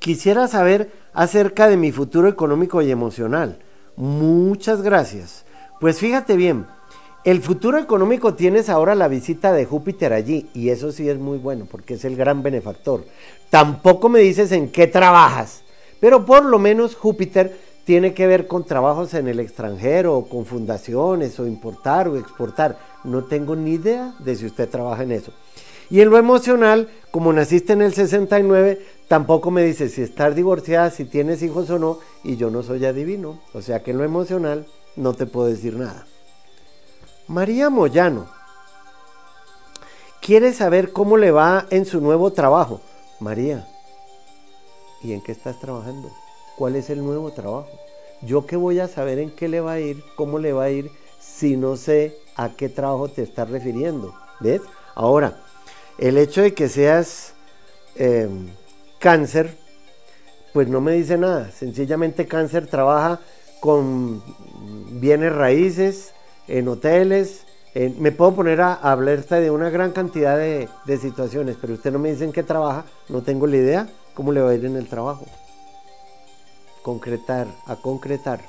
quisiera 0.00 0.48
saber 0.48 0.90
acerca 1.14 1.66
de 1.66 1.78
mi 1.78 1.92
futuro 1.92 2.28
económico 2.28 2.82
y 2.82 2.90
emocional. 2.90 3.58
Muchas 3.96 4.82
gracias. 4.82 5.46
Pues 5.80 5.98
fíjate 5.98 6.36
bien, 6.36 6.66
el 7.24 7.40
futuro 7.40 7.78
económico 7.78 8.34
tienes 8.34 8.68
ahora 8.68 8.94
la 8.94 9.08
visita 9.08 9.54
de 9.54 9.64
Júpiter 9.64 10.12
allí 10.12 10.50
y 10.52 10.68
eso 10.68 10.92
sí 10.92 11.08
es 11.08 11.18
muy 11.18 11.38
bueno 11.38 11.66
porque 11.70 11.94
es 11.94 12.04
el 12.04 12.16
gran 12.16 12.42
benefactor. 12.42 13.06
Tampoco 13.48 14.10
me 14.10 14.20
dices 14.20 14.52
en 14.52 14.70
qué 14.70 14.86
trabajas, 14.86 15.62
pero 16.00 16.26
por 16.26 16.44
lo 16.44 16.58
menos 16.58 16.94
Júpiter 16.96 17.56
tiene 17.84 18.12
que 18.12 18.26
ver 18.26 18.46
con 18.46 18.66
trabajos 18.66 19.14
en 19.14 19.26
el 19.26 19.40
extranjero 19.40 20.18
o 20.18 20.28
con 20.28 20.44
fundaciones 20.44 21.40
o 21.40 21.46
importar 21.46 22.08
o 22.08 22.18
exportar. 22.18 22.76
No 23.04 23.24
tengo 23.24 23.56
ni 23.56 23.70
idea 23.70 24.12
de 24.18 24.36
si 24.36 24.44
usted 24.44 24.68
trabaja 24.68 25.02
en 25.02 25.12
eso. 25.12 25.32
Y 25.90 26.00
en 26.00 26.10
lo 26.10 26.18
emocional, 26.18 26.88
como 27.10 27.32
naciste 27.32 27.72
en 27.72 27.82
el 27.82 27.92
69, 27.92 28.80
tampoco 29.08 29.50
me 29.50 29.64
dices 29.64 29.92
si 29.92 30.02
estás 30.02 30.36
divorciada, 30.36 30.90
si 30.90 31.04
tienes 31.04 31.42
hijos 31.42 31.68
o 31.70 31.78
no, 31.80 31.98
y 32.22 32.36
yo 32.36 32.50
no 32.50 32.62
soy 32.62 32.84
adivino. 32.86 33.40
O 33.52 33.60
sea 33.60 33.82
que 33.82 33.90
en 33.90 33.98
lo 33.98 34.04
emocional 34.04 34.66
no 34.94 35.14
te 35.14 35.26
puedo 35.26 35.48
decir 35.48 35.74
nada. 35.76 36.06
María 37.26 37.70
Moyano 37.70 38.26
quiere 40.22 40.52
saber 40.52 40.92
cómo 40.92 41.16
le 41.16 41.32
va 41.32 41.66
en 41.70 41.84
su 41.84 42.00
nuevo 42.00 42.32
trabajo. 42.32 42.80
María, 43.18 43.66
¿y 45.02 45.12
en 45.12 45.20
qué 45.20 45.32
estás 45.32 45.58
trabajando? 45.58 46.10
¿Cuál 46.56 46.76
es 46.76 46.88
el 46.88 47.04
nuevo 47.04 47.32
trabajo? 47.32 47.68
Yo 48.22 48.46
qué 48.46 48.56
voy 48.56 48.78
a 48.78 48.86
saber 48.86 49.18
en 49.18 49.30
qué 49.30 49.48
le 49.48 49.60
va 49.60 49.72
a 49.72 49.80
ir, 49.80 50.04
cómo 50.14 50.38
le 50.38 50.52
va 50.52 50.64
a 50.64 50.70
ir, 50.70 50.90
si 51.18 51.56
no 51.56 51.76
sé 51.76 52.16
a 52.36 52.50
qué 52.50 52.68
trabajo 52.68 53.08
te 53.08 53.22
estás 53.22 53.50
refiriendo. 53.50 54.14
¿Ves? 54.40 54.62
Ahora, 54.94 55.40
el 56.00 56.16
hecho 56.16 56.40
de 56.40 56.54
que 56.54 56.68
seas 56.68 57.34
em, 57.94 58.48
cáncer, 58.98 59.54
pues 60.54 60.66
no 60.66 60.80
me 60.80 60.92
dice 60.92 61.18
nada. 61.18 61.50
Sencillamente 61.50 62.26
cáncer 62.26 62.66
trabaja 62.66 63.20
con 63.60 64.22
bienes 64.92 65.32
raíces, 65.32 66.14
en 66.48 66.68
hoteles. 66.68 67.44
me 67.98 68.12
puedo 68.12 68.34
poner 68.34 68.62
a, 68.62 68.74
hablar 68.74 69.24
de 69.26 69.50
una 69.50 69.68
gran 69.68 69.92
cantidad 69.92 70.36
de, 70.38 70.68
de, 70.86 70.96
situaciones, 70.96 71.56
pero 71.60 71.74
usted 71.74 71.92
no 71.92 71.98
me 71.98 72.10
dice 72.10 72.24
en 72.24 72.32
qué 72.32 72.42
trabaja, 72.42 72.84
no 73.08 73.22
tengo 73.22 73.46
la 73.46 73.56
idea 73.56 73.88
cómo 74.14 74.32
le 74.32 74.40
va 74.40 74.50
a 74.50 74.54
ir 74.54 74.64
en 74.64 74.76
el 74.76 74.88
trabajo. 74.88 75.26
Concretar, 76.82 77.46
a 77.66 77.76
concretar. 77.76 78.40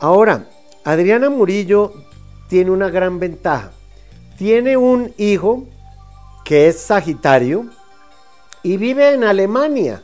Ahora, 0.00 0.46
Adriana 0.84 1.28
Murillo 1.28 1.92
tiene 2.48 2.70
una 2.70 2.88
gran 2.88 3.20
ventaja. 3.20 3.72
Tiene 4.38 4.76
un 4.76 5.12
hijo 5.18 5.64
que 6.44 6.68
es 6.68 6.80
Sagitario 6.80 7.68
y 8.62 8.76
vive 8.76 9.14
en 9.14 9.24
Alemania. 9.24 10.02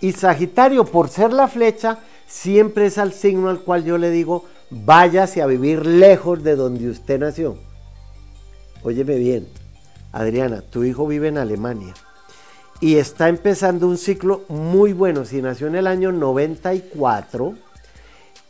Y 0.00 0.12
Sagitario, 0.12 0.84
por 0.84 1.08
ser 1.08 1.32
la 1.32 1.48
flecha, 1.48 1.98
siempre 2.26 2.86
es 2.86 2.98
al 2.98 3.12
signo 3.12 3.48
al 3.48 3.60
cual 3.60 3.84
yo 3.84 3.98
le 3.98 4.10
digo, 4.10 4.44
váyase 4.70 5.42
a 5.42 5.46
vivir 5.46 5.84
lejos 5.86 6.42
de 6.42 6.54
donde 6.54 6.88
usted 6.88 7.18
nació. 7.18 7.56
Óyeme 8.84 9.16
bien, 9.16 9.48
Adriana, 10.12 10.62
tu 10.62 10.84
hijo 10.84 11.06
vive 11.06 11.28
en 11.28 11.38
Alemania 11.38 11.94
y 12.80 12.96
está 12.96 13.28
empezando 13.28 13.88
un 13.88 13.98
ciclo 13.98 14.42
muy 14.48 14.92
bueno. 14.92 15.24
Si 15.24 15.42
nació 15.42 15.66
en 15.66 15.74
el 15.74 15.86
año 15.86 16.12
94, 16.12 17.54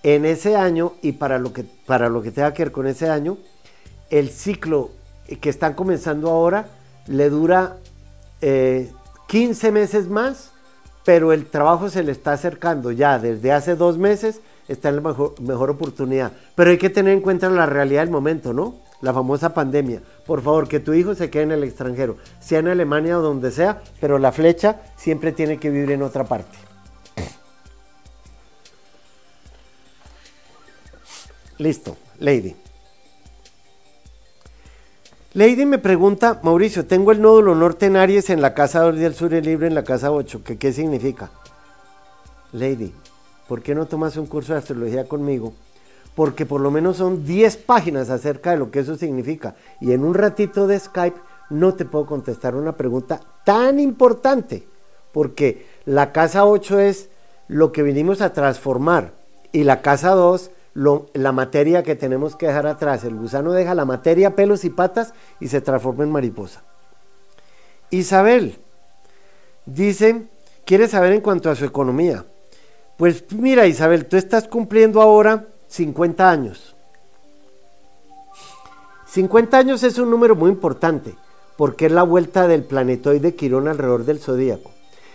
en 0.02 0.24
ese 0.26 0.56
año, 0.56 0.92
y 1.02 1.12
para 1.12 1.38
lo 1.38 1.52
que, 1.52 1.64
para 1.86 2.08
lo 2.08 2.22
que 2.22 2.30
tenga 2.30 2.52
que 2.52 2.64
ver 2.64 2.72
con 2.72 2.86
ese 2.86 3.08
año, 3.08 3.38
el 4.10 4.28
ciclo 4.30 4.90
que 5.40 5.48
están 5.48 5.74
comenzando 5.74 6.30
ahora 6.30 6.68
le 7.08 7.30
dura 7.30 7.76
15 8.40 9.68
eh, 9.68 9.72
meses 9.72 10.08
más, 10.08 10.52
pero 11.04 11.32
el 11.32 11.46
trabajo 11.46 11.88
se 11.88 12.02
le 12.02 12.12
está 12.12 12.32
acercando 12.32 12.92
ya 12.92 13.18
desde 13.18 13.52
hace 13.52 13.74
dos 13.74 13.98
meses 13.98 14.40
está 14.68 14.90
en 14.90 14.96
la 14.96 15.00
mejor, 15.40 15.70
oportunidad. 15.70 16.32
Pero 16.54 16.70
hay 16.70 16.78
que 16.78 16.90
tener 16.90 17.14
en 17.14 17.20
cuenta 17.20 17.48
la 17.48 17.66
realidad 17.66 18.02
del 18.02 18.10
momento, 18.10 18.52
¿no? 18.52 18.76
La 19.00 19.14
famosa 19.14 19.54
pandemia. 19.54 20.02
Por 20.26 20.42
favor, 20.42 20.68
que 20.68 20.80
tu 20.80 20.92
hijo 20.92 21.14
se 21.14 21.30
quede 21.30 21.44
en 21.44 21.52
el 21.52 21.64
extranjero, 21.64 22.16
sea 22.40 22.58
en 22.58 22.68
Alemania 22.68 23.18
o 23.18 23.22
donde 23.22 23.50
sea, 23.50 23.82
pero 24.00 24.18
la 24.18 24.32
flecha 24.32 24.82
siempre 24.96 25.32
tiene 25.32 25.58
que 25.58 25.70
vivir 25.70 25.92
en 25.92 26.02
otra 26.02 26.24
parte. 26.24 26.58
Listo, 31.58 31.96
Lady. 32.18 32.67
Lady 35.38 35.66
me 35.66 35.78
pregunta, 35.78 36.40
Mauricio, 36.42 36.84
tengo 36.84 37.12
el 37.12 37.22
nódulo 37.22 37.54
norte 37.54 37.86
en 37.86 37.94
Aries 37.94 38.28
en 38.28 38.42
la 38.42 38.54
casa 38.54 38.80
2 38.80 38.96
del 38.98 39.14
sur 39.14 39.32
y 39.32 39.40
libre 39.40 39.68
en 39.68 39.74
la 39.76 39.84
casa 39.84 40.10
8, 40.10 40.42
¿qué, 40.42 40.58
¿qué 40.58 40.72
significa? 40.72 41.30
Lady, 42.50 42.92
¿por 43.46 43.62
qué 43.62 43.72
no 43.72 43.86
tomas 43.86 44.16
un 44.16 44.26
curso 44.26 44.52
de 44.52 44.58
astrología 44.58 45.06
conmigo? 45.06 45.52
Porque 46.16 46.44
por 46.44 46.60
lo 46.60 46.72
menos 46.72 46.96
son 46.96 47.24
10 47.24 47.56
páginas 47.58 48.10
acerca 48.10 48.50
de 48.50 48.56
lo 48.56 48.72
que 48.72 48.80
eso 48.80 48.96
significa. 48.96 49.54
Y 49.80 49.92
en 49.92 50.02
un 50.02 50.14
ratito 50.14 50.66
de 50.66 50.76
Skype 50.76 51.20
no 51.50 51.74
te 51.74 51.84
puedo 51.84 52.06
contestar 52.06 52.56
una 52.56 52.76
pregunta 52.76 53.20
tan 53.44 53.78
importante. 53.78 54.66
Porque 55.12 55.68
la 55.84 56.10
casa 56.10 56.46
8 56.46 56.80
es 56.80 57.10
lo 57.46 57.70
que 57.70 57.84
vinimos 57.84 58.22
a 58.22 58.32
transformar. 58.32 59.12
Y 59.52 59.62
la 59.62 59.82
casa 59.82 60.16
2, 60.16 60.50
la 60.78 61.32
materia 61.32 61.82
que 61.82 61.96
tenemos 61.96 62.36
que 62.36 62.46
dejar 62.46 62.66
atrás. 62.66 63.04
El 63.04 63.16
gusano 63.16 63.52
deja 63.52 63.74
la 63.74 63.84
materia, 63.84 64.36
pelos 64.36 64.64
y 64.64 64.70
patas 64.70 65.12
y 65.40 65.48
se 65.48 65.60
transforma 65.60 66.04
en 66.04 66.12
mariposa. 66.12 66.62
Isabel 67.90 68.58
dice, 69.66 70.28
quiere 70.64 70.88
saber 70.88 71.12
en 71.12 71.20
cuanto 71.20 71.50
a 71.50 71.56
su 71.56 71.64
economía. 71.64 72.24
Pues 72.96 73.24
mira 73.32 73.66
Isabel, 73.66 74.06
tú 74.06 74.16
estás 74.16 74.46
cumpliendo 74.46 75.00
ahora 75.00 75.46
50 75.68 76.30
años. 76.30 76.76
50 79.06 79.58
años 79.58 79.82
es 79.82 79.98
un 79.98 80.10
número 80.10 80.36
muy 80.36 80.50
importante 80.50 81.14
porque 81.56 81.86
es 81.86 81.92
la 81.92 82.04
vuelta 82.04 82.46
del 82.46 82.62
planetoide 82.62 83.34
Quirón 83.34 83.66
alrededor 83.66 84.04
del 84.04 84.20
zodíaco. 84.20 84.70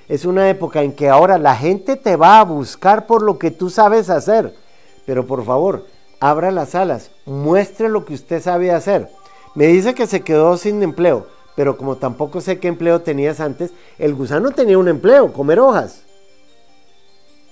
Es 0.09 0.25
una 0.25 0.49
época 0.49 0.81
en 0.81 0.91
que 0.91 1.09
ahora 1.09 1.37
la 1.37 1.55
gente 1.55 1.95
te 1.95 2.17
va 2.17 2.41
a 2.41 2.43
buscar 2.43 3.07
por 3.07 3.21
lo 3.21 3.39
que 3.39 3.51
tú 3.51 3.69
sabes 3.69 4.09
hacer. 4.09 4.53
Pero 5.05 5.25
por 5.25 5.43
favor, 5.45 5.85
abra 6.19 6.51
las 6.51 6.75
alas, 6.75 7.11
muestre 7.25 7.89
lo 7.89 8.05
que 8.05 8.13
usted 8.13 8.41
sabe 8.41 8.71
hacer. 8.71 9.09
Me 9.55 9.67
dice 9.67 9.93
que 9.93 10.07
se 10.07 10.21
quedó 10.21 10.57
sin 10.57 10.81
empleo, 10.81 11.27
pero 11.55 11.77
como 11.77 11.97
tampoco 11.97 12.41
sé 12.41 12.59
qué 12.59 12.67
empleo 12.67 13.01
tenías 13.01 13.39
antes, 13.39 13.71
el 13.99 14.15
gusano 14.15 14.51
tenía 14.51 14.77
un 14.77 14.87
empleo, 14.87 15.33
comer 15.33 15.59
hojas 15.59 16.03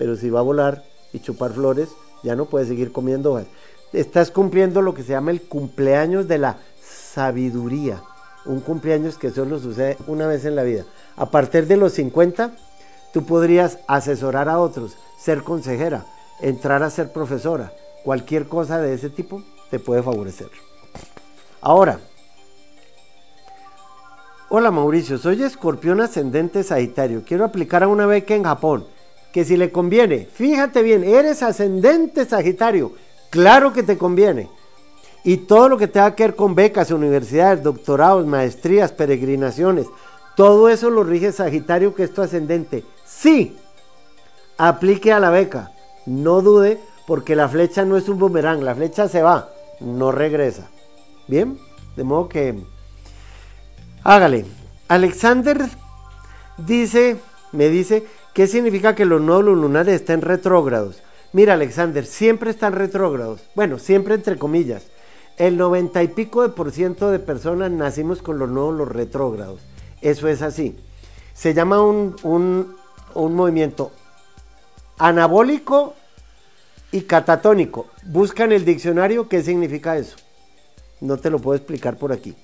pero 0.02 0.16
si 0.16 0.30
va 0.30 0.40
a 0.40 0.42
volar 0.42 0.82
y 1.12 1.20
chupar 1.20 1.52
flores, 1.52 1.90
ya 2.24 2.34
no 2.34 2.46
puede 2.46 2.66
seguir 2.66 2.90
comiendo 2.90 3.34
hojas. 3.34 3.46
Estás 3.92 4.32
cumpliendo 4.32 4.82
lo 4.82 4.94
que 4.94 5.04
se 5.04 5.10
llama 5.10 5.30
el 5.30 5.42
cumpleaños 5.42 6.26
de 6.26 6.38
la 6.38 6.56
sabiduría. 6.82 8.02
un 8.44 8.58
cumpleaños 8.58 9.16
que 9.16 9.30
solo 9.30 9.60
sucede 9.60 9.96
una 10.08 10.26
vez 10.26 10.44
en 10.44 10.56
la 10.56 10.64
vida. 10.64 10.84
A 11.14 11.30
partir 11.30 11.68
de 11.68 11.76
los 11.76 11.92
50, 11.92 12.50
tú 13.12 13.24
podrías 13.24 13.78
asesorar 13.86 14.48
a 14.48 14.58
otros, 14.58 14.96
ser 15.20 15.44
consejera, 15.44 16.04
entrar 16.42 16.82
a 16.82 16.90
ser 16.90 17.12
profesora, 17.12 17.72
cualquier 18.04 18.46
cosa 18.46 18.80
de 18.80 18.94
ese 18.94 19.08
tipo 19.08 19.42
te 19.70 19.78
puede 19.78 20.02
favorecer. 20.02 20.48
Ahora, 21.60 22.00
hola 24.48 24.70
Mauricio, 24.70 25.16
soy 25.16 25.42
escorpión 25.42 26.00
ascendente 26.00 26.62
Sagitario, 26.62 27.22
quiero 27.24 27.44
aplicar 27.44 27.82
a 27.82 27.88
una 27.88 28.06
beca 28.06 28.34
en 28.34 28.44
Japón, 28.44 28.84
que 29.32 29.44
si 29.44 29.56
le 29.56 29.70
conviene, 29.70 30.26
fíjate 30.26 30.82
bien, 30.82 31.04
eres 31.04 31.42
ascendente 31.42 32.26
Sagitario, 32.26 32.92
claro 33.30 33.72
que 33.72 33.82
te 33.82 33.96
conviene. 33.96 34.50
Y 35.24 35.36
todo 35.36 35.68
lo 35.68 35.78
que 35.78 35.86
tenga 35.86 36.16
que 36.16 36.24
ver 36.24 36.34
con 36.34 36.56
becas, 36.56 36.90
universidades, 36.90 37.62
doctorados, 37.62 38.26
maestrías, 38.26 38.90
peregrinaciones, 38.90 39.86
todo 40.36 40.68
eso 40.68 40.90
lo 40.90 41.04
rige 41.04 41.30
Sagitario, 41.30 41.94
que 41.94 42.02
es 42.02 42.12
tu 42.12 42.22
ascendente. 42.22 42.84
Sí, 43.06 43.56
aplique 44.58 45.12
a 45.12 45.20
la 45.20 45.30
beca. 45.30 45.70
No 46.06 46.42
dude, 46.42 46.80
porque 47.06 47.36
la 47.36 47.48
flecha 47.48 47.84
no 47.84 47.96
es 47.96 48.08
un 48.08 48.18
boomerang, 48.18 48.62
la 48.62 48.74
flecha 48.74 49.08
se 49.08 49.22
va, 49.22 49.50
no 49.80 50.12
regresa. 50.12 50.68
Bien, 51.28 51.58
de 51.96 52.04
modo 52.04 52.28
que 52.28 52.56
hágale. 54.02 54.44
Alexander 54.88 55.68
dice, 56.58 57.16
me 57.52 57.68
dice, 57.68 58.04
¿qué 58.34 58.46
significa 58.46 58.94
que 58.94 59.04
los 59.04 59.20
nódulos 59.20 59.58
lunares 59.58 59.94
estén 59.94 60.20
retrógrados? 60.20 61.02
Mira, 61.32 61.54
Alexander, 61.54 62.04
siempre 62.04 62.50
están 62.50 62.74
retrógrados. 62.74 63.40
Bueno, 63.54 63.78
siempre 63.78 64.14
entre 64.14 64.36
comillas. 64.36 64.84
El 65.38 65.56
noventa 65.56 66.02
y 66.02 66.08
pico 66.08 66.42
de 66.42 66.50
por 66.50 66.72
ciento 66.72 67.10
de 67.10 67.18
personas 67.18 67.70
nacimos 67.70 68.20
con 68.20 68.38
los 68.38 68.50
nódulos 68.50 68.88
retrógrados. 68.88 69.60
Eso 70.02 70.28
es 70.28 70.42
así. 70.42 70.76
Se 71.32 71.54
llama 71.54 71.82
un, 71.82 72.16
un, 72.22 72.76
un 73.14 73.34
movimiento 73.34 73.92
anabólico 75.02 75.94
y 76.92 77.02
catatónico. 77.02 77.86
Busca 78.04 78.44
en 78.44 78.52
el 78.52 78.64
diccionario 78.64 79.28
qué 79.28 79.42
significa 79.42 79.96
eso. 79.96 80.16
No 81.00 81.16
te 81.16 81.28
lo 81.28 81.40
puedo 81.40 81.56
explicar 81.56 81.96
por 81.96 82.12
aquí. 82.12 82.36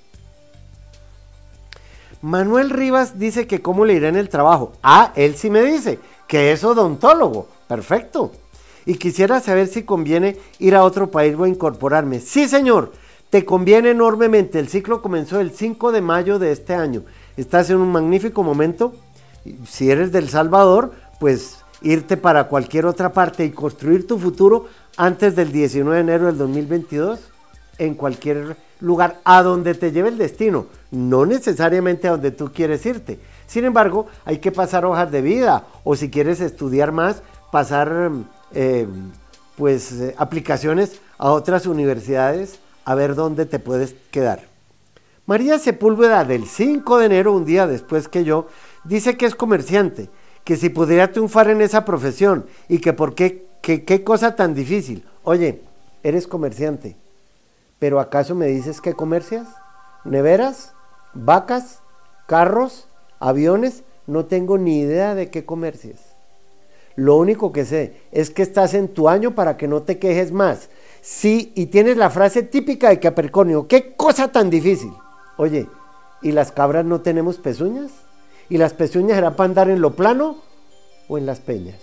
Manuel 2.21 2.71
Rivas 2.71 3.21
dice 3.21 3.47
que 3.47 3.63
cómo 3.63 3.85
le 3.85 3.95
irá 3.95 4.09
en 4.09 4.17
el 4.17 4.29
trabajo. 4.29 4.73
Ah, 4.83 5.13
él 5.15 5.37
sí 5.37 5.51
me 5.51 5.63
dice 5.63 6.01
que 6.27 6.51
es 6.51 6.65
odontólogo. 6.65 7.47
Perfecto. 7.69 8.33
Y 8.87 8.95
quisiera 8.95 9.41
saber 9.41 9.69
si 9.69 9.85
conviene 9.85 10.37
ir 10.59 10.75
a 10.75 10.83
otro 10.83 11.13
país 11.13 11.37
o 11.39 11.47
incorporarme. 11.47 12.19
Sí, 12.19 12.49
señor. 12.49 12.93
Te 13.31 13.45
conviene 13.45 13.91
enormemente. 13.91 14.59
El 14.59 14.69
ciclo 14.69 15.01
comenzó 15.01 15.39
el 15.39 15.53
5 15.53 15.93
de 15.93 16.01
mayo 16.01 16.41
de 16.41 16.51
este 16.51 16.75
año. 16.75 17.05
Estás 17.37 17.71
en 17.71 17.77
un 17.77 17.93
magnífico 17.93 18.43
momento. 18.43 18.95
Si 19.65 19.91
eres 19.91 20.11
del 20.11 20.29
Salvador, 20.29 20.93
pues 21.21 21.59
irte 21.83 22.17
para 22.17 22.45
cualquier 22.45 22.87
otra 22.87 23.13
parte 23.13 23.45
y 23.45 23.51
construir 23.51 24.07
tu 24.07 24.19
futuro 24.19 24.67
antes 24.97 25.37
del 25.37 25.53
19 25.53 25.97
de 25.97 26.01
enero 26.01 26.27
del 26.27 26.39
2022 26.39 27.21
en 27.79 27.95
cualquier 27.95 28.57
lugar 28.81 29.21
a 29.25 29.43
donde 29.43 29.75
te 29.75 29.93
lleve 29.93 30.09
el 30.09 30.19
destino, 30.19 30.67
no 30.91 31.27
necesariamente 31.27 32.09
a 32.09 32.13
donde 32.13 32.31
tú 32.31 32.53
quieres 32.53 32.85
irte. 32.87 33.19
Sin 33.47 33.65
embargo, 33.65 34.07
hay 34.25 34.39
que 34.39 34.53
pasar 34.53 34.85
hojas 34.85 35.11
de 35.11 35.23
vida 35.23 35.65
o 35.85 35.97
si 35.97 36.11
quieres 36.11 36.41
estudiar 36.41 36.93
más, 36.93 37.23
pasar 37.51 38.11
eh, 38.53 38.87
pues 39.57 39.93
eh, 39.93 40.15
aplicaciones 40.19 41.01
a 41.17 41.31
otras 41.31 41.67
universidades 41.67 42.61
a 42.85 42.95
ver 42.95 43.15
dónde 43.15 43.47
te 43.47 43.59
puedes 43.59 43.95
quedar. 44.11 44.47
María 45.27 45.59
Sepúlveda 45.59 46.25
del 46.25 46.47
5 46.47 46.99
de 46.99 47.07
enero, 47.07 47.33
un 47.35 47.45
día 47.45 47.67
después 47.67 48.09
que 48.09 48.25
yo, 48.25 48.47
dice 48.85 49.17
que 49.17 49.27
es 49.27 49.35
comerciante 49.35 50.09
que 50.49 50.57
si 50.57 50.71
pudiera 50.71 51.13
triunfar 51.13 51.51
en 51.51 51.61
esa 51.61 51.85
profesión 51.85 52.47
y 52.71 52.79
que 52.79 52.95
por 52.95 53.15
qué, 53.15 53.45
qué 53.61 54.03
cosa 54.03 54.35
tan 54.35 54.55
difícil. 54.55 55.05
Oye, 55.23 55.61
eres 56.03 56.27
comerciante, 56.27 56.97
pero 57.79 58.01
¿acaso 58.01 58.35
me 58.35 58.47
dices 58.47 58.81
que 58.81 58.95
comercias? 58.95 59.47
¿Neveras? 60.07 60.73
¿Vacas? 61.13 61.81
¿Carros? 62.27 62.89
¿Aviones? 63.21 63.83
No 64.07 64.25
tengo 64.25 64.57
ni 64.57 64.79
idea 64.79 65.15
de 65.15 65.29
qué 65.29 65.45
comercias. 65.45 65.99
Lo 66.97 67.17
único 67.17 67.53
que 67.53 67.67
sé 67.67 68.01
es 68.11 68.31
que 68.31 68.41
estás 68.41 68.73
en 68.73 68.89
tu 68.89 69.11
año 69.11 69.35
para 69.35 69.59
que 69.59 69.69
no 69.69 69.83
te 69.83 69.99
quejes 69.99 70.33
más. 70.33 70.71
Sí, 71.03 71.53
y 71.57 71.67
tienes 71.67 71.99
la 71.99 72.09
frase 72.09 72.43
típica 72.43 72.89
de 72.89 73.01
Capricornio, 73.01 73.69
qué 73.69 73.93
cosa 73.97 74.33
tan 74.33 74.49
difícil. 74.49 74.95
Oye, 75.37 75.69
¿y 76.23 76.33
las 76.33 76.53
cabras 76.53 76.87
no 76.87 77.03
tenemos 77.03 77.37
pezuñas? 77.37 78.08
Y 78.49 78.59
las 78.59 78.73
pezuñas 78.73 79.19
eran 79.19 79.37
para 79.37 79.49
andar 79.49 79.71
en 79.71 79.81
lo 79.81 79.95
plano 79.95 80.37
o 81.09 81.19
en 81.19 81.27
las 81.27 81.41
peñas. 81.41 81.77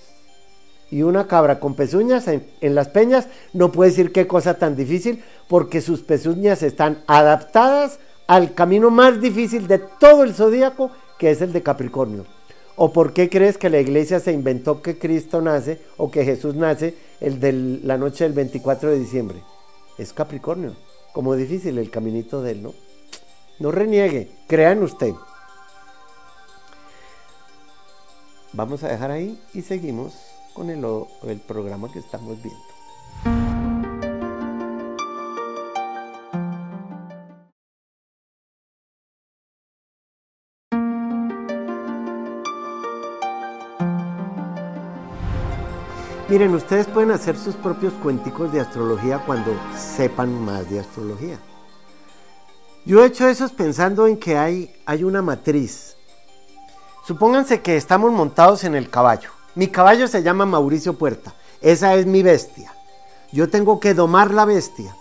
Y 0.92 1.02
una 1.02 1.28
cabra 1.28 1.60
con 1.60 1.76
pezuñas 1.76 2.28
en, 2.28 2.46
las 2.76 2.90
peñas 2.90 3.28
no 3.54 3.72
puede 3.72 3.90
decir 3.90 4.12
qué 4.12 4.28
cosa 4.28 4.58
tan 4.58 4.76
difícil 4.76 5.24
porque 5.48 5.82
sus 5.82 6.02
pezuñas 6.02 6.62
están 6.64 7.04
adaptadas 7.08 8.00
al 8.28 8.54
camino 8.54 8.92
más 8.92 9.20
difícil 9.20 9.68
de 9.68 9.80
todo 9.80 10.24
el 10.24 10.34
zodíaco 10.34 10.92
que 11.18 11.32
es 11.32 11.42
el 11.42 11.54
de 11.54 11.64
Capricornio. 11.64 12.26
¿O 12.76 12.92
por 12.92 13.14
qué 13.14 13.30
crees 13.30 13.58
que 13.58 13.70
la 13.70 13.80
iglesia 13.80 14.20
se 14.20 14.34
inventó 14.34 14.82
que 14.82 15.00
Cristo 15.00 15.42
nace 15.42 15.80
o 15.98 16.12
que 16.12 16.26
Jesús 16.26 16.56
nace 16.56 16.94
el 17.22 17.40
de 17.40 17.54
la 17.84 17.98
noche 17.98 18.26
del 18.26 18.34
24 18.34 18.92
de 18.92 19.00
diciembre? 19.00 19.42
Es 19.98 20.12
Capricornio. 20.12 20.76
Como 21.14 21.36
difícil 21.36 21.78
el 21.78 21.90
caminito 21.90 22.42
de 22.42 22.52
él, 22.52 22.64
¿no? 22.64 22.74
No 23.60 23.72
reniegue, 23.72 24.30
crea 24.48 24.74
en 24.74 24.84
usted. 24.84 25.14
Vamos 28.56 28.86
a 28.86 28.88
dejar 28.88 29.12
ahí 29.12 29.38
y 29.54 29.62
seguimos 29.62 30.14
con 30.54 30.70
el, 30.70 30.80
programa 31.42 31.92
que 31.92 32.00
estamos 32.00 32.38
viendo. 32.42 32.64
Miren, 46.30 46.56
ustedes 46.56 46.88
pueden 46.88 47.12
hacer 47.12 47.38
sus 47.38 47.56
propios 47.56 47.92
cuenticos 47.96 48.54
de 48.54 48.62
astrología 48.62 49.22
cuando 49.26 49.52
sepan 49.78 50.34
más 50.46 50.70
de 50.70 50.80
astrología. 50.80 51.38
Yo 52.86 53.04
he 53.04 53.08
hecho 53.08 53.28
eso 53.28 53.50
pensando 53.50 54.08
en 54.08 54.18
que 54.18 54.38
hay, 54.38 54.74
hay 54.86 55.04
una 55.04 55.22
matriz 55.22 55.95
Supónganse 57.06 57.62
que 57.62 57.78
estamos 57.78 58.12
montados 58.12 58.64
en 58.64 58.74
el 58.74 58.90
caballo. 58.90 59.30
Mi 59.54 59.68
caballo 59.68 60.08
se 60.08 60.24
llama 60.24 60.48
Mauricio 60.48 60.98
Puerta. 60.98 61.36
Esa 61.62 61.94
es 61.94 62.08
mi 62.08 62.24
bestia. 62.24 62.74
Yo 63.32 63.48
tengo 63.48 63.80
que 63.80 63.94
domar 63.94 64.32
la 64.32 64.44
bestia. 64.44 64.96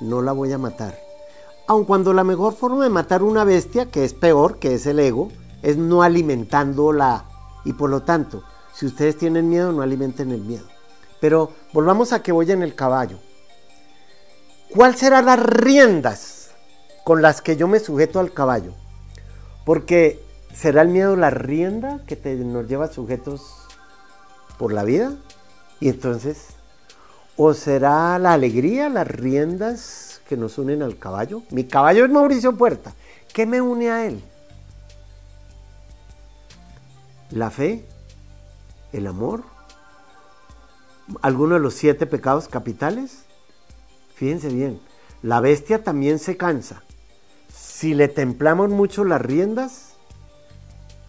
No 0.00 0.22
la 0.22 0.32
voy 0.32 0.52
a 0.52 0.58
matar. 0.58 0.98
Aun 1.68 1.84
cuando 1.84 2.12
la 2.12 2.24
mejor 2.24 2.56
forma 2.56 2.82
de 2.82 2.90
matar 2.90 3.22
una 3.22 3.44
bestia, 3.44 3.86
que 3.86 4.04
es 4.04 4.12
peor, 4.12 4.58
que 4.58 4.74
es 4.74 4.86
el 4.86 4.98
ego, 4.98 5.30
es 5.62 5.76
no 5.76 6.02
alimentándola. 6.02 7.26
Y 7.64 7.74
por 7.74 7.90
lo 7.90 8.02
tanto, 8.02 8.42
si 8.74 8.86
ustedes 8.86 9.16
tienen 9.16 9.48
miedo, 9.48 9.70
no 9.70 9.82
alimenten 9.82 10.32
el 10.32 10.40
miedo. 10.40 10.66
Pero 11.20 11.52
volvamos 11.72 12.12
a 12.12 12.24
que 12.24 12.32
voy 12.32 12.50
en 12.50 12.64
el 12.64 12.74
caballo. 12.74 13.18
¿Cuál 14.74 14.96
serán 14.96 15.26
las 15.26 15.38
riendas 15.38 16.50
con 17.04 17.22
las 17.22 17.40
que 17.40 17.56
yo 17.56 17.68
me 17.68 17.78
sujeto 17.78 18.18
al 18.18 18.32
caballo? 18.32 18.72
Porque 19.64 20.25
¿Será 20.56 20.80
el 20.80 20.88
miedo 20.88 21.16
la 21.16 21.28
rienda 21.28 22.00
que 22.06 22.16
te, 22.16 22.34
nos 22.34 22.66
lleva 22.66 22.88
sujetos 22.88 23.66
por 24.58 24.72
la 24.72 24.84
vida? 24.84 25.12
Y 25.80 25.90
entonces, 25.90 26.46
¿o 27.36 27.52
será 27.52 28.18
la 28.18 28.32
alegría, 28.32 28.88
las 28.88 29.06
riendas 29.06 30.22
que 30.26 30.38
nos 30.38 30.56
unen 30.56 30.82
al 30.82 30.98
caballo? 30.98 31.42
Mi 31.50 31.64
caballo 31.64 32.06
es 32.06 32.10
Mauricio 32.10 32.56
Puerta. 32.56 32.94
¿Qué 33.34 33.44
me 33.44 33.60
une 33.60 33.90
a 33.90 34.06
él? 34.06 34.24
La 37.32 37.50
fe, 37.50 37.84
el 38.94 39.06
amor, 39.08 39.42
alguno 41.20 41.56
de 41.56 41.60
los 41.60 41.74
siete 41.74 42.06
pecados 42.06 42.48
capitales. 42.48 43.24
Fíjense 44.14 44.48
bien, 44.48 44.80
la 45.22 45.40
bestia 45.40 45.84
también 45.84 46.18
se 46.18 46.38
cansa. 46.38 46.82
Si 47.54 47.92
le 47.92 48.08
templamos 48.08 48.70
mucho 48.70 49.04
las 49.04 49.20
riendas, 49.20 49.95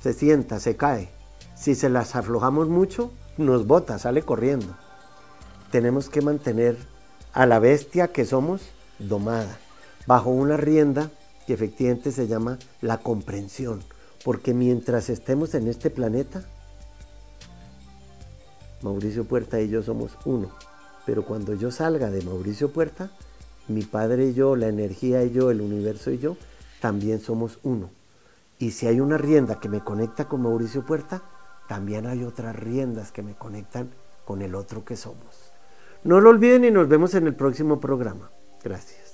se 0.08 0.14
sienta, 0.14 0.62
se 0.62 0.78
cae. 0.78 1.10
Si 1.54 1.76
se 1.76 1.90
las 1.90 2.16
aflojamos 2.16 2.70
mucho, 2.70 3.12
nos 3.38 3.68
bota, 3.68 4.00
sale 4.00 4.22
corriendo. 4.22 4.74
Tenemos 5.70 6.08
que 6.08 6.22
mantener 6.22 6.78
a 7.34 7.46
la 7.46 7.60
bestia 7.60 8.14
que 8.14 8.24
somos 8.24 8.62
domada, 9.00 9.60
bajo 10.06 10.30
una 10.30 10.56
rienda 10.56 11.12
que 11.46 11.54
efectivamente 11.54 12.14
se 12.14 12.26
llama 12.26 12.58
la 12.80 13.00
comprensión. 13.00 13.84
Porque 14.24 14.54
mientras 14.54 15.10
estemos 15.10 15.54
en 15.56 15.68
este 15.68 15.90
planeta, 15.90 16.46
Mauricio 18.82 19.26
Puerta 19.26 19.60
y 19.60 19.68
yo 19.68 19.84
somos 19.84 20.18
uno. 20.24 20.52
Pero 21.06 21.26
cuando 21.26 21.54
yo 21.54 21.70
salga 21.70 22.10
de 22.12 22.22
Mauricio 22.22 22.72
Puerta, 22.72 23.12
mi 23.68 23.82
padre 23.82 24.28
y 24.28 24.34
yo, 24.34 24.56
la 24.56 24.70
energía 24.70 25.26
y 25.26 25.32
yo, 25.32 25.52
el 25.52 25.60
universo 25.60 26.12
y 26.12 26.18
yo, 26.18 26.38
también 26.80 27.20
somos 27.20 27.60
uno. 27.64 27.90
Y 28.60 28.72
si 28.72 28.88
hay 28.88 29.00
una 29.00 29.18
rienda 29.18 29.60
que 29.60 29.70
me 29.70 29.84
conecta 29.84 30.28
con 30.28 30.42
Mauricio 30.42 30.86
Puerta, 30.86 31.24
también 31.68 32.08
hay 32.08 32.24
otras 32.24 32.56
riendas 32.56 33.12
que 33.12 33.22
me 33.22 33.36
conectan 33.36 33.92
con 34.26 34.42
el 34.42 34.56
otro 34.56 34.84
que 34.84 34.96
somos. 34.96 35.54
No 36.04 36.22
lo 36.22 36.30
olviden 36.30 36.66
y 36.66 36.72
nos 36.72 36.88
vemos 36.88 37.14
en 37.16 37.28
el 37.28 37.36
próximo 37.36 37.80
programa. 37.80 38.32
Gracias. 38.64 39.07